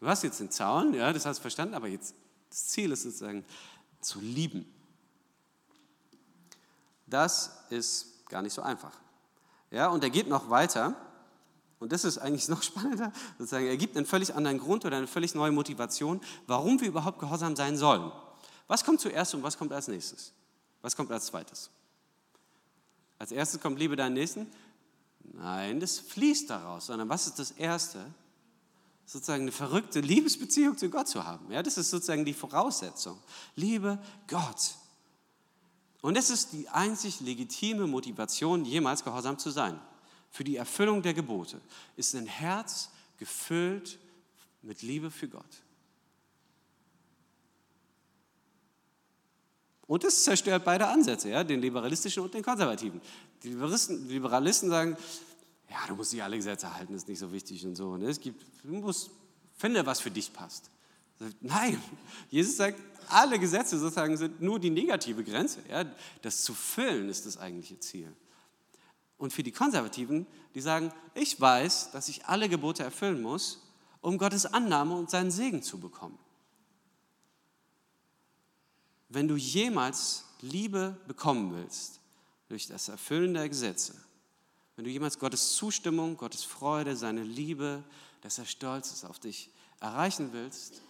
Du 0.00 0.06
hast 0.06 0.24
jetzt 0.24 0.40
den 0.40 0.50
Zaun, 0.50 0.92
ja, 0.92 1.10
das 1.12 1.24
hast 1.24 1.38
du 1.38 1.42
verstanden, 1.42 1.74
aber 1.74 1.88
jetzt 1.88 2.14
das 2.50 2.66
Ziel 2.68 2.92
ist 2.92 3.04
sozusagen 3.04 3.44
zu 4.00 4.20
lieben. 4.20 4.66
Das 7.06 7.64
ist 7.70 8.28
gar 8.28 8.42
nicht 8.42 8.52
so 8.52 8.60
einfach. 8.60 8.92
Ja, 9.70 9.88
und 9.88 10.04
er 10.04 10.10
geht 10.10 10.28
noch 10.28 10.50
weiter 10.50 10.94
und 11.78 11.92
das 11.92 12.04
ist 12.04 12.18
eigentlich 12.18 12.48
noch 12.48 12.62
spannender, 12.62 13.12
sozusagen, 13.38 13.66
er 13.66 13.76
gibt 13.76 13.96
einen 13.96 14.06
völlig 14.06 14.34
anderen 14.34 14.58
Grund 14.58 14.84
oder 14.84 14.96
eine 14.96 15.06
völlig 15.06 15.34
neue 15.34 15.52
Motivation, 15.52 16.20
warum 16.46 16.80
wir 16.80 16.88
überhaupt 16.88 17.18
gehorsam 17.18 17.56
sein 17.56 17.76
sollen. 17.76 18.10
Was 18.66 18.84
kommt 18.84 19.00
zuerst 19.00 19.34
und 19.34 19.42
was 19.42 19.58
kommt 19.58 19.72
als 19.72 19.88
nächstes? 19.88 20.32
Was 20.82 20.96
kommt 20.96 21.12
als 21.12 21.26
zweites? 21.26 21.70
Als 23.18 23.32
erstes 23.32 23.60
kommt 23.60 23.78
Liebe 23.78 23.96
deinen 23.96 24.14
Nächsten? 24.14 24.50
Nein, 25.32 25.80
das 25.80 25.98
fließt 25.98 26.50
daraus, 26.50 26.86
sondern 26.86 27.08
was 27.08 27.26
ist 27.26 27.38
das 27.38 27.52
Erste? 27.52 28.04
Sozusagen 29.04 29.42
eine 29.42 29.52
verrückte 29.52 30.00
Liebesbeziehung 30.00 30.76
zu 30.76 30.90
Gott 30.90 31.08
zu 31.08 31.24
haben. 31.24 31.50
Ja, 31.52 31.62
das 31.62 31.78
ist 31.78 31.90
sozusagen 31.90 32.24
die 32.24 32.34
Voraussetzung. 32.34 33.18
Liebe 33.54 33.98
Gott. 34.26 34.74
Und 36.02 36.16
das 36.16 36.30
ist 36.30 36.52
die 36.52 36.68
einzig 36.68 37.20
legitime 37.20 37.86
Motivation, 37.86 38.64
jemals 38.64 39.04
gehorsam 39.04 39.38
zu 39.38 39.50
sein 39.50 39.80
für 40.36 40.44
die 40.44 40.56
Erfüllung 40.56 41.00
der 41.00 41.14
Gebote 41.14 41.58
ist 41.96 42.14
ein 42.14 42.26
Herz 42.26 42.90
gefüllt 43.16 43.98
mit 44.60 44.82
Liebe 44.82 45.10
für 45.10 45.28
Gott. 45.28 45.62
Und 49.86 50.04
es 50.04 50.24
zerstört 50.24 50.62
beide 50.62 50.88
Ansätze, 50.88 51.30
ja, 51.30 51.42
den 51.42 51.62
liberalistischen 51.62 52.22
und 52.22 52.34
den 52.34 52.42
konservativen. 52.42 53.00
Die 53.42 53.48
Liberalisten, 53.48 54.08
Liberalisten 54.08 54.68
sagen, 54.68 54.98
ja, 55.70 55.78
du 55.88 55.94
musst 55.94 56.12
nicht 56.12 56.22
alle 56.22 56.36
Gesetze 56.36 56.74
halten, 56.74 56.92
ist 56.94 57.08
nicht 57.08 57.18
so 57.18 57.32
wichtig 57.32 57.64
und 57.64 57.74
so. 57.74 57.96
Ne? 57.96 58.10
Es 58.10 58.20
gibt, 58.20 58.44
du 58.62 58.74
musst, 58.74 59.10
finde, 59.56 59.86
was 59.86 60.00
für 60.00 60.10
dich 60.10 60.30
passt. 60.30 60.70
Nein, 61.40 61.80
Jesus 62.28 62.58
sagt, 62.58 62.78
alle 63.08 63.38
Gesetze 63.38 63.78
sozusagen 63.78 64.18
sind 64.18 64.42
nur 64.42 64.60
die 64.60 64.68
negative 64.68 65.24
Grenze. 65.24 65.60
Ja? 65.66 65.86
Das 66.20 66.42
zu 66.42 66.52
füllen 66.52 67.08
ist 67.08 67.24
das 67.24 67.38
eigentliche 67.38 67.80
Ziel. 67.80 68.12
Und 69.18 69.32
für 69.32 69.42
die 69.42 69.52
Konservativen, 69.52 70.26
die 70.54 70.60
sagen, 70.60 70.92
ich 71.14 71.40
weiß, 71.40 71.90
dass 71.92 72.08
ich 72.08 72.26
alle 72.26 72.48
Gebote 72.48 72.82
erfüllen 72.82 73.22
muss, 73.22 73.62
um 74.00 74.18
Gottes 74.18 74.46
Annahme 74.46 74.94
und 74.94 75.10
seinen 75.10 75.30
Segen 75.30 75.62
zu 75.62 75.80
bekommen. 75.80 76.18
Wenn 79.08 79.28
du 79.28 79.36
jemals 79.36 80.24
Liebe 80.40 80.96
bekommen 81.06 81.54
willst 81.54 82.00
durch 82.48 82.66
das 82.66 82.88
Erfüllen 82.88 83.34
der 83.34 83.48
Gesetze, 83.48 83.94
wenn 84.74 84.84
du 84.84 84.90
jemals 84.90 85.18
Gottes 85.18 85.54
Zustimmung, 85.54 86.18
Gottes 86.18 86.44
Freude, 86.44 86.96
seine 86.96 87.22
Liebe, 87.22 87.82
dass 88.20 88.38
er 88.38 88.44
stolz 88.44 88.92
ist 88.92 89.04
auf 89.04 89.18
dich 89.18 89.50
erreichen 89.80 90.32
willst, 90.32 90.82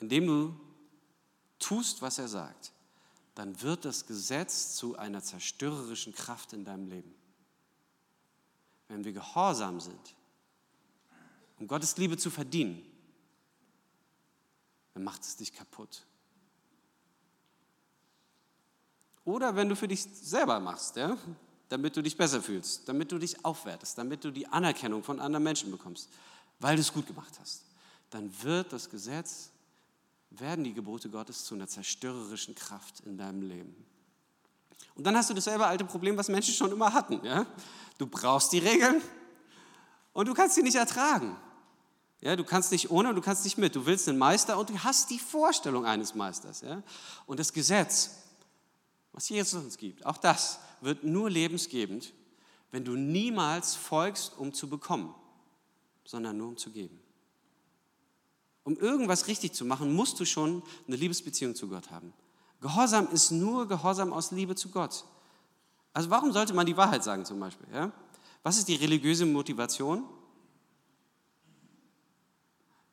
indem 0.00 0.26
du 0.26 0.60
tust, 1.58 2.02
was 2.02 2.18
er 2.18 2.28
sagt, 2.28 2.72
dann 3.34 3.62
wird 3.62 3.86
das 3.86 4.06
Gesetz 4.06 4.76
zu 4.76 4.96
einer 4.96 5.22
zerstörerischen 5.22 6.14
Kraft 6.14 6.52
in 6.52 6.64
deinem 6.64 6.88
Leben 6.88 7.14
wenn 8.88 9.04
wir 9.04 9.12
gehorsam 9.12 9.80
sind, 9.80 10.14
um 11.58 11.66
Gottes 11.66 11.96
Liebe 11.96 12.16
zu 12.16 12.30
verdienen, 12.30 12.84
dann 14.92 15.04
macht 15.04 15.22
es 15.22 15.36
dich 15.36 15.52
kaputt. 15.52 16.06
Oder 19.24 19.56
wenn 19.56 19.68
du 19.68 19.76
für 19.76 19.88
dich 19.88 20.02
selber 20.02 20.60
machst, 20.60 20.96
ja, 20.96 21.16
damit 21.68 21.96
du 21.96 22.02
dich 22.02 22.16
besser 22.16 22.42
fühlst, 22.42 22.88
damit 22.88 23.10
du 23.10 23.18
dich 23.18 23.44
aufwertest, 23.44 23.96
damit 23.96 24.22
du 24.22 24.30
die 24.30 24.46
Anerkennung 24.46 25.02
von 25.02 25.18
anderen 25.18 25.42
Menschen 25.42 25.70
bekommst, 25.70 26.10
weil 26.60 26.76
du 26.76 26.82
es 26.82 26.92
gut 26.92 27.06
gemacht 27.06 27.32
hast, 27.40 27.64
dann 28.10 28.30
wird 28.42 28.72
das 28.72 28.90
Gesetz, 28.90 29.50
werden 30.30 30.64
die 30.64 30.74
Gebote 30.74 31.08
Gottes 31.08 31.44
zu 31.44 31.54
einer 31.54 31.66
zerstörerischen 31.66 32.54
Kraft 32.54 33.00
in 33.00 33.16
deinem 33.16 33.42
Leben. 33.42 33.74
Und 34.94 35.04
dann 35.04 35.16
hast 35.16 35.30
du 35.30 35.34
dasselbe 35.34 35.66
alte 35.66 35.84
Problem, 35.84 36.16
was 36.16 36.28
Menschen 36.28 36.54
schon 36.54 36.70
immer 36.70 36.92
hatten. 36.92 37.24
Ja? 37.24 37.46
Du 37.98 38.06
brauchst 38.06 38.52
die 38.52 38.58
Regeln 38.58 39.02
und 40.12 40.28
du 40.28 40.34
kannst 40.34 40.54
sie 40.54 40.62
nicht 40.62 40.76
ertragen. 40.76 41.36
Ja, 42.20 42.36
du 42.36 42.44
kannst 42.44 42.72
nicht 42.72 42.90
ohne 42.90 43.10
und 43.10 43.16
du 43.16 43.20
kannst 43.20 43.44
nicht 43.44 43.58
mit. 43.58 43.74
Du 43.74 43.84
willst 43.84 44.08
einen 44.08 44.18
Meister 44.18 44.58
und 44.58 44.70
du 44.70 44.78
hast 44.78 45.10
die 45.10 45.18
Vorstellung 45.18 45.84
eines 45.84 46.14
Meisters. 46.14 46.62
Ja? 46.62 46.82
Und 47.26 47.38
das 47.38 47.52
Gesetz, 47.52 48.10
was 49.12 49.28
Jesus 49.28 49.62
uns 49.62 49.76
gibt, 49.76 50.06
auch 50.06 50.16
das 50.16 50.58
wird 50.80 51.04
nur 51.04 51.28
lebensgebend, 51.28 52.12
wenn 52.70 52.84
du 52.84 52.96
niemals 52.96 53.74
folgst, 53.74 54.36
um 54.38 54.52
zu 54.52 54.68
bekommen. 54.68 55.14
sondern 56.04 56.36
nur 56.36 56.48
um 56.48 56.56
zu 56.56 56.70
geben. 56.70 57.00
Um 58.62 58.76
irgendwas 58.76 59.26
richtig 59.26 59.52
zu 59.52 59.64
machen, 59.64 59.92
musst 59.92 60.18
du 60.20 60.24
schon 60.24 60.62
eine 60.86 60.96
Liebesbeziehung 60.96 61.54
zu 61.54 61.68
Gott 61.68 61.90
haben. 61.90 62.12
Gehorsam 62.64 63.08
ist 63.08 63.30
nur 63.30 63.68
Gehorsam 63.68 64.10
aus 64.14 64.30
Liebe 64.30 64.54
zu 64.54 64.70
Gott. 64.70 65.04
Also 65.92 66.08
warum 66.08 66.32
sollte 66.32 66.54
man 66.54 66.64
die 66.64 66.78
Wahrheit 66.78 67.04
sagen 67.04 67.26
zum 67.26 67.38
Beispiel? 67.38 67.68
Ja? 67.70 67.92
Was 68.42 68.56
ist 68.56 68.68
die 68.68 68.76
religiöse 68.76 69.26
Motivation? 69.26 70.02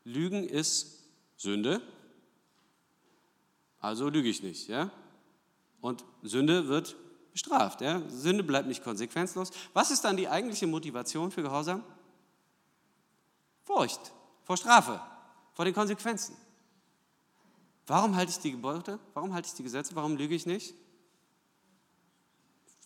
Lügen 0.04 0.44
ist 0.44 1.00
Sünde, 1.38 1.82
also 3.80 4.10
lüge 4.10 4.28
ich 4.28 4.44
nicht. 4.44 4.68
Ja? 4.68 4.92
Und 5.80 6.04
Sünde 6.22 6.68
wird 6.68 6.98
bestraft. 7.32 7.80
Ja? 7.80 8.02
Sünde 8.10 8.44
bleibt 8.44 8.68
nicht 8.68 8.84
konsequenzlos. 8.84 9.52
Was 9.72 9.90
ist 9.90 10.04
dann 10.04 10.18
die 10.18 10.28
eigentliche 10.28 10.68
Motivation 10.68 11.32
für 11.32 11.44
Gehorsam? 11.44 11.82
Furcht 13.64 14.12
vor 14.44 14.58
Strafe, 14.58 15.00
vor 15.54 15.64
den 15.64 15.74
Konsequenzen. 15.74 16.36
Warum 17.92 18.16
halte 18.16 18.32
ich 18.32 18.40
die 18.40 18.52
Gebote? 18.52 19.00
Warum 19.14 19.34
halte 19.34 19.50
ich 19.50 19.54
die 19.54 19.64
Gesetze? 19.64 19.94
Warum 19.98 20.16
lüge 20.16 20.34
ich 20.34 20.46
nicht? 20.46 20.76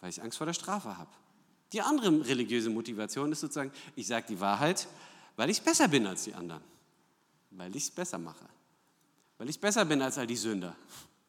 Weil 0.02 0.10
ich 0.10 0.20
Angst 0.20 0.40
vor 0.40 0.48
der 0.48 0.54
Strafe 0.56 0.98
habe. 0.98 1.12
Die 1.74 1.82
andere 1.82 2.26
religiöse 2.26 2.72
Motivation 2.72 3.32
ist 3.32 3.42
sozusagen, 3.42 3.72
ich 3.96 4.08
sage 4.08 4.26
die 4.28 4.40
Wahrheit, 4.40 4.88
weil 5.36 5.52
ich 5.52 5.62
besser 5.62 5.88
bin 5.90 6.08
als 6.08 6.24
die 6.24 6.34
anderen. 6.34 6.64
Weil 7.52 7.76
ich 7.76 7.84
es 7.84 7.92
besser 7.92 8.18
mache. 8.18 8.48
Weil 9.38 9.48
ich 9.48 9.60
besser 9.60 9.86
bin 9.86 10.02
als 10.02 10.18
all 10.18 10.26
die 10.26 10.36
Sünder 10.36 10.76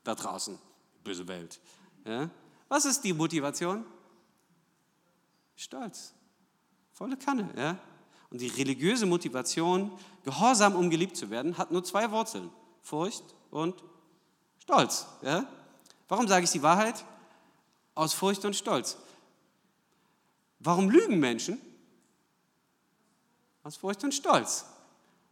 da 0.05 0.15
draußen. 0.15 0.59
Böse 1.05 1.29
Welt. 1.29 1.61
Ja? 2.07 2.31
Was 2.69 2.87
ist 2.87 3.03
die 3.05 3.12
Motivation? 3.12 3.85
Stolz. 5.55 6.15
Volle 6.95 7.19
Kanne. 7.19 7.51
Ja? 7.55 7.79
Und 8.31 8.41
die 8.41 8.49
religiöse 8.49 9.05
Motivation, 9.05 9.93
gehorsam, 10.25 10.77
um 10.77 10.89
geliebt 10.89 11.19
zu 11.19 11.29
werden, 11.29 11.59
hat 11.59 11.73
nur 11.73 11.85
zwei 11.85 12.11
Wurzeln. 12.11 12.49
Furcht 12.81 13.36
und 13.51 13.83
Stolz. 14.63 15.07
Ja? 15.23 15.47
Warum 16.09 16.29
sage 16.29 16.45
ich 16.45 16.51
die 16.51 16.63
Wahrheit? 16.63 17.05
Aus 17.95 18.15
Furcht 18.15 18.45
und 18.45 18.55
Stolz. 18.55 18.97
Warum 20.59 20.91
lügen 20.91 21.19
Menschen? 21.19 21.61
Aus 23.63 23.77
Furcht 23.77 24.05
und 24.05 24.13
Stolz. 24.13 24.67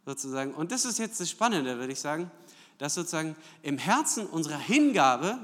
Sozusagen. 0.07 0.55
Und 0.55 0.72
das 0.72 0.85
ist 0.85 0.98
jetzt 0.98 1.20
das 1.20 1.31
Spannende, 1.31 1.79
würde 1.79 1.92
ich 1.92 2.00
sagen, 2.00 2.31
dass 2.79 2.94
sozusagen 2.94 3.37
im 3.62 3.79
Herzen 3.79 4.27
unserer 4.27 4.59
Hingabe 4.59 5.38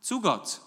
zu 0.00 0.20
Gott 0.20 0.60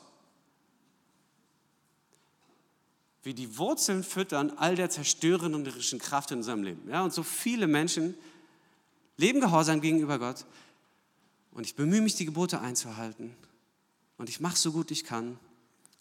wie 3.25 3.33
die 3.33 3.57
Wurzeln 3.57 4.03
füttern 4.03 4.51
all 4.57 4.75
der 4.75 4.91
zerstörerischen 4.91 5.97
Kraft 5.97 6.29
in 6.29 6.37
unserem 6.37 6.61
Leben. 6.61 6.87
Ja, 6.89 7.03
und 7.03 7.11
so 7.11 7.23
viele 7.23 7.65
Menschen 7.65 8.15
leben 9.17 9.41
gehorsam 9.41 9.81
gegenüber 9.81 10.19
Gott. 10.19 10.45
Und 11.55 11.65
ich 11.65 11.75
bemühe 11.75 12.01
mich, 12.01 12.15
die 12.15 12.25
Gebote 12.25 12.59
einzuhalten. 12.59 13.33
Und 14.17 14.27
ich 14.27 14.41
mache 14.41 14.57
so 14.57 14.73
gut 14.73 14.91
ich 14.91 15.05
kann. 15.05 15.39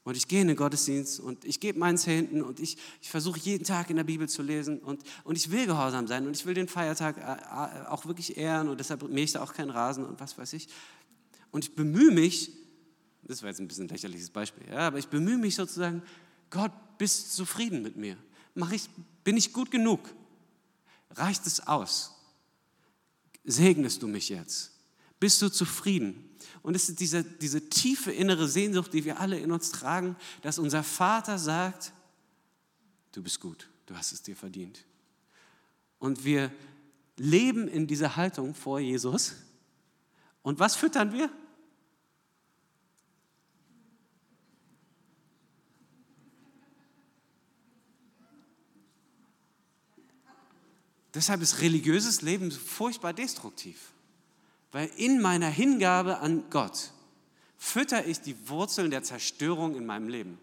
Und 0.02 0.16
ich 0.16 0.26
gehe 0.26 0.42
in 0.42 0.48
den 0.48 0.56
Gottesdienst 0.56 1.20
und 1.20 1.44
ich 1.44 1.60
gebe 1.60 1.78
meinen 1.78 1.96
Zehnten 1.96 2.42
und 2.42 2.60
ich, 2.60 2.76
ich 3.00 3.08
versuche 3.08 3.38
jeden 3.38 3.64
Tag 3.64 3.88
in 3.88 3.96
der 3.96 4.04
Bibel 4.04 4.28
zu 4.28 4.42
lesen 4.42 4.80
und, 4.80 5.02
und 5.22 5.36
ich 5.36 5.50
will 5.50 5.64
gehorsam 5.64 6.06
sein 6.06 6.26
und 6.26 6.36
ich 6.36 6.44
will 6.44 6.52
den 6.52 6.68
Feiertag 6.68 7.16
äh, 7.16 7.20
äh, 7.20 7.86
auch 7.86 8.04
wirklich 8.04 8.36
ehren 8.36 8.68
und 8.68 8.78
deshalb 8.78 9.08
mähe 9.08 9.24
ich 9.24 9.32
da 9.32 9.42
auch 9.42 9.54
keinen 9.54 9.70
Rasen 9.70 10.04
und 10.04 10.20
was 10.20 10.36
weiß 10.36 10.52
ich. 10.52 10.68
Und 11.52 11.64
ich 11.64 11.74
bemühe 11.74 12.10
mich, 12.10 12.52
das 13.22 13.42
war 13.42 13.48
jetzt 13.48 13.60
ein 13.60 13.68
bisschen 13.68 13.86
ein 13.86 13.88
lächerliches 13.88 14.28
Beispiel, 14.28 14.68
ja, 14.68 14.88
aber 14.88 14.98
ich 14.98 15.08
bemühe 15.08 15.38
mich 15.38 15.54
sozusagen, 15.54 16.02
Gott, 16.50 16.72
bist 16.98 17.24
du 17.24 17.36
zufrieden 17.44 17.80
mit 17.80 17.96
mir? 17.96 18.18
Mach 18.54 18.72
ich, 18.72 18.90
bin 19.22 19.38
ich 19.38 19.54
gut 19.54 19.70
genug? 19.70 20.00
Reicht 21.12 21.46
es 21.46 21.66
aus? 21.66 22.14
Segnest 23.44 24.02
du 24.02 24.08
mich 24.08 24.28
jetzt? 24.28 24.73
Bist 25.24 25.40
du 25.40 25.48
zufrieden? 25.48 26.37
Und 26.60 26.76
es 26.76 26.90
ist 26.90 27.00
diese, 27.00 27.24
diese 27.24 27.70
tiefe 27.70 28.12
innere 28.12 28.46
Sehnsucht, 28.46 28.92
die 28.92 29.06
wir 29.06 29.20
alle 29.20 29.38
in 29.38 29.52
uns 29.52 29.70
tragen, 29.70 30.16
dass 30.42 30.58
unser 30.58 30.82
Vater 30.82 31.38
sagt, 31.38 31.94
du 33.12 33.22
bist 33.22 33.40
gut, 33.40 33.70
du 33.87 33.96
hast 33.96 34.12
es 34.12 34.20
dir 34.20 34.37
verdient. 34.37 34.84
Und 35.98 36.26
wir 36.26 36.52
leben 37.16 37.68
in 37.68 37.87
dieser 37.87 38.16
Haltung 38.16 38.54
vor 38.54 38.80
Jesus. 38.80 39.32
Und 40.42 40.58
was 40.58 40.76
füttern 40.76 41.10
wir? 41.10 41.30
Deshalb 51.14 51.40
ist 51.40 51.62
religiöses 51.62 52.20
Leben 52.20 52.50
furchtbar 52.50 53.14
destruktiv. 53.14 53.93
Weil 54.74 54.90
in 54.96 55.20
meiner 55.20 55.50
Hingabe 55.50 56.18
an 56.18 56.50
Gott 56.50 56.90
fütter 57.56 58.06
ich 58.06 58.22
die 58.22 58.48
Wurzeln 58.48 58.90
der 58.90 59.04
Zerstörung 59.04 59.76
in 59.76 59.87
meinem 59.87 60.08
Leben, 60.08 60.37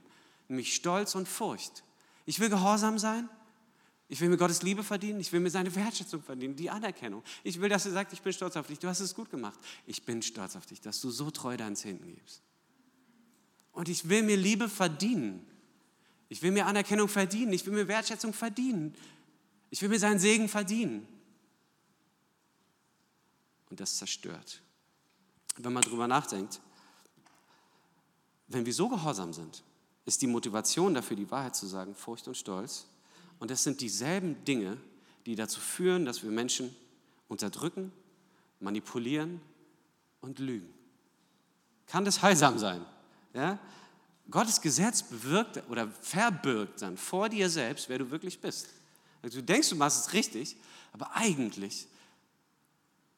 nämlich 0.47 0.73
Stolz 0.73 1.15
und 1.15 1.27
Furcht. 1.27 1.83
Ich 2.25 2.39
will 2.39 2.47
gehorsam 2.47 2.97
sein, 2.97 3.27
ich 4.07 4.21
will 4.21 4.29
mir 4.29 4.37
Gottes 4.37 4.61
Liebe 4.61 4.85
verdienen, 4.85 5.19
ich 5.19 5.33
will 5.33 5.41
mir 5.41 5.49
seine 5.49 5.75
Wertschätzung 5.75 6.23
verdienen, 6.23 6.55
die 6.55 6.69
Anerkennung. 6.69 7.23
Ich 7.43 7.59
will, 7.59 7.67
dass 7.67 7.85
er 7.85 7.91
sagt, 7.91 8.13
ich 8.13 8.21
bin 8.21 8.31
stolz 8.31 8.55
auf 8.55 8.67
dich, 8.67 8.79
du 8.79 8.87
hast 8.87 9.01
es 9.01 9.13
gut 9.13 9.29
gemacht. 9.29 9.59
Ich 9.85 10.05
bin 10.05 10.21
stolz 10.21 10.55
auf 10.55 10.65
dich, 10.65 10.79
dass 10.79 11.01
du 11.01 11.11
so 11.11 11.29
treu 11.29 11.57
deinen 11.57 11.75
Zehnten 11.75 12.15
gibst. 12.15 12.41
Und 13.73 13.89
ich 13.89 14.07
will 14.07 14.23
mir 14.23 14.37
Liebe 14.37 14.69
verdienen. 14.69 15.45
Ich 16.29 16.41
will 16.41 16.51
mir 16.51 16.67
Anerkennung 16.67 17.09
verdienen, 17.09 17.51
ich 17.51 17.65
will 17.65 17.73
mir 17.73 17.89
Wertschätzung 17.89 18.31
verdienen. 18.31 18.95
Ich 19.71 19.81
will 19.81 19.89
mir 19.89 19.99
seinen 19.99 20.19
Segen 20.19 20.47
verdienen. 20.47 21.05
Und 23.71 23.79
das 23.79 23.97
zerstört. 23.97 24.61
Wenn 25.55 25.73
man 25.73 25.81
darüber 25.81 26.07
nachdenkt, 26.07 26.59
wenn 28.47 28.65
wir 28.65 28.73
so 28.73 28.89
gehorsam 28.89 29.31
sind, 29.33 29.63
ist 30.05 30.21
die 30.21 30.27
Motivation 30.27 30.93
dafür, 30.93 31.15
die 31.15 31.31
Wahrheit 31.31 31.55
zu 31.55 31.65
sagen, 31.67 31.95
Furcht 31.95 32.27
und 32.27 32.35
Stolz. 32.35 32.85
Und 33.39 33.49
das 33.49 33.63
sind 33.63 33.79
dieselben 33.79 34.43
Dinge, 34.43 34.77
die 35.25 35.35
dazu 35.35 35.61
führen, 35.61 36.05
dass 36.05 36.21
wir 36.21 36.31
Menschen 36.31 36.75
unterdrücken, 37.29 37.93
manipulieren 38.59 39.39
und 40.19 40.39
lügen. 40.39 40.73
Kann 41.87 42.03
das 42.03 42.21
heilsam 42.21 42.59
sein? 42.59 42.85
Ja? 43.33 43.57
Gottes 44.29 44.59
Gesetz 44.59 45.01
bewirkt 45.01 45.63
oder 45.69 45.87
verbirgt 45.87 46.81
dann 46.81 46.97
vor 46.97 47.29
dir 47.29 47.49
selbst, 47.49 47.87
wer 47.87 47.99
du 47.99 48.11
wirklich 48.11 48.39
bist. 48.41 48.67
Also 49.21 49.39
du 49.39 49.43
denkst, 49.45 49.69
du 49.69 49.75
machst 49.75 50.07
es 50.07 50.13
richtig, 50.13 50.57
aber 50.91 51.15
eigentlich 51.15 51.87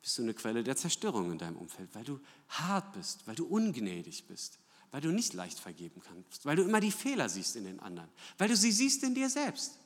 bist 0.03 0.17
du 0.17 0.21
eine 0.21 0.33
Quelle 0.33 0.63
der 0.63 0.75
Zerstörung 0.75 1.31
in 1.31 1.37
deinem 1.37 1.55
Umfeld, 1.55 1.89
weil 1.95 2.03
du 2.03 2.19
hart 2.49 2.91
bist, 2.91 3.25
weil 3.25 3.35
du 3.35 3.45
ungnädig 3.45 4.27
bist, 4.27 4.59
weil 4.91 4.99
du 4.99 5.13
nicht 5.13 5.33
leicht 5.33 5.57
vergeben 5.57 6.01
kannst, 6.05 6.45
weil 6.45 6.57
du 6.57 6.63
immer 6.63 6.81
die 6.81 6.91
Fehler 6.91 7.29
siehst 7.29 7.55
in 7.55 7.63
den 7.63 7.79
anderen, 7.79 8.09
weil 8.37 8.49
du 8.49 8.57
sie 8.57 8.73
siehst 8.73 9.01
in 9.03 9.15
dir 9.15 9.29
selbst, 9.29 9.79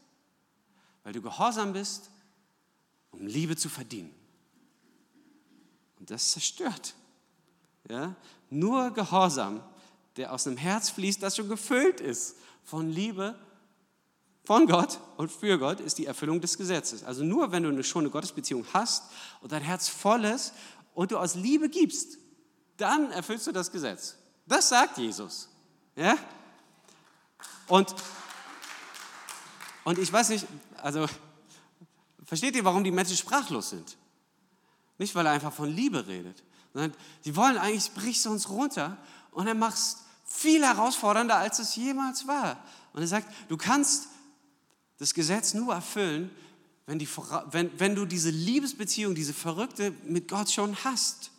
weil 1.03 1.13
du 1.13 1.21
gehorsam 1.21 1.71
bist, 1.71 2.09
um 3.11 3.27
Liebe 3.27 3.55
zu 3.55 3.69
verdienen. 3.69 4.11
Und 5.99 6.09
das 6.09 6.31
zerstört. 6.31 6.95
Ja? 7.87 8.15
Nur 8.49 8.91
Gehorsam, 8.91 9.61
der 10.15 10.33
aus 10.33 10.47
einem 10.47 10.57
Herz 10.57 10.89
fließt, 10.89 11.21
das 11.21 11.35
schon 11.35 11.47
gefüllt 11.47 12.01
ist 12.01 12.37
von 12.63 12.89
Liebe 12.89 13.37
von 14.47 14.65
Gott 14.65 15.01
und 15.17 15.29
für 15.29 15.59
Gott 15.59 15.81
ist 15.81 15.97
die 15.97 16.05
Erfüllung 16.05 16.39
des 16.39 16.57
Gesetzes. 16.57 17.03
Also 17.03 17.25
nur 17.25 17.51
wenn 17.51 17.63
du 17.63 17.69
eine, 17.69 17.83
schon 17.83 18.03
eine 18.03 18.09
Gottesbeziehung 18.09 18.65
hast 18.71 19.03
und 19.41 19.51
dein 19.51 19.61
Herz 19.61 19.89
voll 19.89 20.23
ist 20.23 20.53
und 20.93 21.11
du 21.11 21.17
aus 21.17 21.35
Liebe 21.35 21.67
gibst, 21.67 22.17
dann 22.77 23.11
erfüllst 23.11 23.45
du 23.47 23.51
das 23.51 23.69
Gesetz. 23.69 24.15
Das 24.45 24.69
sagt 24.69 24.99
Jesus. 24.99 25.49
Ja? 25.97 26.17
Und, 27.67 27.93
und 29.83 29.99
ich 29.99 30.13
weiß 30.13 30.29
nicht, 30.29 30.47
also 30.77 31.07
versteht 32.23 32.55
ihr, 32.55 32.63
warum 32.63 32.85
die 32.85 32.91
Menschen 32.91 33.17
sprachlos 33.17 33.71
sind? 33.71 33.97
Nicht, 34.97 35.13
weil 35.13 35.25
er 35.25 35.33
einfach 35.33 35.51
von 35.51 35.67
Liebe 35.67 36.07
redet, 36.07 36.41
sondern 36.71 36.93
sie 37.19 37.35
wollen 37.35 37.57
eigentlich, 37.57 37.91
brichst 37.91 38.25
du 38.25 38.31
uns 38.31 38.47
runter 38.47 38.95
und 39.31 39.45
er 39.45 39.55
machst 39.55 40.05
viel 40.23 40.63
herausfordernder, 40.63 41.35
als 41.35 41.59
es 41.59 41.75
jemals 41.75 42.27
war. 42.27 42.63
Und 42.93 43.01
er 43.01 43.09
sagt, 43.09 43.27
du 43.49 43.57
kannst 43.57 44.07
das 44.97 45.13
Gesetz 45.13 45.53
nur 45.53 45.73
erfüllen, 45.73 46.31
wenn, 46.85 46.99
die, 46.99 47.07
wenn, 47.51 47.79
wenn 47.79 47.95
du 47.95 48.05
diese 48.05 48.29
Liebesbeziehung, 48.29 49.13
diese 49.13 49.33
Verrückte 49.33 49.93
mit 50.03 50.27
Gott 50.27 50.49
schon 50.49 50.75
hast. 50.83 51.31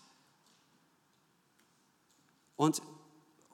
Und, 2.55 2.83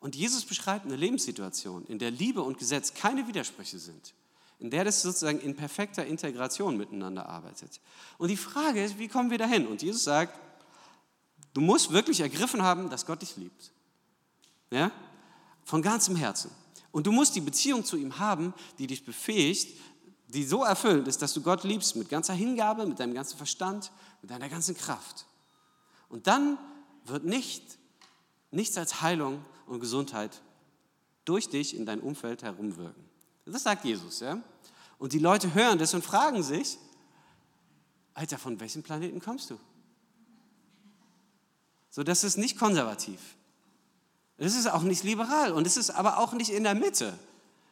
und 0.00 0.16
Jesus 0.16 0.44
beschreibt 0.44 0.86
eine 0.86 0.96
Lebenssituation, 0.96 1.86
in 1.86 1.98
der 1.98 2.10
Liebe 2.10 2.42
und 2.42 2.58
Gesetz 2.58 2.94
keine 2.94 3.26
Widersprüche 3.28 3.78
sind, 3.78 4.14
in 4.58 4.70
der 4.70 4.84
das 4.84 5.02
sozusagen 5.02 5.40
in 5.40 5.54
perfekter 5.54 6.04
Integration 6.04 6.76
miteinander 6.76 7.28
arbeitet. 7.28 7.80
Und 8.18 8.28
die 8.28 8.36
Frage 8.36 8.82
ist, 8.82 8.98
wie 8.98 9.08
kommen 9.08 9.30
wir 9.30 9.38
dahin? 9.38 9.66
Und 9.66 9.82
Jesus 9.82 10.04
sagt, 10.04 10.38
du 11.52 11.60
musst 11.60 11.92
wirklich 11.92 12.20
ergriffen 12.20 12.62
haben, 12.62 12.90
dass 12.90 13.06
Gott 13.06 13.22
dich 13.22 13.36
liebt. 13.36 13.70
Ja? 14.70 14.90
Von 15.64 15.80
ganzem 15.80 16.16
Herzen. 16.16 16.50
Und 16.90 17.06
du 17.06 17.12
musst 17.12 17.36
die 17.36 17.40
Beziehung 17.40 17.84
zu 17.84 17.96
ihm 17.96 18.18
haben, 18.18 18.54
die 18.78 18.86
dich 18.86 19.04
befähigt, 19.04 19.78
die 20.28 20.44
so 20.44 20.64
erfüllend 20.64 21.08
ist, 21.08 21.22
dass 21.22 21.32
du 21.32 21.42
Gott 21.42 21.64
liebst 21.64 21.96
mit 21.96 22.08
ganzer 22.08 22.34
Hingabe, 22.34 22.86
mit 22.86 22.98
deinem 22.98 23.14
ganzen 23.14 23.36
Verstand, 23.36 23.92
mit 24.22 24.30
deiner 24.30 24.48
ganzen 24.48 24.76
Kraft. 24.76 25.26
Und 26.08 26.26
dann 26.26 26.58
wird 27.04 27.24
nicht, 27.24 27.78
nichts 28.50 28.76
als 28.78 29.02
Heilung 29.02 29.44
und 29.66 29.80
Gesundheit 29.80 30.42
durch 31.24 31.48
dich 31.48 31.76
in 31.76 31.86
dein 31.86 32.00
Umfeld 32.00 32.42
herumwirken. 32.42 33.04
Das 33.46 33.62
sagt 33.62 33.84
Jesus, 33.84 34.20
ja? 34.20 34.38
Und 34.98 35.12
die 35.12 35.18
Leute 35.18 35.52
hören 35.54 35.78
das 35.78 35.92
und 35.92 36.04
fragen 36.04 36.42
sich, 36.42 36.78
Alter, 38.14 38.38
von 38.38 38.58
welchem 38.60 38.82
Planeten 38.82 39.20
kommst 39.20 39.50
du? 39.50 39.58
So, 41.90 42.02
das 42.02 42.24
ist 42.24 42.38
nicht 42.38 42.58
konservativ. 42.58 43.20
Das 44.38 44.54
ist 44.54 44.66
auch 44.66 44.82
nicht 44.82 45.04
liberal 45.04 45.52
und 45.52 45.66
es 45.66 45.76
ist 45.76 45.90
aber 45.90 46.18
auch 46.18 46.32
nicht 46.32 46.50
in 46.50 46.64
der 46.64 46.74
Mitte. 46.74 47.16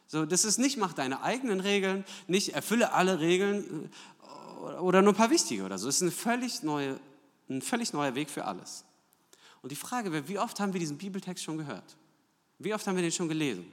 So, 0.07 0.25
das 0.25 0.45
ist 0.45 0.57
nicht, 0.59 0.77
mach 0.77 0.93
deine 0.93 1.21
eigenen 1.21 1.59
Regeln, 1.59 2.05
nicht 2.27 2.49
erfülle 2.49 2.93
alle 2.93 3.19
Regeln 3.19 3.89
äh, 4.61 4.65
oder 4.79 5.01
nur 5.01 5.13
ein 5.13 5.17
paar 5.17 5.29
wichtige 5.29 5.63
oder 5.63 5.77
so. 5.77 5.89
Es 5.89 5.97
ist 5.97 6.01
eine 6.01 6.11
völlig 6.11 6.63
neue, 6.63 6.99
ein 7.49 7.61
völlig 7.61 7.93
neuer 7.93 8.15
Weg 8.15 8.29
für 8.29 8.45
alles. 8.45 8.85
Und 9.61 9.71
die 9.71 9.75
Frage 9.75 10.11
wäre, 10.11 10.27
wie 10.27 10.37
oft 10.37 10.59
haben 10.59 10.73
wir 10.73 10.79
diesen 10.79 10.97
Bibeltext 10.97 11.43
schon 11.43 11.57
gehört? 11.57 11.95
Wie 12.59 12.73
oft 12.73 12.85
haben 12.85 12.95
wir 12.95 13.01
den 13.01 13.11
schon 13.11 13.29
gelesen? 13.29 13.65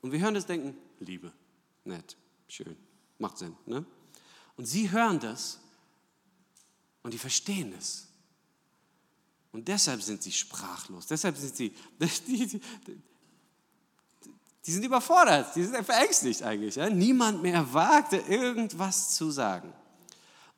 Und 0.00 0.12
wir 0.12 0.20
hören 0.20 0.34
das 0.34 0.46
denken, 0.46 0.76
Liebe, 1.00 1.32
nett, 1.84 2.16
schön, 2.48 2.76
macht 3.18 3.38
Sinn. 3.38 3.56
Ne? 3.66 3.84
Und 4.56 4.66
sie 4.66 4.90
hören 4.90 5.20
das 5.20 5.60
und 7.02 7.14
die 7.14 7.18
verstehen 7.18 7.72
es. 7.78 8.08
Und 9.52 9.66
deshalb 9.66 10.02
sind 10.02 10.22
sie 10.22 10.32
sprachlos. 10.32 11.06
Deshalb 11.06 11.36
sind 11.36 11.56
sie, 11.56 11.74
die, 14.68 14.72
sind 14.72 14.84
überfordert, 14.84 15.56
die 15.56 15.64
sind 15.64 15.82
verängstigt 15.82 16.42
eigentlich. 16.42 16.76
Ja? 16.76 16.90
Niemand 16.90 17.42
mehr 17.42 17.72
wagte, 17.72 18.18
irgendwas 18.28 19.16
zu 19.16 19.30
sagen. 19.30 19.72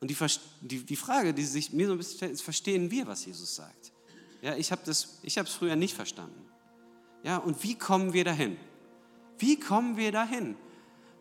Und 0.01 0.11
die, 0.11 0.17
die, 0.59 0.83
die 0.83 0.95
Frage, 0.97 1.33
die 1.33 1.45
sich 1.45 1.71
mir 1.71 1.87
so 1.87 1.93
ein 1.93 1.97
bisschen 1.97 2.17
stellt, 2.17 2.33
ist, 2.33 2.41
verstehen 2.41 2.91
wir, 2.91 3.07
was 3.07 3.23
Jesus 3.25 3.55
sagt? 3.55 3.93
Ja, 4.41 4.53
ich 4.55 4.69
habe 4.69 4.81
es 4.91 5.55
früher 5.57 5.77
nicht 5.77 5.95
verstanden. 5.95 6.45
Ja, 7.23 7.37
und 7.37 7.63
wie 7.63 7.75
kommen 7.75 8.11
wir 8.11 8.25
dahin? 8.25 8.57
Wie 9.37 9.57
kommen 9.57 9.95
wir 9.95 10.11
dahin? 10.11 10.57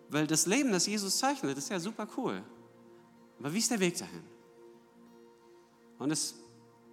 Weil 0.08 0.26
das 0.26 0.46
Leben, 0.46 0.72
das 0.72 0.86
Jesus 0.86 1.16
zeichnet, 1.18 1.56
ist 1.56 1.70
ja 1.70 1.78
super 1.78 2.08
cool. 2.16 2.42
Aber 3.38 3.52
wie 3.52 3.58
ist 3.58 3.70
der 3.70 3.78
Weg 3.78 3.96
dahin? 3.98 4.24
Und 5.98 6.08
das 6.08 6.34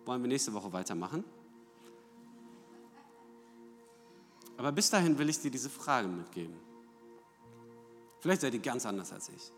wollen 0.05 0.21
wir 0.21 0.27
nächste 0.27 0.53
Woche 0.53 0.71
weitermachen. 0.71 1.23
Aber 4.57 4.71
bis 4.71 4.89
dahin 4.89 5.17
will 5.17 5.29
ich 5.29 5.39
dir 5.39 5.51
diese 5.51 5.69
Frage 5.69 6.07
mitgeben. 6.07 6.55
Vielleicht 8.19 8.41
seid 8.41 8.53
ihr 8.53 8.59
ganz 8.59 8.85
anders 8.85 9.13
als 9.13 9.29
ich. 9.29 9.51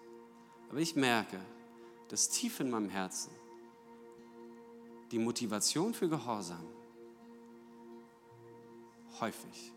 Aber 0.70 0.80
ich 0.80 0.96
merke, 0.96 1.40
dass 2.10 2.30
tief 2.30 2.60
in 2.60 2.70
meinem 2.70 2.90
Herzen 2.90 3.32
die 5.12 5.20
Motivation 5.20 5.94
für 5.94 6.10
Gehorsam 6.10 6.66
häufig 9.20 9.74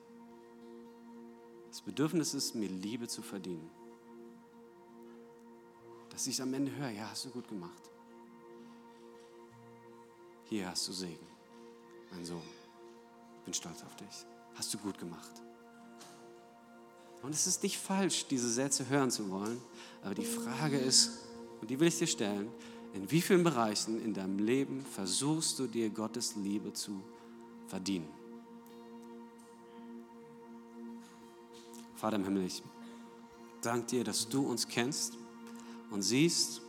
das 1.69 1.81
Bedürfnis 1.81 2.35
ist, 2.35 2.55
mir 2.55 2.69
Liebe 2.69 3.09
zu 3.09 3.23
verdienen. 3.23 3.71
Dass 6.11 6.27
ich 6.27 6.43
am 6.43 6.53
Ende 6.53 6.71
höre, 6.77 6.91
ja, 6.91 7.09
hast 7.09 7.25
du 7.25 7.31
gut 7.31 7.49
gemacht. 7.49 7.91
Hier 10.45 10.69
hast 10.69 10.87
du 10.87 10.93
Segen, 10.93 11.27
mein 12.11 12.27
Sohn. 12.27 12.43
Bin 13.47 13.55
stolz 13.55 13.83
auf 13.83 13.97
dich. 13.97 14.27
Hast 14.55 14.73
du 14.75 14.79
gut 14.79 14.99
gemacht. 14.99 15.31
Und 17.23 17.35
es 17.35 17.47
ist 17.47 17.63
nicht 17.63 17.79
falsch, 17.79 18.27
diese 18.27 18.51
Sätze 18.51 18.89
hören 18.89 19.11
zu 19.11 19.31
wollen, 19.31 19.61
aber 20.03 20.15
die 20.15 20.25
Frage 20.25 20.79
ist, 20.79 21.19
und 21.61 21.71
die 21.71 21.79
will 21.79 21.89
ich 21.89 21.99
dir 21.99 22.09
stellen, 22.09 22.51
in 22.95 23.11
wie 23.11 23.21
vielen 23.21 23.45
Bereichen 23.45 24.05
in 24.05 24.13
deinem 24.13 24.39
Leben 24.39 24.85
versuchst 24.85 25.59
du 25.59 25.67
dir 25.67 25.89
Gottes 25.89 26.35
Liebe 26.37 26.73
zu 26.73 27.03
verdienen? 27.69 28.09
Vater 31.95 32.17
im 32.17 32.25
Himmel, 32.25 32.47
ich 32.47 32.63
danke 33.63 33.87
dir, 33.87 34.05
dass 34.05 34.29
du 34.29 34.45
uns 34.45 34.67
kennst 34.67 35.17
und 35.91 36.03
siehst 36.03 36.61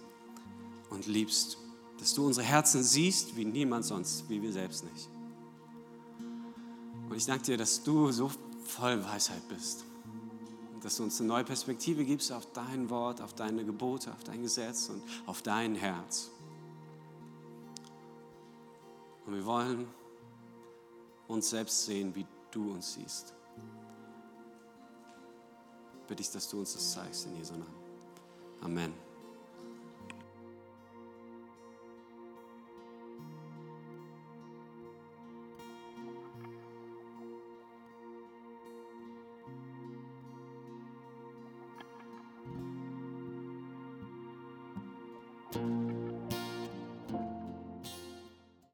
und 0.91 1.07
liebst. 1.07 1.57
Dass 1.97 2.13
du 2.13 2.25
unsere 2.25 2.45
Herzen 2.45 2.83
siehst 2.83 3.35
wie 3.35 3.45
niemand 3.45 3.85
sonst, 3.85 4.29
wie 4.29 4.41
wir 4.41 4.51
selbst 4.51 4.83
nicht. 4.83 5.09
Und 7.13 7.17
ich 7.17 7.27
danke 7.27 7.43
dir, 7.43 7.57
dass 7.57 7.83
du 7.83 8.11
so 8.11 8.31
voll 8.65 9.05
Weisheit 9.05 9.47
bist. 9.47 9.85
Und 10.73 10.83
dass 10.83 10.97
du 10.97 11.03
uns 11.03 11.19
eine 11.19 11.27
neue 11.27 11.43
Perspektive 11.43 12.03
gibst 12.03 12.31
auf 12.31 12.51
dein 12.53 12.89
Wort, 12.89 13.21
auf 13.21 13.35
deine 13.35 13.63
Gebote, 13.63 14.11
auf 14.11 14.23
dein 14.23 14.41
Gesetz 14.41 14.89
und 14.89 15.03
auf 15.27 15.43
dein 15.43 15.75
Herz. 15.75 16.31
Und 19.27 19.35
wir 19.35 19.45
wollen 19.45 19.87
uns 21.27 21.51
selbst 21.51 21.85
sehen, 21.85 22.15
wie 22.15 22.25
du 22.49 22.71
uns 22.71 22.95
siehst. 22.95 23.35
Bitte 26.07 26.23
ich, 26.23 26.31
dass 26.31 26.49
du 26.49 26.57
uns 26.57 26.73
das 26.73 26.93
zeigst 26.93 27.27
in 27.27 27.37
Jesu 27.37 27.53
Namen. 27.53 27.75
Amen. 28.61 29.02